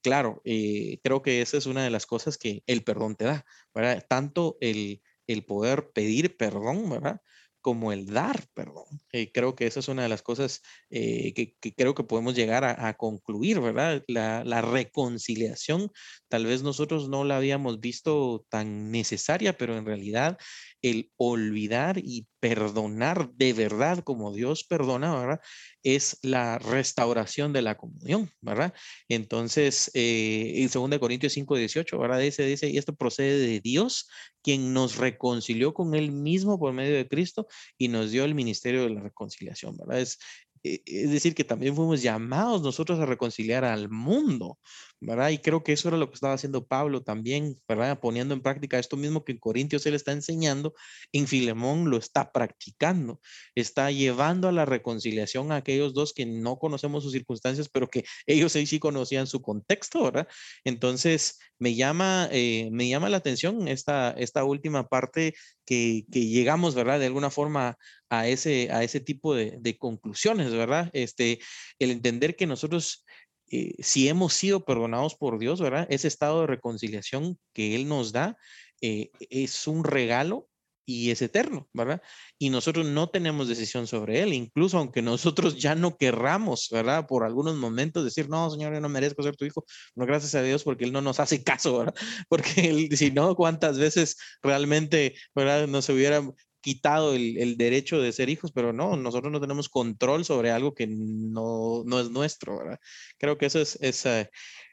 Claro, 0.00 0.40
eh, 0.44 1.00
creo 1.02 1.22
que 1.22 1.42
esa 1.42 1.56
es 1.56 1.66
una 1.66 1.82
de 1.82 1.90
las 1.90 2.06
cosas 2.06 2.38
que 2.38 2.62
el 2.66 2.84
perdón 2.84 3.16
te 3.16 3.24
da, 3.24 3.44
¿verdad? 3.74 4.04
Tanto 4.08 4.56
el, 4.60 5.02
el 5.26 5.44
poder 5.44 5.90
pedir 5.92 6.36
perdón, 6.36 6.88
¿verdad? 6.88 7.20
Como 7.60 7.92
el 7.92 8.06
dar 8.06 8.46
perdón. 8.54 8.84
Eh, 9.12 9.30
creo 9.32 9.54
que 9.54 9.66
esa 9.66 9.80
es 9.80 9.88
una 9.88 10.02
de 10.02 10.08
las 10.08 10.22
cosas 10.22 10.62
eh, 10.90 11.32
que, 11.34 11.56
creo 11.74 11.94
que 11.94 12.04
podemos 12.04 12.34
llegar 12.34 12.64
a, 12.64 12.94
concluir, 12.94 13.60
¿verdad? 13.60 14.02
La, 14.08 14.44
la, 14.44 14.60
reconciliación, 14.60 15.90
tal 16.28 16.46
vez 16.46 16.62
nosotros 16.62 17.08
no 17.08 17.24
la 17.24 17.36
habíamos 17.36 17.80
visto 17.80 18.44
tan 18.48 18.90
necesaria, 18.90 19.56
pero 19.56 19.76
en 19.76 19.86
realidad 19.86 20.38
el 20.82 21.10
olvidar 21.16 21.98
y 21.98 22.26
perdonar 22.40 23.30
de 23.34 23.52
verdad 23.52 24.02
como 24.02 24.32
Dios 24.32 24.64
perdona, 24.64 25.14
¿verdad? 25.14 25.40
Es 25.82 26.18
la 26.22 26.58
restauración 26.58 27.52
de 27.52 27.62
la 27.62 27.76
comunión, 27.76 28.30
¿verdad? 28.40 28.74
Entonces, 29.08 29.90
eh, 29.94 30.54
en 30.56 30.68
2 30.68 30.98
Corintios 30.98 31.34
5, 31.34 31.56
18, 31.56 31.98
¿verdad? 31.98 32.20
Dice, 32.20 32.44
dice, 32.44 32.68
y 32.68 32.78
esto 32.78 32.94
procede 32.94 33.38
de 33.38 33.60
Dios, 33.60 34.08
quien 34.42 34.72
nos 34.72 34.96
reconcilió 34.96 35.74
con 35.74 35.94
él 35.94 36.12
mismo 36.12 36.58
por 36.58 36.72
medio 36.72 36.96
de 36.96 37.08
Cristo 37.08 37.46
y 37.78 37.88
nos 37.88 38.10
dio 38.10 38.24
el 38.24 38.34
ministerio 38.34 38.82
de 38.84 38.90
la 38.90 39.00
reconciliación, 39.02 39.76
¿verdad? 39.76 40.00
Es, 40.00 40.18
e, 40.62 40.82
es 40.86 41.10
decir, 41.10 41.34
que 41.34 41.44
también 41.44 41.74
fuimos 41.76 42.02
llamados 42.02 42.62
nosotros 42.62 42.98
a 43.00 43.06
reconciliar 43.06 43.64
al 43.64 43.90
mundo, 43.90 44.58
¿verdad? 45.00 45.30
Y 45.30 45.38
creo 45.38 45.64
que 45.64 45.72
eso 45.72 45.88
era 45.88 45.96
lo 45.96 46.08
que 46.08 46.14
estaba 46.14 46.34
haciendo 46.34 46.66
Pablo 46.66 47.02
también, 47.02 47.56
¿verdad? 47.66 47.98
Poniendo 48.00 48.34
en 48.34 48.42
práctica 48.42 48.78
esto 48.78 48.96
mismo 48.96 49.24
que 49.24 49.32
en 49.32 49.38
Corintios 49.38 49.86
él 49.86 49.94
está 49.94 50.12
enseñando, 50.12 50.74
en 51.12 51.26
Filemón 51.26 51.90
lo 51.90 51.96
está 51.96 52.32
practicando, 52.32 53.20
está 53.54 53.90
llevando 53.90 54.48
a 54.48 54.52
la 54.52 54.66
reconciliación 54.66 55.52
a 55.52 55.56
aquellos 55.56 55.94
dos 55.94 56.12
que 56.12 56.26
no 56.26 56.58
conocemos 56.58 57.02
sus 57.02 57.12
circunstancias, 57.12 57.68
pero 57.68 57.88
que 57.88 58.04
ellos 58.26 58.52
sí 58.52 58.78
conocían 58.78 59.26
su 59.26 59.40
contexto, 59.42 60.04
¿verdad? 60.04 60.28
Entonces, 60.64 61.38
me 61.58 61.74
llama, 61.74 62.28
eh, 62.32 62.68
me 62.72 62.88
llama 62.88 63.08
la 63.08 63.18
atención 63.18 63.68
esta, 63.68 64.10
esta 64.12 64.44
última 64.44 64.88
parte 64.88 65.34
que, 65.64 66.04
que, 66.10 66.26
llegamos, 66.26 66.74
¿verdad? 66.74 66.98
De 66.98 67.06
alguna 67.06 67.30
forma 67.30 67.76
a 68.08 68.28
ese, 68.28 68.70
a 68.72 68.82
ese 68.82 69.00
tipo 69.00 69.34
de, 69.34 69.56
de 69.60 69.78
conclusiones, 69.78 70.52
¿verdad? 70.52 70.90
Este, 70.92 71.38
el 71.78 71.90
entender 71.90 72.34
que 72.36 72.46
nosotros 72.46 73.04
eh, 73.50 73.74
si 73.80 74.08
hemos 74.08 74.32
sido 74.32 74.64
perdonados 74.64 75.16
por 75.16 75.38
Dios, 75.38 75.60
¿verdad? 75.60 75.86
Ese 75.90 76.08
estado 76.08 76.42
de 76.42 76.46
reconciliación 76.46 77.38
que 77.52 77.74
Él 77.74 77.88
nos 77.88 78.12
da 78.12 78.36
eh, 78.80 79.10
es 79.18 79.66
un 79.66 79.84
regalo 79.84 80.48
y 80.86 81.10
es 81.10 81.22
eterno, 81.22 81.68
¿verdad? 81.72 82.02
Y 82.38 82.50
nosotros 82.50 82.86
no 82.86 83.10
tenemos 83.10 83.48
decisión 83.48 83.86
sobre 83.86 84.22
Él, 84.22 84.32
incluso 84.32 84.78
aunque 84.78 85.02
nosotros 85.02 85.56
ya 85.56 85.74
no 85.74 85.96
querramos, 85.96 86.68
¿verdad? 86.70 87.06
Por 87.06 87.24
algunos 87.24 87.56
momentos 87.56 88.04
decir, 88.04 88.28
no, 88.28 88.50
Señor, 88.50 88.74
yo 88.74 88.80
no 88.80 88.88
merezco 88.88 89.22
ser 89.22 89.36
tu 89.36 89.44
hijo, 89.44 89.64
no, 89.94 90.06
gracias 90.06 90.34
a 90.34 90.42
Dios 90.42 90.64
porque 90.64 90.84
Él 90.84 90.92
no 90.92 91.00
nos 91.00 91.20
hace 91.20 91.42
caso, 91.44 91.78
¿verdad? 91.78 91.94
Porque 92.28 92.68
Él, 92.70 92.88
si 92.96 93.10
no, 93.10 93.34
¿cuántas 93.36 93.78
veces 93.78 94.16
realmente, 94.42 95.14
¿verdad? 95.34 95.68
Nos 95.68 95.88
hubiera 95.88 96.22
quitado 96.60 97.14
el, 97.14 97.56
derecho 97.56 98.00
de 98.00 98.12
ser 98.12 98.28
hijos, 98.28 98.52
pero 98.52 98.72
no, 98.72 98.96
nosotros 98.96 99.32
no 99.32 99.40
tenemos 99.40 99.68
control 99.68 100.24
sobre 100.24 100.50
algo 100.50 100.74
que 100.74 100.86
no, 100.86 101.82
no 101.84 102.00
es 102.00 102.10
nuestro, 102.10 102.58
¿verdad? 102.58 102.78
Creo 103.18 103.38
que 103.38 103.46
eso 103.46 103.60
es, 103.60 103.78
es, 103.80 104.06
eh, 104.06 104.30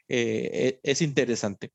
eh, 0.08 0.80
es 0.82 1.02
interesante. 1.02 1.72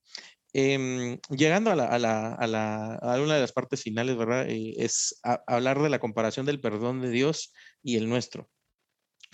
Em, 0.53 1.19
llegando 1.29 1.71
a, 1.71 1.75
la, 1.75 1.85
a, 1.87 1.97
la, 1.97 2.33
a, 2.35 2.47
la, 2.47 2.95
a, 2.95 3.21
una 3.21 3.35
de 3.35 3.41
las 3.41 3.51
partes 3.51 3.81
finales, 3.81 4.15
¿verdad? 4.17 4.47
Eh, 4.49 4.75
es 4.77 5.19
hablar 5.47 5.81
de 5.81 5.89
la 5.89 5.99
comparación 5.99 6.45
del 6.45 6.61
perdón 6.61 7.01
de 7.01 7.09
Dios 7.09 7.53
y 7.81 7.97
el 7.97 8.07
nuestro. 8.07 8.49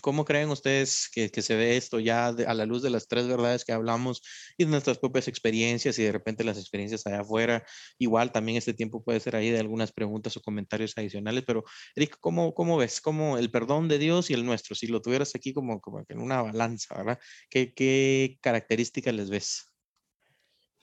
¿Cómo 0.01 0.25
creen 0.25 0.49
ustedes 0.49 1.09
que, 1.13 1.29
se 1.29 1.55
ve 1.55 1.77
esto 1.77 1.99
ya 1.99 2.27
a 2.27 2.53
la 2.53 2.65
luz 2.65 2.81
de 2.81 2.89
las 2.89 3.07
tres 3.07 3.27
verdades 3.27 3.65
que 3.65 3.71
hablamos 3.71 4.21
y 4.57 4.65
de 4.65 4.71
nuestras 4.71 4.97
propias 4.97 5.27
experiencias 5.27 5.97
y 5.99 6.03
de 6.03 6.11
repente 6.11 6.43
las 6.43 6.57
experiencias 6.57 7.05
allá 7.05 7.21
afuera? 7.21 7.63
Igual 7.97 8.31
también 8.31 8.57
este 8.57 8.73
tiempo 8.73 9.03
puede 9.03 9.19
ser 9.19 9.35
ahí 9.35 9.49
de 9.49 9.59
algunas 9.59 9.91
preguntas 9.91 10.35
o 10.37 10.41
comentarios 10.41 10.93
adicionales, 10.97 11.43
pero 11.45 11.63
Eric, 11.95 12.17
¿cómo, 12.19 12.53
cómo 12.53 12.77
ves? 12.77 13.01
¿Cómo 13.01 13.37
el 13.37 13.51
perdón 13.51 13.87
de 13.87 13.99
Dios 13.99 14.29
y 14.29 14.33
el 14.33 14.45
nuestro? 14.45 14.75
Si 14.75 14.87
lo 14.87 15.01
tuvieras 15.01 15.35
aquí 15.35 15.53
como, 15.53 15.81
como 15.81 16.03
en 16.07 16.19
una 16.19 16.41
balanza, 16.41 16.95
¿verdad? 16.95 17.19
¿Qué, 17.49 17.73
qué 17.73 18.37
características 18.41 19.13
les 19.13 19.29
ves? 19.29 19.69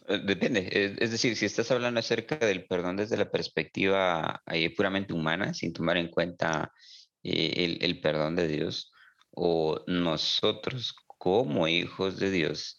Eh, 0.09 0.21
depende, 0.25 0.69
es 0.99 1.11
decir, 1.11 1.37
si 1.37 1.47
estás 1.47 1.71
hablando 1.71 2.01
acerca 2.01 2.37
del 2.37 2.67
perdón 2.67 2.97
desde 2.97 3.17
la 3.17 3.31
perspectiva 3.31 4.43
eh, 4.53 4.75
puramente 4.75 5.13
humana, 5.13 5.53
sin 5.55 5.73
tomar 5.73 5.97
en 5.97 6.09
cuenta 6.09 6.73
eh, 7.23 7.53
el, 7.57 7.79
el, 7.83 8.01
perdón 8.01 8.37
de 8.37 8.47
Dios, 8.47 8.93
o 9.37 9.85
nosotros 9.87 10.95
como 11.19 11.69
hijos 11.69 12.19
de 12.19 12.31
Dios 12.31 12.79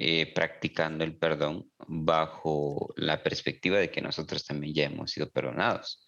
eh, 0.00 0.32
practicando 0.32 1.04
el 1.04 1.16
perdón 1.16 1.70
bajo 1.88 2.94
la 2.96 3.22
perspectiva 3.22 3.78
de 3.78 3.90
que 3.90 4.00
nosotros 4.00 4.44
también 4.44 4.72
ya 4.72 4.84
hemos 4.84 5.10
sido 5.10 5.28
perdonados. 5.28 6.04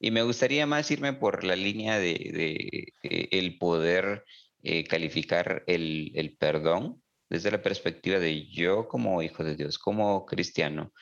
Y 0.00 0.10
me 0.10 0.22
gustaría 0.22 0.66
más 0.66 0.90
irme 0.90 1.12
por 1.14 1.44
la 1.44 1.56
línea 1.56 1.98
de, 1.98 2.92
eh, 3.02 3.28
el 3.30 3.56
poder 3.56 4.24
eh, 4.62 4.84
calificar 4.84 5.62
el, 5.68 6.10
el, 6.16 6.36
perdón 6.36 7.02
desde 7.28 7.52
la 7.52 7.62
perspectiva 7.62 8.18
de 8.18 8.46
yo 8.48 8.88
como 8.88 9.22
hijo 9.22 9.44
de 9.44 9.54
Dios, 9.54 9.78
como 9.78 10.26
cristiano, 10.26 10.92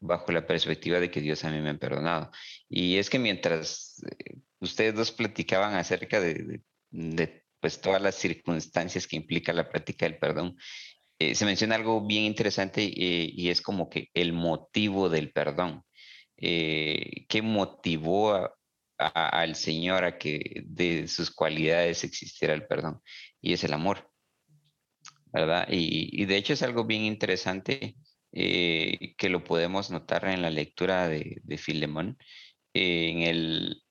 bajo 0.00 0.30
la 0.30 0.46
perspectiva 0.46 1.00
de 1.00 1.10
que 1.10 1.22
Dios 1.22 1.42
a 1.44 1.50
mí 1.50 1.60
me 1.60 1.70
ha 1.70 1.78
perdonado. 1.78 2.30
Y 2.68 2.98
es 2.98 3.08
que 3.08 3.18
mientras 3.18 3.96
ustedes 4.60 4.94
dos 4.94 5.10
platicaban 5.10 5.74
acerca 5.74 6.20
de, 6.20 6.34
de 6.34 6.60
pues 7.60 7.80
todas 7.80 8.00
las 8.00 8.14
circunstancias 8.14 9.06
que 9.06 9.16
implica 9.16 9.52
la 9.52 9.68
práctica 9.68 10.06
del 10.06 10.18
perdón, 10.18 10.56
eh, 11.18 11.34
se 11.34 11.44
menciona 11.44 11.74
algo 11.74 12.06
bien 12.06 12.24
interesante 12.24 12.82
eh, 12.84 13.30
y 13.32 13.50
es 13.50 13.60
como 13.60 13.88
que 13.90 14.08
el 14.14 14.32
motivo 14.32 15.08
del 15.08 15.32
perdón. 15.32 15.82
Eh, 16.36 17.26
¿Qué 17.28 17.42
motivó 17.42 18.48
al 18.98 19.54
Señor 19.56 20.04
a 20.04 20.18
que 20.18 20.62
de 20.66 21.08
sus 21.08 21.30
cualidades 21.30 22.04
existiera 22.04 22.54
el 22.54 22.66
perdón, 22.66 23.00
y 23.40 23.52
es 23.52 23.64
el 23.64 23.72
amor, 23.72 24.10
¿verdad? 25.32 25.68
Y, 25.70 26.24
de 26.26 26.36
hecho 26.36 26.52
es 26.52 26.62
algo 26.62 26.84
bien 26.84 27.02
interesante 27.02 27.96
eh, 28.32 29.14
que 29.16 29.28
lo 29.28 29.44
podemos 29.44 29.90
notar 29.90 30.26
en 30.28 30.42
la 30.42 30.50
lectura 30.50 31.08
de, 31.08 31.40
de 31.44 31.58
Filemón, 31.58 32.18
en 32.74 33.22
el 33.22 33.82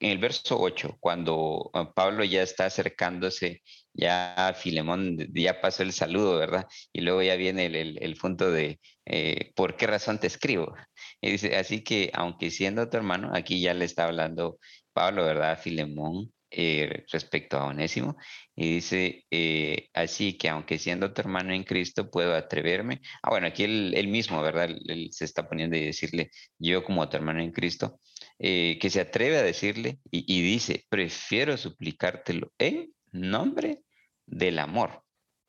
en 0.00 0.10
el 0.10 0.18
verso 0.18 0.58
8, 0.58 0.96
cuando 1.00 1.70
ah, 1.74 1.92
Pablo 1.92 2.24
ya 2.24 2.42
está 2.42 2.66
acercándose, 2.66 3.62
ya 3.92 4.54
Filemón 4.56 5.18
ya 5.34 5.60
pasó 5.60 5.82
el 5.82 5.92
saludo, 5.92 6.38
¿verdad? 6.38 6.66
Y 6.92 7.02
luego 7.02 7.22
ya 7.22 7.36
viene 7.36 7.66
el, 7.66 8.16
punto 8.16 8.50
de 8.50 8.80
eh, 9.06 9.52
¿por 9.54 9.76
qué 9.76 9.86
razón 9.86 10.18
te 10.18 10.26
escribo? 10.26 10.74
Y 11.20 11.32
dice, 11.32 11.56
así 11.56 11.82
que 11.84 12.10
aunque 12.14 12.50
siendo 12.50 12.88
tu 12.88 12.96
hermano, 12.96 13.30
aquí 13.34 13.60
ya 13.60 13.74
le 13.74 13.84
está 13.84 14.04
hablando 14.06 14.58
Pablo, 14.92 15.24
¿verdad? 15.24 15.58
Filemón, 15.60 16.32
eh, 16.50 17.04
respecto 17.12 17.58
a 17.58 17.66
Onésimo, 17.66 18.16
y 18.56 18.74
dice, 18.74 19.24
eh, 19.30 19.88
así 19.94 20.36
que 20.36 20.48
aunque 20.48 20.78
siendo 20.78 21.12
tu 21.12 21.20
hermano 21.20 21.52
en 21.54 21.62
Cristo, 21.62 22.10
puedo 22.10 22.34
atreverme. 22.34 23.00
Ah, 23.22 23.30
bueno, 23.30 23.46
aquí 23.46 23.64
él, 23.64 24.08
mismo, 24.08 24.42
¿verdad? 24.42 24.68
Él, 24.86 25.08
se 25.12 25.24
está 25.24 25.48
poniendo 25.48 25.76
y 25.76 25.84
decirle, 25.86 26.30
yo 26.58 26.82
como 26.84 27.08
tu 27.08 27.16
hermano 27.16 27.40
en 27.40 27.52
Cristo, 27.52 28.00
eh, 28.40 28.78
que 28.80 28.90
se 28.90 29.00
atreve 29.00 29.36
a 29.36 29.42
decirle 29.42 30.00
y, 30.10 30.42
dice, 30.42 30.86
prefiero 30.88 31.56
suplicártelo 31.56 32.52
en 32.58 32.92
nombre 33.12 33.82
del 34.26 34.58
amor. 34.58 35.04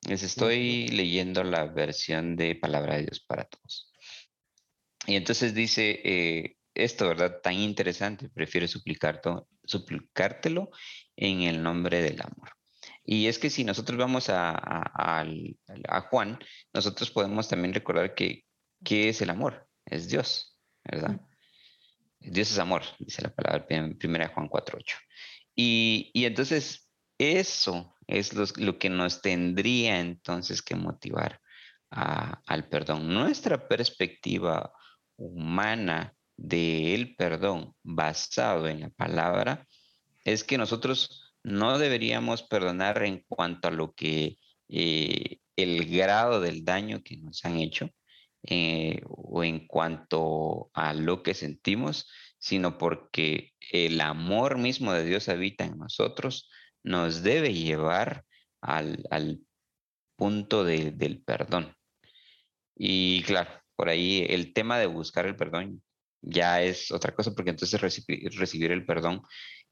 Les 0.07 0.23
estoy 0.23 0.89
leyendo 0.89 1.43
la 1.43 1.65
versión 1.65 2.35
de 2.35 2.55
Palabra 2.55 2.97
de 2.97 3.03
Dios 3.03 3.23
para 3.25 3.45
todos. 3.45 3.91
Y 5.07 5.15
entonces 5.15 5.53
dice, 5.53 6.57
esto, 6.73 7.07
¿verdad? 7.07 7.39
Tan 7.41 7.53
interesante, 7.53 8.29
prefiero 8.29 8.67
suplicártelo, 8.67 9.47
suplicártelo 9.63 10.69
en 11.15 11.43
el 11.43 11.61
nombre 11.61 12.01
del 12.01 12.21
amor. 12.21 12.49
Y 13.03 13.27
es 13.27 13.39
que 13.39 13.49
si 13.49 13.63
nosotros 13.63 13.97
vamos 13.97 14.29
a, 14.29 14.53
a, 14.53 16.01
Juan, 16.09 16.39
nosotros 16.73 17.09
podemos 17.11 17.47
también 17.47 17.73
recordar 17.73 18.15
que 18.15 18.43
¿qué 18.83 19.09
es 19.09 19.21
el 19.21 19.29
amor? 19.29 19.67
Es 19.85 20.09
Dios, 20.09 20.57
¿verdad? 20.83 21.19
Dios 22.21 22.51
es 22.51 22.59
amor, 22.59 22.83
dice 22.99 23.21
la 23.21 23.33
palabra 23.33 23.65
en 23.69 23.97
1 24.01 24.29
Juan 24.33 24.49
4.8. 24.49 24.95
Y, 25.55 26.11
y 26.13 26.25
entonces 26.25 26.89
eso 27.17 27.95
es 28.07 28.57
lo, 28.57 28.79
que 28.79 28.89
nos 28.89 29.21
tendría 29.21 29.99
entonces 29.99 30.61
que 30.61 30.75
motivar 30.75 31.39
al 31.89 32.67
perdón. 32.69 33.13
Nuestra 33.13 33.67
perspectiva 33.67 34.73
humana 35.17 36.15
del 36.35 37.15
perdón 37.15 37.75
basado 37.83 38.67
en 38.67 38.81
la 38.81 38.89
palabra 38.89 39.67
es 40.23 40.43
que 40.43 40.57
nosotros 40.57 41.35
no 41.43 41.77
deberíamos 41.77 42.43
perdonar 42.43 43.03
en 43.03 43.23
cuanto 43.27 43.67
a 43.67 43.71
lo 43.71 43.93
que 43.93 44.37
eh, 44.69 45.39
el 45.55 45.85
grado 45.85 46.39
del 46.39 46.63
daño 46.63 47.03
que 47.03 47.17
nos 47.17 47.43
han 47.45 47.57
hecho 47.57 47.89
eh, 48.43 49.01
o 49.07 49.43
en 49.43 49.67
cuanto 49.67 50.71
a 50.73 50.93
lo 50.93 51.23
que 51.23 51.33
sentimos, 51.33 52.09
sino 52.39 52.77
porque 52.77 53.53
el 53.71 54.01
amor 54.01 54.57
mismo 54.57 54.93
de 54.93 55.05
Dios 55.05 55.29
habita 55.29 55.65
en 55.65 55.77
nosotros, 55.77 56.49
nos 56.83 57.21
debe 57.23 57.53
llevar 57.53 58.25
al, 58.61 59.05
punto 60.15 60.63
del 60.63 61.23
perdón. 61.23 61.75
Y 62.75 63.23
claro, 63.23 63.51
por 63.75 63.89
ahí 63.89 64.25
el 64.29 64.53
tema 64.53 64.79
de 64.79 64.85
buscar 64.87 65.25
el 65.25 65.35
perdón 65.35 65.81
ya 66.21 66.61
es 66.61 66.91
otra 66.91 67.13
cosa, 67.13 67.33
porque 67.33 67.51
entonces 67.51 67.81
recibir, 67.81 68.71
el 68.71 68.85
perdón 68.85 69.23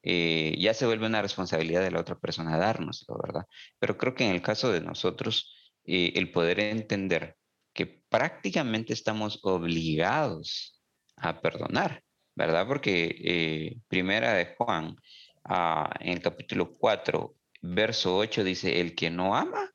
eh, 0.03 0.55
ya 0.59 0.73
se 0.73 0.85
vuelve 0.85 1.07
una 1.07 1.21
responsabilidad 1.21 1.81
de 1.83 1.91
la 1.91 1.99
otra 2.01 2.17
persona 2.19 2.57
dárnoslo, 2.57 3.17
¿verdad? 3.21 3.45
Pero 3.79 3.97
creo 3.97 4.15
que 4.15 4.25
en 4.25 4.35
el 4.35 4.41
caso 4.41 4.71
de 4.71 4.81
nosotros, 4.81 5.55
eh, 5.85 6.13
el 6.15 6.31
poder 6.31 6.59
entender 6.59 7.37
que 7.79 8.03
prácticamente 8.09 8.91
estamos 8.91 9.39
obligados 9.41 10.77
a 11.15 11.39
perdonar, 11.39 12.03
¿verdad? 12.35 12.67
Porque 12.67 13.15
eh, 13.23 13.77
primera 13.87 14.33
de 14.33 14.53
Juan, 14.57 14.97
ah, 15.45 15.89
en 16.01 16.09
el 16.09 16.21
capítulo 16.21 16.73
4, 16.73 17.37
verso 17.61 18.17
8 18.17 18.43
dice, 18.43 18.81
el 18.81 18.95
que 18.95 19.09
no 19.09 19.33
ama, 19.33 19.71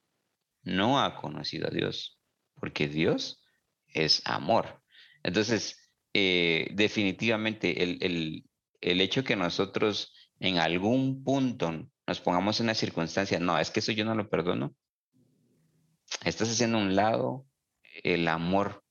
no 0.64 1.02
ha 1.02 1.16
conocido 1.16 1.68
a 1.68 1.70
Dios, 1.70 2.20
porque 2.60 2.88
Dios 2.88 3.42
es 3.88 4.20
amor. 4.26 4.82
Entonces, 5.22 5.90
eh, 6.12 6.68
definitivamente 6.74 7.82
el, 7.82 8.44
hecho 8.82 9.24
que 9.24 9.34
nosotros 9.34 10.12
en 10.40 10.58
algún 10.58 11.24
punto 11.24 11.88
nos 12.06 12.20
pongamos 12.20 12.60
en 12.60 12.66
una 12.66 12.74
circunstancia, 12.74 13.40
no, 13.40 13.58
es 13.58 13.70
que 13.70 13.80
eso 13.80 13.92
yo 13.92 14.04
no 14.04 14.14
lo 14.14 14.28
perdono, 14.28 14.76
estás 16.22 16.50
haciendo 16.50 16.76
un 16.76 16.94
lado 16.94 17.46
el 18.02 18.28
amor 18.28 18.84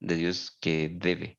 de 0.00 0.16
Dios 0.16 0.56
que 0.60 0.88
debe 0.92 1.38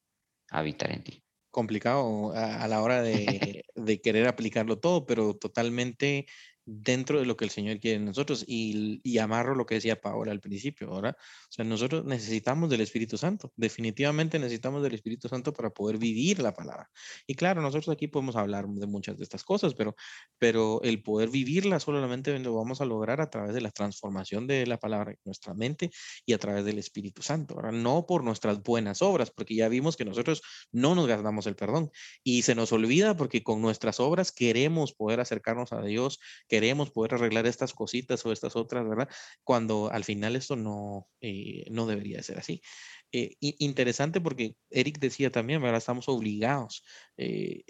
habitar 0.50 0.92
en 0.92 1.04
ti. 1.04 1.24
Complicado 1.52 2.34
a, 2.34 2.68
la 2.68 2.82
hora 2.82 3.02
de, 3.02 3.64
de, 3.76 4.02
querer 4.02 4.28
aplicarlo 4.28 4.80
todo, 4.80 5.06
pero 5.06 5.36
totalmente 5.36 6.28
dentro 6.68 7.20
de 7.20 7.26
lo 7.26 7.38
que 7.38 7.46
el 7.46 7.52
Señor 7.52 7.80
quiere 7.80 7.96
en 7.96 8.06
nosotros 8.06 8.44
y, 8.46 9.00
y, 9.02 9.18
amarro 9.20 9.56
lo 9.56 9.66
que 9.66 9.76
decía 9.76 10.02
Paola 10.02 10.34
al 10.34 10.42
principio, 10.42 10.94
¿verdad? 10.94 11.16
O 11.18 11.52
sea, 11.52 11.64
nosotros 11.64 12.04
necesitamos 12.04 12.70
del 12.70 12.82
Espíritu 12.82 13.18
Santo, 13.18 13.54
definitivamente 13.56 14.38
necesitamos 14.38 14.84
del 14.84 14.94
Espíritu 14.94 15.30
Santo 15.30 15.54
para 15.54 15.70
poder 15.70 15.98
vivir 15.98 16.40
la 16.40 16.54
palabra. 16.54 16.90
Y 17.26 17.36
claro, 17.36 17.62
nosotros 17.62 17.96
aquí 17.96 18.08
podemos 18.08 18.36
hablar 18.36 18.68
de 18.68 18.86
muchas 18.86 19.18
de 19.18 19.24
estas 19.24 19.46
cosas, 19.46 19.74
pero, 19.76 19.96
pero 20.38 20.82
el 20.84 21.02
poder 21.02 21.30
vivirla 21.30 21.80
solamente 21.80 22.38
lo 22.40 22.54
vamos 22.56 22.82
a 22.82 22.86
lograr 22.86 23.22
a 23.22 23.30
través 23.30 23.54
de 23.54 23.62
la 23.62 23.72
transformación 23.72 24.46
de 24.46 24.68
la 24.68 24.78
palabra 24.78 25.12
en 25.12 25.20
nuestra 25.24 25.54
mente 25.54 25.90
y 26.26 26.34
a 26.34 26.38
través 26.38 26.66
del 26.66 26.80
Espíritu 26.80 27.22
Santo, 27.22 27.56
¿verdad? 27.56 27.72
No 27.72 28.06
por 28.06 28.26
nuestras 28.26 28.62
buenas 28.62 29.02
obras, 29.02 29.32
porque 29.32 29.56
ya 29.56 29.70
vimos 29.70 29.96
que 29.96 30.04
nosotros 30.04 30.42
no 30.74 30.96
nos 30.96 31.08
ganamos 31.08 31.48
el 31.48 31.56
perdón 31.56 31.92
y 32.24 32.42
se 32.42 32.56
nos 32.56 32.74
olvida 32.74 33.16
porque 33.16 33.42
con 33.42 33.62
nuestras 33.62 34.02
obras 34.02 34.34
queremos 34.34 34.94
poder 34.94 35.22
acercarnos 35.22 35.72
a 35.72 35.82
Dios, 35.82 36.20
queremos 36.58 36.90
poder 36.90 37.14
arreglar 37.14 37.46
estas 37.46 37.72
cositas 37.74 38.26
o 38.26 38.32
estas 38.32 38.56
otras, 38.56 38.88
¿verdad? 38.90 39.08
Cuando 39.44 39.92
al 39.92 40.04
final 40.04 40.36
esto 40.36 40.56
no, 40.56 41.08
eh, 41.22 41.66
no 41.70 41.86
debería 41.86 42.24
ser 42.24 42.40
así. 42.40 42.62
Eh, 43.12 43.36
interesante 43.40 44.20
porque 44.20 44.56
Eric 44.72 44.98
decía 45.00 45.30
también, 45.32 45.62
¿verdad? 45.62 45.78
Estamos 45.78 46.10
obligados. 46.10 46.84
Eh, 47.16 47.62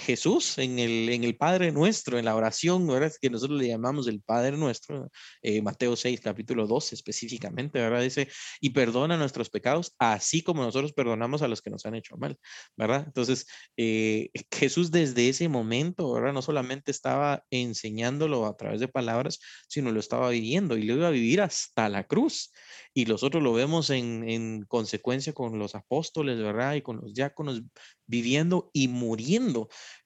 Jesús 0.00 0.58
en 0.58 0.78
el, 0.78 1.08
en 1.08 1.24
el 1.24 1.36
Padre 1.36 1.72
Nuestro, 1.72 2.18
en 2.18 2.26
la 2.26 2.36
oración, 2.36 2.86
¿verdad? 2.86 3.12
Que 3.20 3.30
nosotros 3.30 3.58
le 3.58 3.68
llamamos 3.68 4.06
el 4.06 4.20
Padre 4.20 4.56
Nuestro, 4.56 5.10
eh, 5.40 5.62
Mateo 5.62 5.96
6, 5.96 6.20
capítulo 6.20 6.66
12 6.66 6.94
específicamente, 6.94 7.78
¿verdad? 7.78 8.02
Dice, 8.02 8.28
y 8.60 8.70
perdona 8.70 9.16
nuestros 9.16 9.48
pecados, 9.48 9.94
así 9.98 10.42
como 10.42 10.62
nosotros 10.62 10.92
perdonamos 10.92 11.40
a 11.40 11.48
los 11.48 11.62
que 11.62 11.70
nos 11.70 11.86
han 11.86 11.94
hecho 11.94 12.16
mal, 12.18 12.38
¿verdad? 12.76 13.04
Entonces, 13.06 13.46
Jesús 14.52 14.90
desde 14.90 15.28
ese 15.28 15.48
momento, 15.48 16.12
¿verdad? 16.12 16.34
No 16.34 16.42
solamente 16.42 16.90
estaba 16.90 17.42
enseñándolo 17.50 18.44
a 18.46 18.56
través 18.56 18.80
de 18.80 18.88
palabras, 18.88 19.40
sino 19.68 19.90
lo 19.90 20.00
estaba 20.00 20.28
viviendo 20.30 20.76
y 20.76 20.82
lo 20.82 20.94
iba 20.94 21.08
a 21.08 21.12
vivir 21.12 21.40
hasta 21.40 21.88
la 21.88 22.04
cruz. 22.04 22.52
Y 22.92 23.04
nosotros 23.04 23.42
lo 23.42 23.52
vemos 23.52 23.88
en, 23.90 24.28
en 24.28 24.64
consecuencia 24.66 25.32
con 25.32 25.58
los 25.58 25.74
apóstoles, 25.74 26.38
¿verdad? 26.38 26.74
Y 26.74 26.82
con 26.82 26.96
los 27.00 27.14
diáconos 27.14 27.62
viviendo 28.06 28.70
y 28.72 28.88
muriendo 28.88 29.29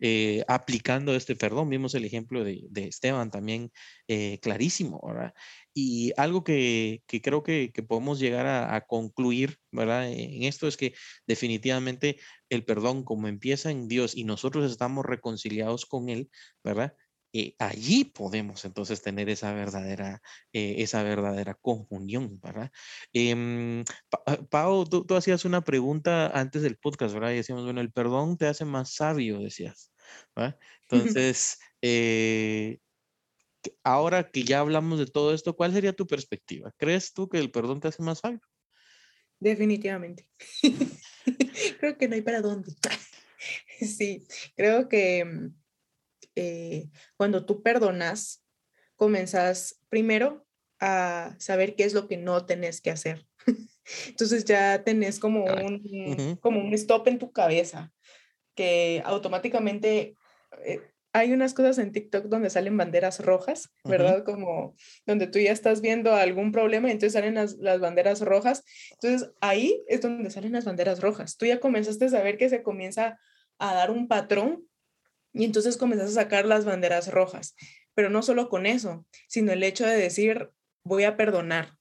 eh, 0.01 0.45
aplicando 0.49 1.15
este 1.15 1.37
perdón. 1.37 1.71
Vimos 1.71 1.95
el 1.95 2.05
ejemplo 2.05 2.45
de, 2.45 2.69
Esteban 2.75 3.31
también 3.31 3.71
eh, 4.09 4.39
clarísimo, 4.41 5.01
¿verdad? 5.07 5.35
Y 5.75 6.13
algo 6.17 6.45
que, 6.45 7.03
creo 7.23 7.43
que, 7.43 7.73
podemos 7.89 8.21
llegar 8.21 8.47
a, 8.47 8.81
concluir, 8.87 9.59
¿verdad? 9.73 10.11
En 10.11 10.45
esto 10.45 10.69
es 10.69 10.77
que 10.77 10.95
definitivamente 11.27 12.19
el 12.49 12.65
perdón 12.65 13.05
como 13.05 13.29
empieza 13.29 13.71
en 13.71 13.89
Dios 13.89 14.17
y 14.17 14.25
nosotros 14.25 14.71
estamos 14.71 15.05
reconciliados 15.05 15.87
con 15.87 16.09
Él, 16.09 16.31
¿verdad? 16.63 16.95
Eh, 17.37 17.57
allí 17.59 18.05
podemos 18.05 18.65
entonces 18.65 19.03
tener 19.03 19.29
esa 19.29 19.53
verdadera, 19.53 20.23
eh, 20.53 20.77
esa 20.79 21.03
verdadera 21.03 21.55
comunión, 21.55 22.39
¿verdad? 22.41 22.71
Eh, 23.13 23.85
Pau, 24.51 24.85
tú, 24.89 25.05
hacías 25.17 25.45
una 25.45 25.65
pregunta 25.65 26.29
antes 26.29 26.63
del 26.63 26.77
podcast, 26.77 27.13
¿verdad? 27.13 27.33
Y 27.33 27.37
decíamos, 27.37 27.65
bueno, 27.65 27.81
el 27.81 27.91
perdón 27.91 28.37
te 28.37 28.47
hace 28.47 28.65
más 28.65 28.95
sabio, 28.95 29.41
decías, 29.41 29.93
¿verdad? 30.37 30.57
Entonces, 31.19 31.59
eh, 31.83 32.79
ahora 33.83 34.31
que 34.31 34.45
ya 34.45 34.61
hablamos 34.61 35.01
de 35.01 35.07
todo 35.07 35.35
esto, 35.35 35.57
¿cuál 35.57 35.73
sería 35.73 35.93
tu 35.93 36.07
perspectiva? 36.07 36.73
¿Crees 36.77 37.13
tú 37.13 37.29
que 37.29 37.41
el 37.41 37.51
perdón 37.51 37.81
te 37.81 37.89
hace 37.89 38.05
más 38.05 38.21
sabio? 38.21 38.43
Definitivamente. 39.41 40.29
creo 41.81 41.99
que 41.99 42.07
no 42.07 42.15
hay 42.15 42.23
para 42.23 42.41
dónde. 42.41 42.73
sí, 43.81 44.25
creo 44.55 44.89
que 44.89 45.25
mm, 45.25 45.64
eh, 46.35 46.89
cuando 47.17 47.45
tú 47.45 47.63
perdonas, 47.63 48.45
comenzas 48.97 49.81
primero 49.89 50.47
a 50.81 51.35
saber 51.39 51.77
qué 51.77 51.85
es 51.85 51.95
lo 51.95 52.09
que 52.09 52.17
no 52.17 52.47
tenés 52.47 52.81
que 52.81 52.91
hacer. 52.91 53.27
Entonces 54.09 54.45
ya 54.45 54.83
tenés 54.83 55.19
como 55.19 55.45
un, 55.45 56.39
como 56.41 56.61
un 56.61 56.75
stop 56.75 57.09
en 57.09 57.19
tu 57.19 57.33
cabeza 57.33 57.93
que 58.55 59.03
automáticamente 59.05 60.17
eh, 60.65 60.81
hay 61.13 61.33
unas 61.33 61.55
cosas 61.55 61.79
en 61.79 61.93
TikTok 61.93 62.25
donde 62.25 62.51
salen 62.51 62.77
banderas 62.77 63.25
rojas, 63.25 63.73
¿verdad? 63.85 64.25
Como 64.25 64.75
donde 65.07 65.29
tú 65.29 65.39
ya 65.39 65.53
estás 65.53 65.81
viendo 65.81 66.13
algún 66.13 66.51
problema 66.51 66.89
y 66.89 66.93
entonces 66.93 67.13
salen 67.13 67.35
las, 67.35 67.55
las, 67.59 67.79
banderas 67.79 68.21
rojas. 68.21 68.65
Entonces 69.01 69.31
ahí 69.41 69.81
es 69.87 70.01
donde 70.01 70.31
salen 70.31 70.53
las 70.53 70.65
banderas 70.65 71.01
rojas. 71.01 71.37
Tú 71.37 71.47
ya 71.47 71.61
comenzaste 71.61 72.07
a 72.07 72.09
saber 72.09 72.37
que 72.37 72.49
se 72.49 72.65
comienza 72.65 73.21
a 73.59 73.75
dar 73.75 73.93
un 73.93 74.09
patrón 74.09 74.67
y 75.35 75.45
entonces 75.45 75.77
comenzas 75.77 76.11
a 76.11 76.23
sacar 76.23 76.47
las 76.47 76.65
banderas 76.65 77.11
rojas. 77.11 77.57
Pero 77.95 78.09
no 78.09 78.23
solo 78.23 78.49
con 78.49 78.67
eso, 78.67 79.05
sino 79.29 79.53
el 79.53 79.63
hecho 79.63 79.85
de 79.85 79.97
decir, 79.97 80.51
voy 80.85 81.05
a 81.05 81.17
perdonar. 81.17 81.77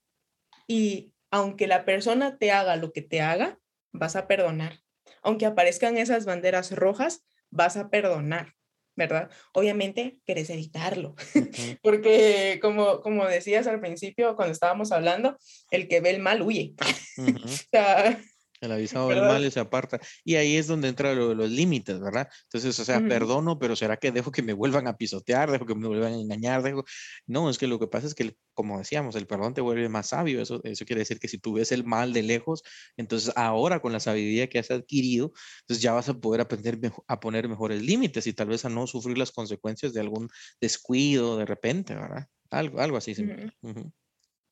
Y 0.68 1.14
aunque 1.32 1.68
la 1.68 1.86
persona 1.86 2.38
te 2.38 2.52
haga 2.52 2.76
lo 2.76 2.92
que 2.92 3.02
te 3.02 3.22
haga, 3.22 3.60
vas 3.92 4.16
a 4.16 4.28
perdonar. 4.28 4.80
Aunque 5.22 5.46
aparezcan 5.46 5.98
esas 5.98 6.26
banderas 6.26 6.72
rojas, 6.72 7.26
vas 7.52 7.78
a 7.78 7.90
perdonar. 7.90 8.54
¿verdad? 8.96 9.32
Obviamente 9.54 10.20
querés 10.26 10.50
evitarlo, 10.50 11.16
porque 11.82 12.60
como, 12.62 13.02
como 13.02 13.26
decías 13.26 13.66
al 13.68 13.80
principio, 13.80 14.36
cuando 14.36 14.52
estábamos 14.52 14.92
hablando, 14.92 15.38
el 15.72 15.88
que 15.88 16.00
ve 16.00 16.12
el 16.12 16.20
mal 16.20 16.42
huye. 16.42 16.76
o 17.18 17.48
sea, 17.48 18.22
el 18.64 18.72
avisado 18.72 19.10
del 19.10 19.22
mal 19.22 19.46
y 19.46 19.52
se 19.52 19.60
aparta. 19.60 20.00
Y 20.24 20.36
ahí 20.36 20.56
es 20.56 20.68
donde 20.68 20.88
entran 20.88 21.18
los 21.18 21.50
límites, 21.50 22.00
¿verdad? 22.00 22.30
Entonces, 22.44 22.80
o 22.80 22.86
sea, 22.86 23.00
perdono, 23.02 23.60
pero 23.60 23.76
¿será 23.76 23.98
que 23.98 24.12
dejo 24.12 24.32
que 24.32 24.42
me 24.42 24.54
vuelvan 24.54 24.88
a 24.88 24.96
pisotear? 24.96 25.52
¿Dejo 25.52 25.66
que 25.66 25.76
me 25.76 25.88
vuelvan 25.88 26.14
a 26.14 26.18
engañar? 26.18 26.64
Dejo... 26.64 26.84
No, 27.28 27.50
es 27.50 27.58
que 27.58 27.68
lo 27.68 27.80
que 27.80 27.88
pasa 27.88 28.08
es 28.08 28.16
que, 28.16 28.36
como 28.54 28.78
decíamos, 28.78 29.16
el 29.16 29.28
perdón 29.28 29.54
te 29.54 29.62
vuelve 29.62 29.90
más 29.90 30.08
sabio. 30.08 30.42
Eso, 30.42 30.62
eso 30.64 30.86
quiere 30.86 31.00
decir 31.00 31.20
que 31.20 31.28
si 31.28 31.38
tú 31.38 31.54
ves 31.54 31.72
el 31.72 31.84
mal 31.84 32.14
de 32.14 32.24
lejos, 32.24 32.64
entonces 32.98 33.34
ahora 33.36 33.82
con 33.82 33.92
la 33.92 34.00
sabiduría 34.00 34.48
que 34.48 34.60
has 34.60 34.72
adquirido, 34.72 35.34
entonces 35.62 35.82
ya 35.82 35.94
vas 35.94 36.10
a 36.10 36.14
poder 36.14 36.42
aprender 36.42 36.80
a 37.08 37.20
poner 37.20 37.48
mejores 37.48 37.82
límites 37.82 38.28
y 38.28 38.34
tal 38.34 38.48
vez 38.48 38.66
a 38.66 38.70
no 38.70 38.88
sufrir 38.88 39.18
las 39.18 39.32
consecuencias 39.32 39.94
de 39.94 40.00
algún 40.00 40.30
descuido 40.62 41.38
de 41.38 41.46
repente, 41.46 41.96
¿verdad? 41.96 42.28
Algo, 42.50 42.80
algo 42.80 42.98
así. 42.98 43.16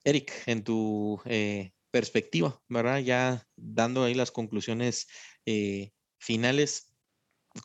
Eric, 0.03 0.31
en 0.47 0.63
tu 0.63 1.21
eh, 1.25 1.71
perspectiva, 1.91 2.59
¿verdad? 2.67 2.99
Ya 2.99 3.47
dando 3.55 4.03
ahí 4.03 4.13
las 4.13 4.31
conclusiones 4.31 5.07
eh, 5.45 5.91
finales, 6.19 6.93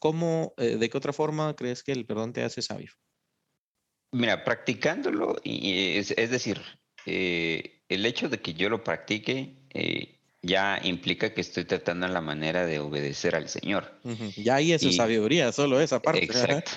¿cómo, 0.01 0.53
eh, 0.59 0.77
de 0.77 0.91
qué 0.91 0.99
otra 0.99 1.13
forma 1.13 1.55
crees 1.57 1.83
que 1.83 1.93
el 1.93 2.05
perdón 2.05 2.33
te 2.33 2.43
hace 2.43 2.61
sabio? 2.61 2.93
Mira, 4.13 4.45
practicándolo, 4.45 5.37
y 5.43 5.97
es, 5.99 6.31
decir, 6.31 6.61
eh, 7.07 7.83
el 7.89 8.07
hecho 8.07 8.29
de 8.29 8.41
que 8.41 8.55
yo 8.55 8.69
lo 8.69 8.83
practique 8.83 9.57
ya 10.43 10.81
implica 10.83 11.35
que 11.35 11.41
estoy 11.41 11.65
tratando 11.65 12.07
la 12.09 12.21
manera 12.21 12.67
de 12.67 12.79
obedecer 12.79 13.35
al 13.35 13.49
Señor. 13.49 14.01
Ya 14.37 14.57
ahí 14.57 14.73
es 14.73 14.83
su 14.83 14.93
sabiduría, 14.93 15.53
solo 15.53 15.81
esa 15.81 16.01
parte. 16.01 16.25
Exacto. 16.25 16.71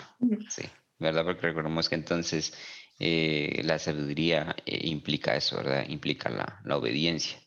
Sí, 0.49 0.63
¿verdad? 0.97 1.23
Porque 1.23 1.41
recordemos 1.41 1.87
que 1.87 1.95
entonces 1.95 2.53
eh, 3.01 3.61
la 3.63 3.79
sabiduría 3.79 4.57
eh, 4.65 4.81
implica 4.83 5.35
eso, 5.35 5.55
¿verdad? 5.55 5.87
Implica 5.87 6.29
la, 6.29 6.59
la 6.65 6.77
obediencia. 6.77 7.39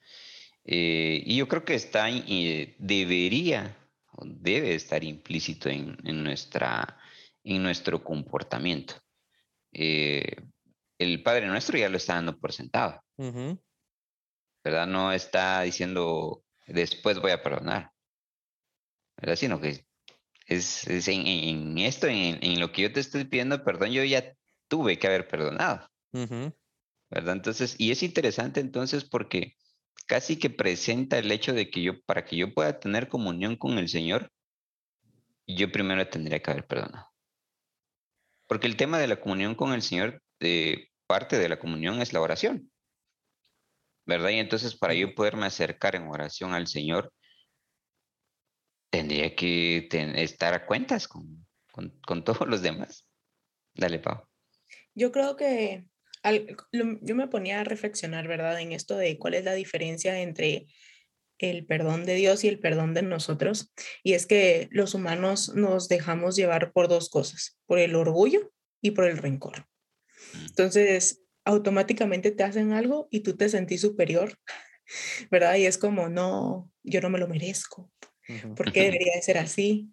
Eh, 0.64 1.22
y 1.26 1.36
yo 1.36 1.46
creo 1.46 1.64
que 1.64 1.74
está, 1.74 2.06
debería, 2.78 3.76
debe 4.24 4.74
estar 4.74 5.04
implícito 5.04 5.68
en, 5.68 5.98
en, 6.04 6.24
nuestra, 6.24 6.98
en 7.44 7.62
nuestro 7.62 8.02
comportamiento. 8.02 8.94
el 9.72 11.22
Padre 11.22 11.46
Nuestro 11.48 11.78
ya 11.78 11.88
lo 11.88 11.96
está 11.98 12.14
dando 12.14 12.38
por 12.38 12.52
sentado, 12.52 13.02
¿verdad? 14.64 14.86
No 14.86 15.12
está 15.12 15.62
diciendo, 15.62 16.44
después 16.66 17.18
voy 17.18 17.32
a 17.32 17.42
perdonar, 17.42 17.90
¿verdad? 19.18 19.36
Sino 19.36 19.60
que 19.60 19.84
es, 20.46 20.86
es 20.86 21.08
en, 21.08 21.26
en, 21.26 21.78
esto, 21.78 22.06
en, 22.06 22.38
en, 22.42 22.60
lo 22.60 22.72
que 22.72 22.82
yo 22.82 22.92
te 22.92 23.00
estoy 23.00 23.24
pidiendo 23.24 23.64
perdón, 23.64 23.90
yo 23.90 24.04
ya 24.04 24.34
tuve 24.72 24.98
que 24.98 25.06
haber 25.06 25.28
perdonado. 25.28 25.86
¿Verdad? 27.10 27.34
Entonces, 27.34 27.76
y 27.78 27.90
es 27.90 28.02
interesante 28.02 28.58
entonces 28.58 29.04
porque 29.04 29.54
casi 30.06 30.38
que 30.38 30.48
presenta 30.48 31.18
el 31.18 31.30
hecho 31.30 31.52
de 31.52 31.68
que 31.68 31.82
yo, 31.82 32.00
para 32.04 32.24
que 32.24 32.36
yo 32.36 32.54
pueda 32.54 32.80
tener 32.80 33.08
comunión 33.08 33.56
con 33.56 33.76
el 33.76 33.90
Señor, 33.90 34.32
yo 35.46 35.70
primero 35.70 36.08
tendría 36.08 36.40
que 36.40 36.50
haber 36.50 36.66
perdonado. 36.66 37.06
Porque 38.46 38.66
el 38.66 38.78
tema 38.78 38.98
de 38.98 39.08
la 39.08 39.20
comunión 39.20 39.54
con 39.54 39.74
el 39.74 39.82
Señor, 39.82 40.22
eh, 40.40 40.88
parte 41.06 41.36
de 41.36 41.50
la 41.50 41.58
comunión 41.58 42.00
es 42.00 42.14
la 42.14 42.22
oración. 42.22 42.72
¿Verdad? 44.06 44.30
Y 44.30 44.38
entonces 44.38 44.74
para 44.74 44.94
yo 44.94 45.14
poderme 45.14 45.44
acercar 45.44 45.96
en 45.96 46.08
oración 46.08 46.54
al 46.54 46.66
Señor, 46.66 47.12
tendría 48.90 49.36
que 49.36 49.86
estar 50.16 50.54
a 50.54 50.64
cuentas 50.64 51.06
con, 51.08 51.46
con, 51.70 51.90
con 52.06 52.24
todos 52.24 52.48
los 52.48 52.62
demás. 52.62 53.06
Dale, 53.74 53.98
Pau. 53.98 54.31
Yo 54.94 55.12
creo 55.12 55.36
que 55.36 55.84
yo 56.70 57.14
me 57.14 57.28
ponía 57.28 57.60
a 57.60 57.64
reflexionar, 57.64 58.28
¿verdad? 58.28 58.60
En 58.60 58.72
esto 58.72 58.96
de 58.96 59.18
cuál 59.18 59.34
es 59.34 59.44
la 59.44 59.54
diferencia 59.54 60.20
entre 60.20 60.66
el 61.38 61.66
perdón 61.66 62.04
de 62.04 62.14
Dios 62.14 62.44
y 62.44 62.48
el 62.48 62.60
perdón 62.60 62.94
de 62.94 63.02
nosotros. 63.02 63.72
Y 64.02 64.12
es 64.12 64.26
que 64.26 64.68
los 64.70 64.94
humanos 64.94 65.54
nos 65.54 65.88
dejamos 65.88 66.36
llevar 66.36 66.72
por 66.72 66.88
dos 66.88 67.10
cosas, 67.10 67.58
por 67.66 67.78
el 67.78 67.96
orgullo 67.96 68.52
y 68.80 68.92
por 68.92 69.04
el 69.04 69.18
rencor. 69.18 69.66
Mm. 70.34 70.46
Entonces, 70.46 71.22
automáticamente 71.44 72.30
te 72.30 72.44
hacen 72.44 72.72
algo 72.72 73.08
y 73.10 73.20
tú 73.20 73.36
te 73.36 73.48
sentís 73.48 73.80
superior, 73.80 74.38
¿verdad? 75.30 75.56
Y 75.56 75.66
es 75.66 75.78
como, 75.78 76.08
no, 76.08 76.70
yo 76.84 77.00
no 77.00 77.10
me 77.10 77.18
lo 77.18 77.28
merezco. 77.28 77.90
¿Por 78.56 78.72
qué 78.72 78.84
debería 78.84 79.14
de 79.16 79.22
ser 79.22 79.38
así? 79.38 79.90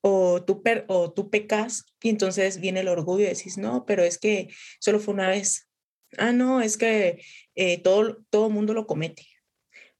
O 0.00 0.42
tú, 0.44 0.62
o 0.88 1.12
tú 1.12 1.30
pecas 1.30 1.84
y 2.02 2.08
entonces 2.10 2.60
viene 2.60 2.80
el 2.80 2.88
orgullo 2.88 3.24
y 3.24 3.28
decís, 3.28 3.58
no, 3.58 3.84
pero 3.86 4.04
es 4.04 4.18
que 4.18 4.48
solo 4.80 5.00
fue 5.00 5.14
una 5.14 5.28
vez. 5.28 5.68
Ah, 6.18 6.32
no, 6.32 6.60
es 6.60 6.76
que 6.76 7.20
eh, 7.54 7.78
todo, 7.82 8.18
todo 8.30 8.50
mundo 8.50 8.74
lo 8.74 8.86
comete. 8.86 9.26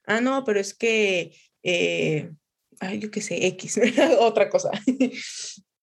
Ah, 0.04 0.20
no, 0.20 0.44
pero 0.44 0.60
es 0.60 0.74
que, 0.74 1.34
eh, 1.62 2.30
ay, 2.80 2.98
yo 3.00 3.10
qué 3.10 3.20
sé, 3.20 3.46
X, 3.48 3.80
otra 4.20 4.48
cosa. 4.48 4.70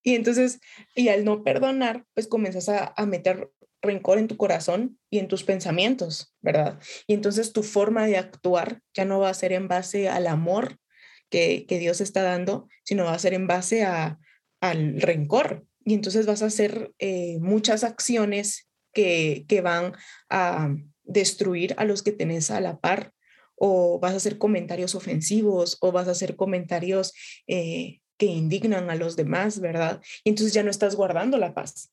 y 0.03 0.15
entonces, 0.15 0.59
y 0.95 1.09
al 1.09 1.25
no 1.25 1.43
perdonar, 1.43 2.05
pues 2.13 2.27
comienzas 2.27 2.69
a, 2.69 2.93
a 2.95 3.05
meter 3.05 3.51
rencor 3.81 4.17
en 4.17 4.29
tu 4.29 4.37
corazón 4.37 4.97
y 5.09 5.19
en 5.19 5.27
tus 5.27 5.43
pensamientos, 5.43 6.33
¿verdad? 6.41 6.79
Y 7.05 7.13
entonces 7.13 7.51
tu 7.51 7.63
forma 7.63 8.07
de 8.07 8.17
actuar 8.17 8.81
ya 8.93 9.05
no 9.05 9.19
va 9.19 9.29
a 9.29 9.33
ser 9.33 9.51
en 9.51 9.67
base 9.67 10.07
al 10.07 10.27
amor 10.27 10.77
que, 11.33 11.79
Dios 11.79 11.99
está 11.99 12.21
dando, 12.21 12.67
sino 12.83 13.05
va 13.05 13.13
a 13.13 13.19
ser 13.19 13.33
en 13.33 13.47
base 13.47 13.83
al 13.83 15.01
rencor. 15.01 15.65
Y 15.83 15.95
entonces 15.95 16.27
vas 16.27 16.43
a 16.43 16.45
hacer 16.45 16.93
eh, 16.99 17.39
muchas 17.41 17.83
acciones 17.83 18.69
que, 18.93 19.45
van 19.63 19.93
a 20.29 20.75
destruir 21.03 21.73
a 21.77 21.85
los 21.85 22.03
que 22.03 22.11
tenés 22.11 22.51
a 22.51 22.61
la 22.61 22.79
par, 22.79 23.13
o 23.55 23.99
vas 23.99 24.13
a 24.13 24.17
hacer 24.17 24.37
comentarios 24.37 24.93
ofensivos, 24.93 25.77
o 25.81 25.91
vas 25.91 26.07
a 26.07 26.11
hacer 26.11 26.35
comentarios 26.35 27.13
eh, 27.47 27.99
que 28.17 28.27
indignan 28.27 28.91
a 28.91 28.95
los 28.95 29.15
demás, 29.15 29.59
¿verdad? 29.59 30.01
Y 30.23 30.29
entonces 30.29 30.53
ya 30.53 30.63
no 30.63 30.69
estás 30.69 30.95
guardando 30.95 31.37
la 31.37 31.55
paz. 31.55 31.91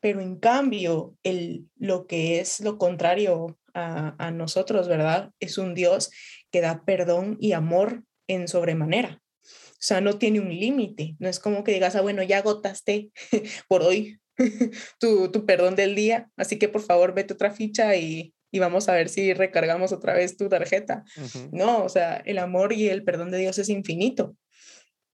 Pero 0.00 0.20
en 0.20 0.36
cambio, 0.36 1.16
el, 1.24 1.66
lo 1.76 2.06
que 2.06 2.40
es 2.40 2.60
lo 2.60 2.78
contrario 2.78 3.58
a, 3.74 4.30
nosotros, 4.30 4.88
¿verdad? 4.88 5.32
Es 5.38 5.58
un 5.58 5.74
Dios 5.74 6.10
que 6.50 6.62
da 6.62 6.84
perdón 6.86 7.36
y 7.40 7.52
amor 7.52 8.04
en 8.28 8.48
sobremanera. 8.48 9.22
O 9.44 9.78
sea, 9.78 10.00
no 10.00 10.18
tiene 10.18 10.40
un 10.40 10.48
límite. 10.48 11.16
No 11.18 11.28
es 11.28 11.38
como 11.38 11.64
que 11.64 11.72
digas, 11.72 11.96
ah, 11.96 12.00
bueno, 12.00 12.22
ya 12.22 12.38
agotaste 12.38 13.10
por 13.68 13.82
hoy 13.82 14.18
tu, 15.00 15.30
tu, 15.30 15.46
perdón 15.46 15.76
del 15.76 15.94
día, 15.94 16.30
así 16.36 16.58
que 16.58 16.68
por 16.68 16.82
favor 16.82 17.14
vete 17.14 17.34
otra 17.34 17.50
ficha 17.50 17.96
y, 17.96 18.34
y 18.50 18.58
vamos 18.58 18.88
a 18.88 18.94
ver 18.94 19.08
si 19.08 19.32
recargamos 19.34 19.92
otra 19.92 20.14
vez 20.14 20.36
tu 20.36 20.48
tarjeta. 20.48 21.04
No, 21.52 21.84
o 21.84 21.88
sea, 21.88 22.16
el 22.16 22.38
amor 22.38 22.72
y 22.72 22.88
el 22.88 23.04
perdón 23.04 23.30
de 23.30 23.38
Dios 23.38 23.58
es 23.58 23.68
infinito. 23.68 24.36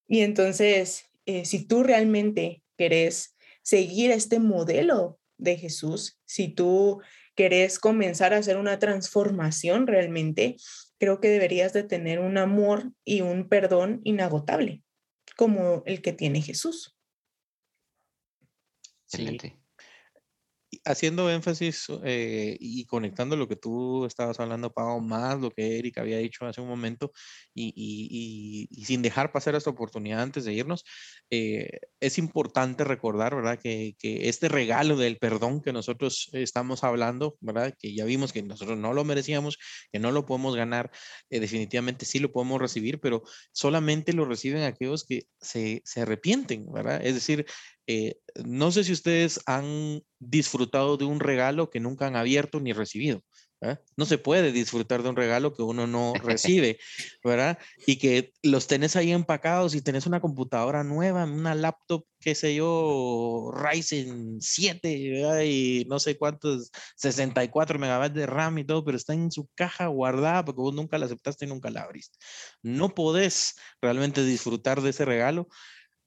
Y 0.07 0.21
entonces, 0.21 1.05
eh, 1.27 1.45
si 1.45 1.67
tú 1.67 1.83
realmente 1.83 2.63
querés 2.77 3.37
seguir 3.63 4.11
este 4.11 4.39
modelo 4.39 5.19
de 5.39 5.57
Jesús, 5.57 6.21
si 6.25 6.49
tú 6.49 7.01
querés 7.35 7.79
comenzar 7.79 8.35
a 8.35 8.39
hacer 8.39 8.57
una 8.57 8.79
transformación 8.79 9.87
realmente, 9.87 10.57
creo 11.03 11.21
que 11.21 11.31
deberías 11.31 11.73
de 11.73 11.83
tener 11.83 12.21
un 12.21 12.39
amor 12.39 12.93
y 13.05 13.23
un 13.23 13.49
perdón 13.49 14.03
inagotable, 14.05 14.85
como 15.37 15.83
el 15.85 16.01
que 16.01 16.13
tiene 16.13 16.41
Jesús. 16.41 16.97
Excelente. 19.07 19.59
Haciendo 20.85 21.31
énfasis 21.31 21.87
eh, 22.05 22.57
y 22.59 22.85
conectando 22.87 23.37
lo 23.37 23.49
que 23.49 23.57
tú 23.57 24.05
estabas 24.07 24.41
hablando, 24.41 24.73
Pau, 24.73 25.01
más 25.01 25.41
lo 25.41 25.51
que 25.51 25.79
Eric 25.79 25.99
había 25.99 26.19
dicho 26.19 26.47
hace 26.47 26.61
un 26.61 26.69
momento, 26.69 27.13
y, 27.55 28.69
sin 28.85 29.03
dejar 29.03 29.33
pasar 29.33 29.55
esta 29.55 29.71
oportunidad 29.71 30.23
antes 30.23 30.45
de 30.45 30.55
irnos, 30.55 30.85
eh, 31.31 31.81
es 32.01 32.19
importante 32.19 32.85
recordar, 32.85 33.35
¿verdad? 33.35 33.59
Que, 33.63 33.95
este 34.03 34.49
regalo 34.49 34.97
del 34.97 35.19
perdón 35.19 35.63
que 35.63 35.73
nosotros 35.73 36.29
estamos 36.33 36.85
hablando, 36.85 37.37
¿verdad? 37.41 37.75
Que 37.79 37.95
ya 37.95 38.05
vimos 38.05 38.33
que 38.33 38.43
nosotros 38.43 38.79
no 38.79 38.93
lo 38.93 39.05
merecíamos, 39.05 39.59
que 39.93 39.99
no 39.99 40.11
lo 40.11 40.27
podemos 40.27 40.57
ganar, 40.57 40.91
eh, 41.31 41.41
definitivamente 41.41 42.05
sí 42.07 42.19
lo 42.19 42.33
podemos 42.33 42.61
recibir, 42.61 43.01
pero 43.01 43.23
solamente 43.53 44.13
lo 44.13 44.25
reciben 44.25 44.63
aquellos 44.63 45.05
que 45.05 45.27
se, 45.41 45.83
se 45.85 46.01
arrepienten, 46.03 46.71
¿verdad? 46.73 47.05
Es 47.05 47.15
decir, 47.15 47.47
eh, 47.87 48.21
no 48.45 48.73
sé 48.73 48.85
si 48.85 48.93
ustedes 48.93 49.41
han 49.47 50.03
disfrutado 50.19 50.97
de 50.97 51.05
un 51.05 51.21
regalo 51.21 51.71
que 51.71 51.81
nunca 51.81 52.07
han 52.07 52.17
abierto 52.17 52.61
ni 52.61 52.73
recibido. 52.73 53.23
No 53.97 54.07
se 54.07 54.19
puede 54.19 54.51
disfrutar 54.53 55.03
de 55.03 55.09
un 55.09 55.17
regalo 55.17 55.55
que 55.55 55.63
uno 55.63 55.87
no 55.87 56.15
recibe, 56.15 56.79
¿verdad? 57.25 57.59
Y 57.87 57.97
que 57.97 58.33
los 58.43 58.67
tenés 58.67 58.97
ahí 58.97 59.13
empacados 59.13 59.75
y 59.75 59.83
tenés 59.83 60.07
una 60.07 60.21
computadora 60.21 60.83
nueva, 60.83 61.25
una 61.25 61.55
laptop, 61.55 62.05
qué 62.21 62.35
sé 62.35 62.57
yo, 62.57 63.53
Ryzen 63.55 64.41
7, 64.41 65.11
¿verdad? 65.13 65.43
Y 65.45 65.87
no 65.89 66.01
sé 66.01 66.17
cuántos, 66.17 66.73
64 66.97 67.79
megabytes 67.79 68.17
de 68.17 68.27
RAM 68.27 68.59
y 68.59 68.65
todo, 68.65 68.85
pero 68.85 68.97
está 68.97 69.15
en 69.15 69.31
su 69.31 69.49
caja 69.55 69.87
guardada 69.87 70.45
porque 70.45 70.61
vos 70.61 70.75
nunca 70.75 70.99
la 70.99 71.07
aceptaste 71.07 71.45
y 71.45 71.49
nunca 71.49 71.71
la 71.71 71.83
abriste. 71.83 72.19
No 72.63 72.95
podés 72.95 73.55
realmente 73.81 74.25
disfrutar 74.25 74.81
de 74.81 74.91
ese 74.91 75.05
regalo 75.05 75.49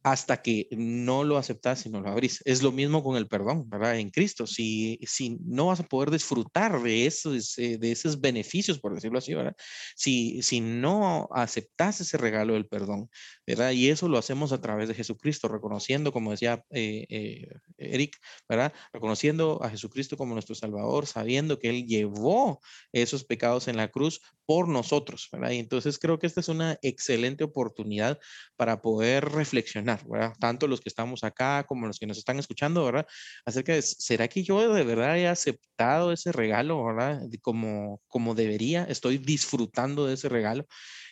hasta 0.05 0.43
que 0.43 0.67
no 0.69 1.23
lo 1.23 1.35
aceptas 1.35 1.87
y 1.87 1.89
no 1.89 1.99
lo 1.99 2.09
abrís. 2.11 2.39
Es 2.45 2.61
lo 2.61 2.71
mismo 2.71 3.03
con 3.03 3.17
el 3.17 3.27
perdón, 3.27 3.67
¿verdad? 3.67 3.97
En 3.97 4.11
Cristo. 4.11 4.45
Si, 4.45 4.99
si 5.01 5.39
no 5.43 5.65
vas 5.65 5.79
a 5.79 5.87
poder 5.87 6.11
disfrutar 6.11 6.79
de 6.83 7.07
esos, 7.07 7.55
de 7.55 7.91
esos 7.91 8.21
beneficios, 8.21 8.79
por 8.79 8.93
decirlo 8.93 9.17
así, 9.17 9.33
¿verdad? 9.33 9.55
Si, 9.95 10.43
si 10.43 10.61
no 10.61 11.27
aceptas 11.31 12.01
ese 12.01 12.19
regalo 12.19 12.53
del 12.53 12.67
perdón, 12.67 13.09
¿verdad? 13.47 13.71
Y 13.71 13.89
eso 13.89 14.07
lo 14.07 14.19
hacemos 14.19 14.51
a 14.51 14.61
través 14.61 14.89
de 14.89 14.93
Jesucristo, 14.93 15.47
reconociendo, 15.47 16.11
como 16.11 16.29
decía 16.29 16.63
eh, 16.69 17.07
eh, 17.09 17.47
Eric, 17.79 18.15
¿verdad? 18.47 18.73
Reconociendo 18.93 19.59
a 19.63 19.71
Jesucristo 19.71 20.17
como 20.17 20.33
nuestro 20.33 20.53
Salvador, 20.53 21.07
sabiendo 21.07 21.57
que 21.57 21.69
Él 21.69 21.87
llevó 21.87 22.61
esos 22.91 23.23
pecados 23.23 23.67
en 23.67 23.77
la 23.77 23.87
cruz 23.87 24.21
por 24.45 24.67
nosotros, 24.67 25.27
¿verdad? 25.31 25.51
Y 25.51 25.57
entonces 25.57 25.97
creo 25.97 26.19
que 26.19 26.27
esta 26.27 26.41
es 26.41 26.49
una 26.49 26.77
excelente 26.83 27.43
oportunidad 27.43 28.19
para 28.55 28.81
poder 28.81 29.25
reflexionar, 29.25 29.94
Tanto 30.39 30.67
los 30.67 30.81
que 30.81 30.89
estamos 30.89 31.23
acá 31.23 31.63
como 31.67 31.87
los 31.87 31.99
que 31.99 32.07
nos 32.07 32.17
están 32.17 32.39
escuchando, 32.39 32.85
¿verdad? 32.85 33.05
Acerca 33.45 33.73
de, 33.73 33.81
¿será 33.81 34.27
que 34.27 34.43
yo 34.43 34.73
de 34.73 34.83
verdad 34.83 35.17
he 35.17 35.27
aceptado 35.27 36.11
ese 36.11 36.31
regalo, 36.31 36.83
¿verdad? 36.83 37.21
Como, 37.41 38.01
como 38.07 38.35
debería, 38.35 38.85
estoy 38.85 39.17
disfrutando 39.17 40.05
de 40.05 40.15
ese 40.15 40.29
regalo. 40.29 40.65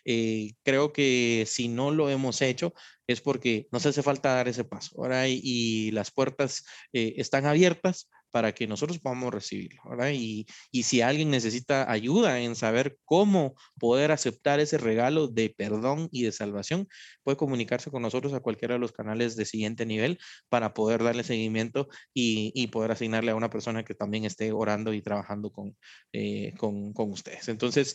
Eh, 0.04 0.52
creo 0.62 0.92
que 0.92 1.44
si 1.46 1.68
no 1.68 1.90
lo 1.90 2.10
hemos 2.10 2.42
hecho 2.42 2.74
es 3.06 3.20
porque 3.20 3.68
nos 3.70 3.86
hace 3.86 4.02
falta 4.02 4.34
dar 4.34 4.48
ese 4.48 4.64
paso, 4.64 5.00
¿verdad? 5.00 5.26
Y, 5.28 5.90
las 5.92 6.10
puertas 6.10 6.64
eh, 6.92 7.14
están 7.16 7.46
abiertas 7.46 8.08
para 8.34 8.50
que 8.50 8.66
nosotros 8.66 8.98
podamos 8.98 9.32
recibirlo, 9.32 9.80
¿verdad? 9.88 10.10
Y, 10.12 10.44
y, 10.72 10.82
si 10.82 11.02
alguien 11.02 11.30
necesita 11.30 11.88
ayuda 11.88 12.40
en 12.40 12.56
saber 12.56 12.98
cómo 13.04 13.54
poder 13.78 14.10
aceptar 14.10 14.58
ese 14.58 14.76
regalo 14.76 15.28
de 15.28 15.50
perdón 15.50 16.08
y 16.10 16.24
de 16.24 16.32
salvación, 16.32 16.88
puede 17.22 17.36
comunicarse 17.36 17.92
con 17.92 18.02
nosotros 18.02 18.34
a 18.34 18.40
cualquiera 18.40 18.74
de 18.74 18.80
los 18.80 18.90
canales 18.90 19.36
de 19.36 19.44
siguiente 19.44 19.86
nivel 19.86 20.18
para 20.48 20.74
poder 20.74 21.04
darle 21.04 21.22
seguimiento 21.22 21.86
y, 22.12 22.50
y 22.56 22.66
poder 22.66 22.90
asignarle 22.90 23.30
a 23.30 23.36
una 23.36 23.50
persona 23.50 23.84
que 23.84 23.94
también 23.94 24.24
esté 24.24 24.50
orando 24.50 24.92
y 24.92 25.00
trabajando 25.00 25.52
con, 25.52 25.76
eh, 26.12 26.54
con, 26.58 26.92
con 26.92 27.12
ustedes. 27.12 27.46
Entonces, 27.46 27.94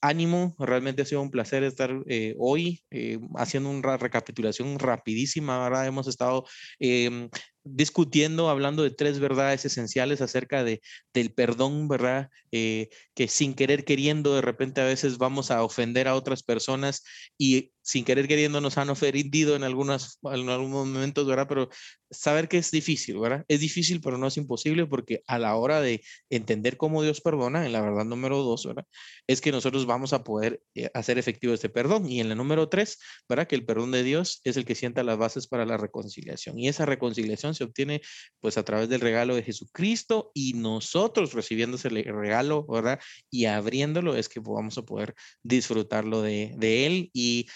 ánimo, 0.00 0.54
realmente 0.58 1.02
ha 1.02 1.04
sido 1.04 1.22
un 1.22 1.30
placer 1.30 1.62
estar 1.62 1.90
eh, 2.06 2.34
hoy 2.38 2.82
eh, 2.90 3.18
haciendo 3.36 3.70
una 3.70 3.96
recapitulación 3.96 4.78
rapidísima, 4.78 5.58
¿verdad? 5.62 5.86
Hemos 5.86 6.08
estado 6.08 6.44
em, 6.78 7.28
discutiendo, 7.74 8.48
hablando 8.48 8.82
de 8.82 8.90
tres 8.90 9.18
verdades 9.18 9.64
esenciales 9.64 10.20
acerca 10.20 10.64
de, 10.64 10.80
del 11.14 11.32
perdón, 11.32 11.88
¿verdad? 11.88 12.30
Eh, 12.52 12.88
que 13.14 13.28
sin 13.28 13.54
querer 13.54 13.84
queriendo, 13.84 14.34
de 14.34 14.42
repente 14.42 14.80
a 14.80 14.84
veces 14.84 15.18
vamos 15.18 15.50
a 15.50 15.62
ofender 15.62 16.08
a 16.08 16.14
otras 16.14 16.42
personas 16.42 17.04
y 17.38 17.72
sin 17.82 18.04
querer 18.04 18.28
queriendo 18.28 18.60
nos 18.60 18.78
han 18.78 18.90
ofendido 18.90 19.56
en, 19.56 19.64
algunas, 19.64 20.18
en 20.22 20.48
algunos 20.48 20.86
momentos, 20.86 21.26
¿verdad? 21.26 21.46
Pero 21.48 21.68
saber 22.10 22.48
que 22.48 22.58
es 22.58 22.70
difícil, 22.70 23.18
¿verdad? 23.18 23.44
Es 23.48 23.60
difícil, 23.60 24.00
pero 24.00 24.18
no 24.18 24.26
es 24.26 24.36
imposible 24.36 24.86
porque 24.86 25.22
a 25.26 25.38
la 25.38 25.56
hora 25.56 25.80
de 25.80 26.02
entender 26.28 26.76
cómo 26.76 27.02
Dios 27.02 27.20
perdona, 27.20 27.66
en 27.66 27.72
la 27.72 27.80
verdad 27.80 28.04
número 28.04 28.38
dos, 28.42 28.66
¿verdad? 28.66 28.86
Es 29.26 29.40
que 29.40 29.52
nosotros 29.52 29.86
vamos 29.86 30.12
a 30.12 30.22
poder 30.24 30.62
eh, 30.74 30.90
hacer 30.94 31.18
efectivo 31.18 31.54
este 31.54 31.68
perdón. 31.68 32.08
Y 32.08 32.20
en 32.20 32.28
la 32.28 32.34
número 32.34 32.68
tres, 32.68 32.98
¿verdad? 33.28 33.46
Que 33.46 33.56
el 33.56 33.64
perdón 33.64 33.92
de 33.92 34.02
Dios 34.02 34.40
es 34.44 34.56
el 34.56 34.64
que 34.64 34.74
sienta 34.74 35.02
las 35.02 35.18
bases 35.18 35.46
para 35.46 35.66
la 35.66 35.76
reconciliación. 35.76 36.58
Y 36.58 36.68
esa 36.68 36.86
reconciliación 36.86 37.54
se 37.60 37.64
obtiene 37.64 38.00
pues 38.40 38.56
a 38.56 38.64
través 38.64 38.88
del 38.88 39.00
regalo 39.00 39.34
de 39.36 39.42
Jesucristo 39.42 40.30
y 40.34 40.54
nosotros 40.54 41.34
recibiendo 41.34 41.76
ese 41.76 41.90
regalo, 41.90 42.66
¿verdad? 42.66 42.98
Y 43.30 43.44
abriéndolo 43.44 44.16
es 44.16 44.28
que 44.28 44.40
vamos 44.40 44.78
a 44.78 44.82
poder 44.82 45.14
disfrutarlo 45.42 46.22
de, 46.22 46.54
de 46.56 46.86
él 46.86 47.10
y 47.12 47.48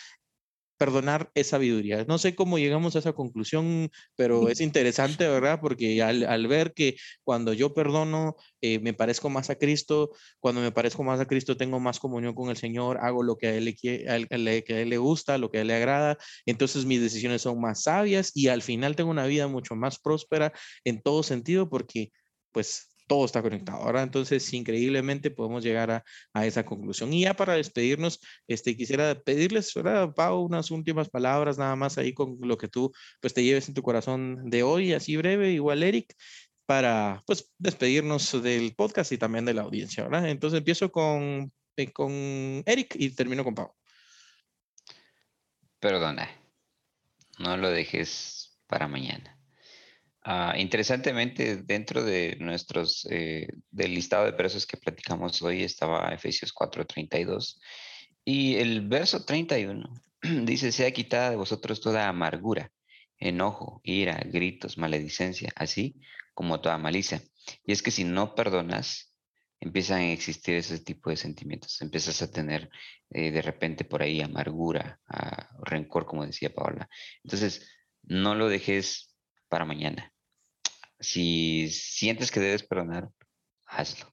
perdonar 0.84 1.30
es 1.34 1.46
sabiduría. 1.46 2.04
No 2.06 2.18
sé 2.18 2.34
cómo 2.34 2.58
llegamos 2.58 2.94
a 2.94 2.98
esa 2.98 3.14
conclusión, 3.14 3.90
pero 4.16 4.50
es 4.50 4.60
interesante, 4.60 5.26
¿verdad? 5.26 5.58
Porque 5.58 6.02
al, 6.02 6.46
ver 6.46 6.74
que 6.74 6.96
cuando 7.22 7.54
yo 7.54 7.72
perdono, 7.72 8.36
eh, 8.60 8.80
me 8.80 8.92
parezco 8.92 9.30
más 9.30 9.48
a 9.48 9.54
Cristo, 9.54 10.10
cuando 10.40 10.60
me 10.60 10.72
parezco 10.72 11.02
más 11.02 11.20
a 11.20 11.26
Cristo, 11.26 11.56
tengo 11.56 11.80
más 11.80 11.98
comunión 11.98 12.34
con 12.34 12.50
el 12.50 12.58
Señor, 12.58 12.98
hago 13.00 13.22
lo 13.22 13.36
que 13.36 13.46
a 13.46 13.54
él 13.54 13.64
le, 13.64 13.74
que 13.74 14.74
a 14.74 14.80
él 14.80 14.88
le 14.90 14.98
gusta, 14.98 15.38
lo 15.38 15.50
que 15.50 15.58
a 15.58 15.60
él 15.62 15.68
le 15.68 15.74
agrada, 15.74 16.18
entonces 16.44 16.84
mis 16.84 17.00
decisiones 17.00 17.40
son 17.40 17.58
más 17.60 17.84
sabias 17.84 18.30
y 18.34 18.48
al 18.48 18.60
final 18.60 18.94
tengo 18.94 19.10
una 19.10 19.26
vida 19.26 19.48
mucho 19.48 19.74
más 19.74 19.98
próspera 19.98 20.52
en 20.84 21.00
todo 21.00 21.22
sentido 21.22 21.70
porque 21.70 22.12
pues 22.52 22.93
todo 23.06 23.24
está 23.24 23.42
conectado. 23.42 23.78
Ahora, 23.78 24.02
entonces, 24.02 24.52
increíblemente 24.52 25.30
podemos 25.30 25.62
llegar 25.62 25.90
a, 25.90 26.04
a, 26.32 26.46
esa 26.46 26.64
conclusión. 26.64 27.12
Y 27.12 27.22
ya 27.22 27.34
para 27.34 27.54
despedirnos, 27.54 28.20
este, 28.46 28.76
quisiera 28.76 29.20
pedirles, 29.20 29.72
¿verdad, 29.74 30.14
Pau, 30.14 30.42
unas 30.42 30.70
últimas 30.70 31.08
palabras 31.10 31.58
nada 31.58 31.76
más 31.76 31.98
ahí 31.98 32.14
con 32.14 32.38
lo 32.40 32.56
que 32.58 32.68
tú 32.68 32.92
pues 33.20 33.34
te 33.34 33.44
lleves 33.44 33.68
en 33.68 33.74
tu 33.74 33.82
corazón 33.82 34.48
de 34.50 34.62
hoy, 34.62 34.92
así 34.92 35.16
breve, 35.16 35.52
igual 35.52 35.82
Eric, 35.82 36.14
para 36.66 37.22
pues 37.26 37.52
despedirnos 37.58 38.42
del 38.42 38.74
podcast 38.74 39.12
y 39.12 39.18
también 39.18 39.44
de 39.44 39.54
la 39.54 39.62
audiencia, 39.62 40.04
¿verdad? 40.04 40.28
Entonces 40.28 40.58
empiezo 40.58 40.90
con, 40.90 41.52
eh, 41.76 41.92
con 41.92 42.12
Eric 42.66 42.96
y 42.98 43.10
termino 43.10 43.44
con 43.44 43.54
Pau. 43.54 43.74
Perdona, 45.78 46.30
no 47.38 47.56
lo 47.58 47.70
dejes 47.70 48.58
para 48.66 48.88
mañana. 48.88 49.33
Ah, 50.26 50.54
interesantemente, 50.58 51.56
dentro 51.56 52.02
de 52.02 52.36
nuestros, 52.40 53.06
eh, 53.10 53.46
del 53.70 53.94
listado 53.94 54.24
de 54.24 54.30
versos 54.32 54.66
que 54.66 54.78
platicamos 54.78 55.42
hoy 55.42 55.62
estaba 55.62 56.14
Efesios 56.14 56.50
4:32 56.52 57.60
y 58.24 58.56
el 58.56 58.88
verso 58.88 59.24
31 59.24 59.86
dice, 60.46 60.72
sea 60.72 60.90
quitada 60.92 61.28
de 61.30 61.36
vosotros 61.36 61.80
toda 61.82 62.08
amargura, 62.08 62.72
enojo, 63.18 63.82
ira, 63.84 64.18
gritos, 64.24 64.78
maledicencia, 64.78 65.52
así 65.56 66.00
como 66.34 66.60
toda 66.60 66.78
malicia. 66.78 67.22
Y 67.66 67.72
es 67.72 67.82
que 67.82 67.90
si 67.90 68.04
no 68.04 68.34
perdonas, 68.34 69.14
empiezan 69.60 70.00
a 70.00 70.12
existir 70.12 70.54
ese 70.56 70.78
tipo 70.78 71.10
de 71.10 71.16
sentimientos, 71.18 71.80
empiezas 71.82 72.22
a 72.22 72.30
tener 72.30 72.70
eh, 73.10 73.30
de 73.30 73.42
repente 73.42 73.84
por 73.84 74.02
ahí 74.02 74.22
amargura, 74.22 75.00
ah, 75.08 75.50
rencor, 75.64 76.06
como 76.06 76.26
decía 76.26 76.54
Paola. 76.54 76.88
Entonces, 77.22 77.68
no 78.02 78.34
lo 78.34 78.48
dejes 78.48 79.14
para 79.48 79.66
mañana 79.66 80.13
si 81.04 81.68
sientes 81.70 82.30
que 82.30 82.40
debes 82.40 82.62
perdonar, 82.62 83.10
hazlo. 83.66 84.12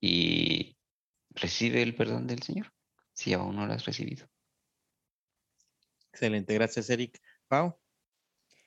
Y 0.00 0.76
recibe 1.30 1.82
el 1.82 1.94
perdón 1.94 2.26
del 2.26 2.42
Señor, 2.42 2.72
si 3.12 3.32
aún 3.32 3.56
no 3.56 3.66
lo 3.66 3.72
has 3.72 3.84
recibido. 3.84 4.26
Excelente, 6.12 6.54
gracias 6.54 6.90
Eric. 6.90 7.18
Pau. 7.48 7.78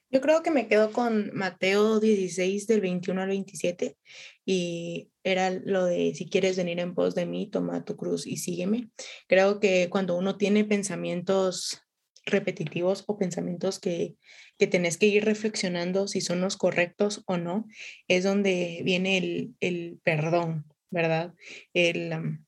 Yo 0.09 0.21
creo 0.21 0.43
que 0.43 0.51
me 0.51 0.67
quedo 0.67 0.91
con 0.91 1.31
Mateo 1.33 1.99
16 1.99 2.67
del 2.67 2.81
21 2.81 3.21
al 3.21 3.29
27 3.29 3.97
y 4.45 5.11
era 5.23 5.49
lo 5.49 5.85
de 5.85 6.13
si 6.15 6.29
quieres 6.29 6.57
venir 6.57 6.79
en 6.79 6.93
pos 6.93 7.15
de 7.15 7.25
mí, 7.25 7.49
toma 7.49 7.83
tu 7.83 7.95
cruz 7.97 8.25
y 8.25 8.37
sígueme. 8.37 8.89
Creo 9.27 9.59
que 9.59 9.89
cuando 9.89 10.15
uno 10.15 10.37
tiene 10.37 10.63
pensamientos 10.63 11.84
repetitivos 12.25 13.03
o 13.07 13.17
pensamientos 13.17 13.79
que, 13.79 14.15
que 14.57 14.67
tenés 14.67 14.97
que 14.97 15.07
ir 15.07 15.25
reflexionando 15.25 16.07
si 16.07 16.21
son 16.21 16.41
los 16.41 16.57
correctos 16.57 17.23
o 17.27 17.37
no, 17.37 17.67
es 18.07 18.23
donde 18.23 18.81
viene 18.83 19.17
el, 19.17 19.55
el 19.59 19.99
perdón, 20.03 20.65
¿verdad? 20.89 21.33
El, 21.73 22.39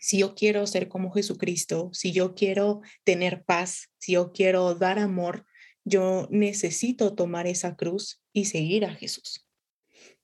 si 0.00 0.18
yo 0.18 0.34
quiero 0.34 0.66
ser 0.66 0.88
como 0.88 1.12
Jesucristo, 1.12 1.90
si 1.92 2.12
yo 2.12 2.34
quiero 2.34 2.82
tener 3.04 3.44
paz, 3.44 3.90
si 3.98 4.12
yo 4.12 4.32
quiero 4.32 4.74
dar 4.74 4.98
amor, 4.98 5.44
yo 5.84 6.28
necesito 6.30 7.14
tomar 7.14 7.46
esa 7.46 7.76
cruz 7.76 8.22
y 8.32 8.44
seguir 8.44 8.84
a 8.84 8.94
Jesús. 8.94 9.46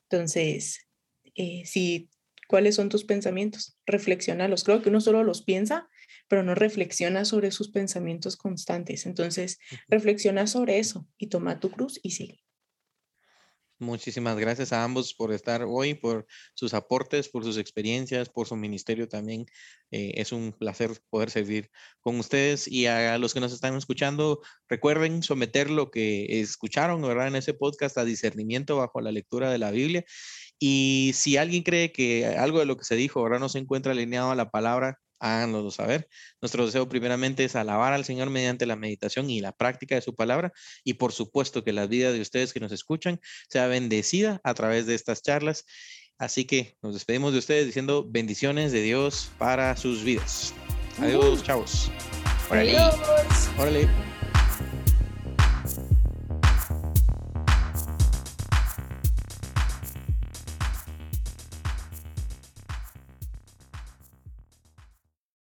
Entonces, 0.09 0.86
eh, 1.35 1.62
si, 1.65 2.11
¿cuáles 2.48 2.77
son 2.77 2.89
tus 2.89 3.05
pensamientos? 3.05 3.77
Reflexionalos. 3.86 4.62
Creo 4.62 4.82
que 4.82 4.90
uno 4.90 5.01
solo 5.01 5.24
los 5.24 5.43
piensa, 5.43 5.89
pero 6.28 6.43
no 6.43 6.55
reflexiona 6.55 7.24
sobre 7.24 7.51
sus 7.51 7.70
pensamientos 7.70 8.36
constantes. 8.36 9.06
Entonces, 9.06 9.59
reflexiona 9.89 10.47
sobre 10.47 10.78
eso 10.78 11.06
y 11.18 11.28
toma 11.28 11.60
tu 11.60 11.70
cruz 11.70 12.01
y 12.02 12.12
sigue. 12.12 12.44
Muchísimas 13.81 14.39
gracias 14.39 14.72
a 14.72 14.85
ambos 14.85 15.14
por 15.14 15.32
estar 15.32 15.64
hoy, 15.66 15.94
por 15.94 16.26
sus 16.55 16.74
aportes, 16.74 17.28
por 17.28 17.43
sus 17.43 17.59
experiencias, 17.59 18.28
por 18.28 18.47
su 18.47 18.55
ministerio 18.55 19.09
también. 19.09 19.47
Eh, 19.90 20.12
es 20.14 20.31
un 20.31 20.52
placer 20.52 20.93
poder 21.10 21.31
servir 21.31 21.70
con 22.01 22.18
ustedes 22.18 22.68
y 22.68 22.86
a 22.86 23.18
los 23.18 23.35
que 23.35 23.40
nos 23.40 23.52
están 23.52 23.76
escuchando, 23.76 24.40
recuerden 24.68 25.22
someter 25.24 25.70
lo 25.70 25.90
que 25.90 26.40
escucharon 26.40 27.02
¿verdad? 27.02 27.28
en 27.28 27.36
ese 27.36 27.52
podcast 27.52 27.98
a 27.98 28.05
discernimiento 28.05 28.76
bajo 28.76 29.01
la 29.01 29.10
lectura 29.10 29.51
de 29.51 29.59
la 29.59 29.72
Biblia. 29.72 30.05
Y 30.60 31.12
si 31.14 31.36
alguien 31.36 31.64
cree 31.64 31.90
que 31.93 32.26
algo 32.26 32.60
de 32.60 32.66
lo 32.66 32.76
que 32.76 32.85
se 32.85 32.94
dijo 32.94 33.20
ahora 33.20 33.40
no 33.40 33.48
se 33.48 33.59
encuentra 33.59 33.93
alineado 33.93 34.31
a 34.31 34.36
la 34.36 34.51
palabra, 34.51 35.01
háganoslo 35.24 35.70
saber. 35.70 36.09
Nuestro 36.40 36.66
deseo 36.66 36.88
primeramente 36.88 37.44
es 37.44 37.56
alabar 37.56 37.92
al 37.92 38.05
Señor 38.05 38.30
mediante 38.30 38.66
la 38.66 38.76
meditación 38.76 39.30
y 39.30 39.40
la 39.40 39.52
práctica 39.52 39.94
de 39.94 40.02
su 40.02 40.14
palabra 40.14 40.52
y 40.84 40.94
por 40.94 41.12
supuesto 41.12 41.64
que 41.64 41.72
la 41.72 41.86
vida 41.86 42.12
de 42.12 42.20
ustedes 42.20 42.52
que 42.52 42.60
nos 42.60 42.72
escuchan 42.72 43.20
sea 43.48 43.66
bendecida 43.66 44.40
a 44.44 44.55
través 44.55 44.86
de 44.86 44.94
estas 44.94 45.22
charlas. 45.22 45.64
Así 46.18 46.44
que 46.44 46.76
nos 46.82 46.94
despedimos 46.94 47.32
de 47.32 47.38
ustedes 47.38 47.66
diciendo 47.66 48.06
bendiciones 48.09 48.70
de 48.70 48.82
Dios 48.82 49.30
para 49.38 49.76
sus 49.76 50.05
vidas. 50.05 50.55
Adiós, 50.98 51.42
chavos. 51.42 51.90
Órale. 52.51 52.76
Órale. 53.59 54.14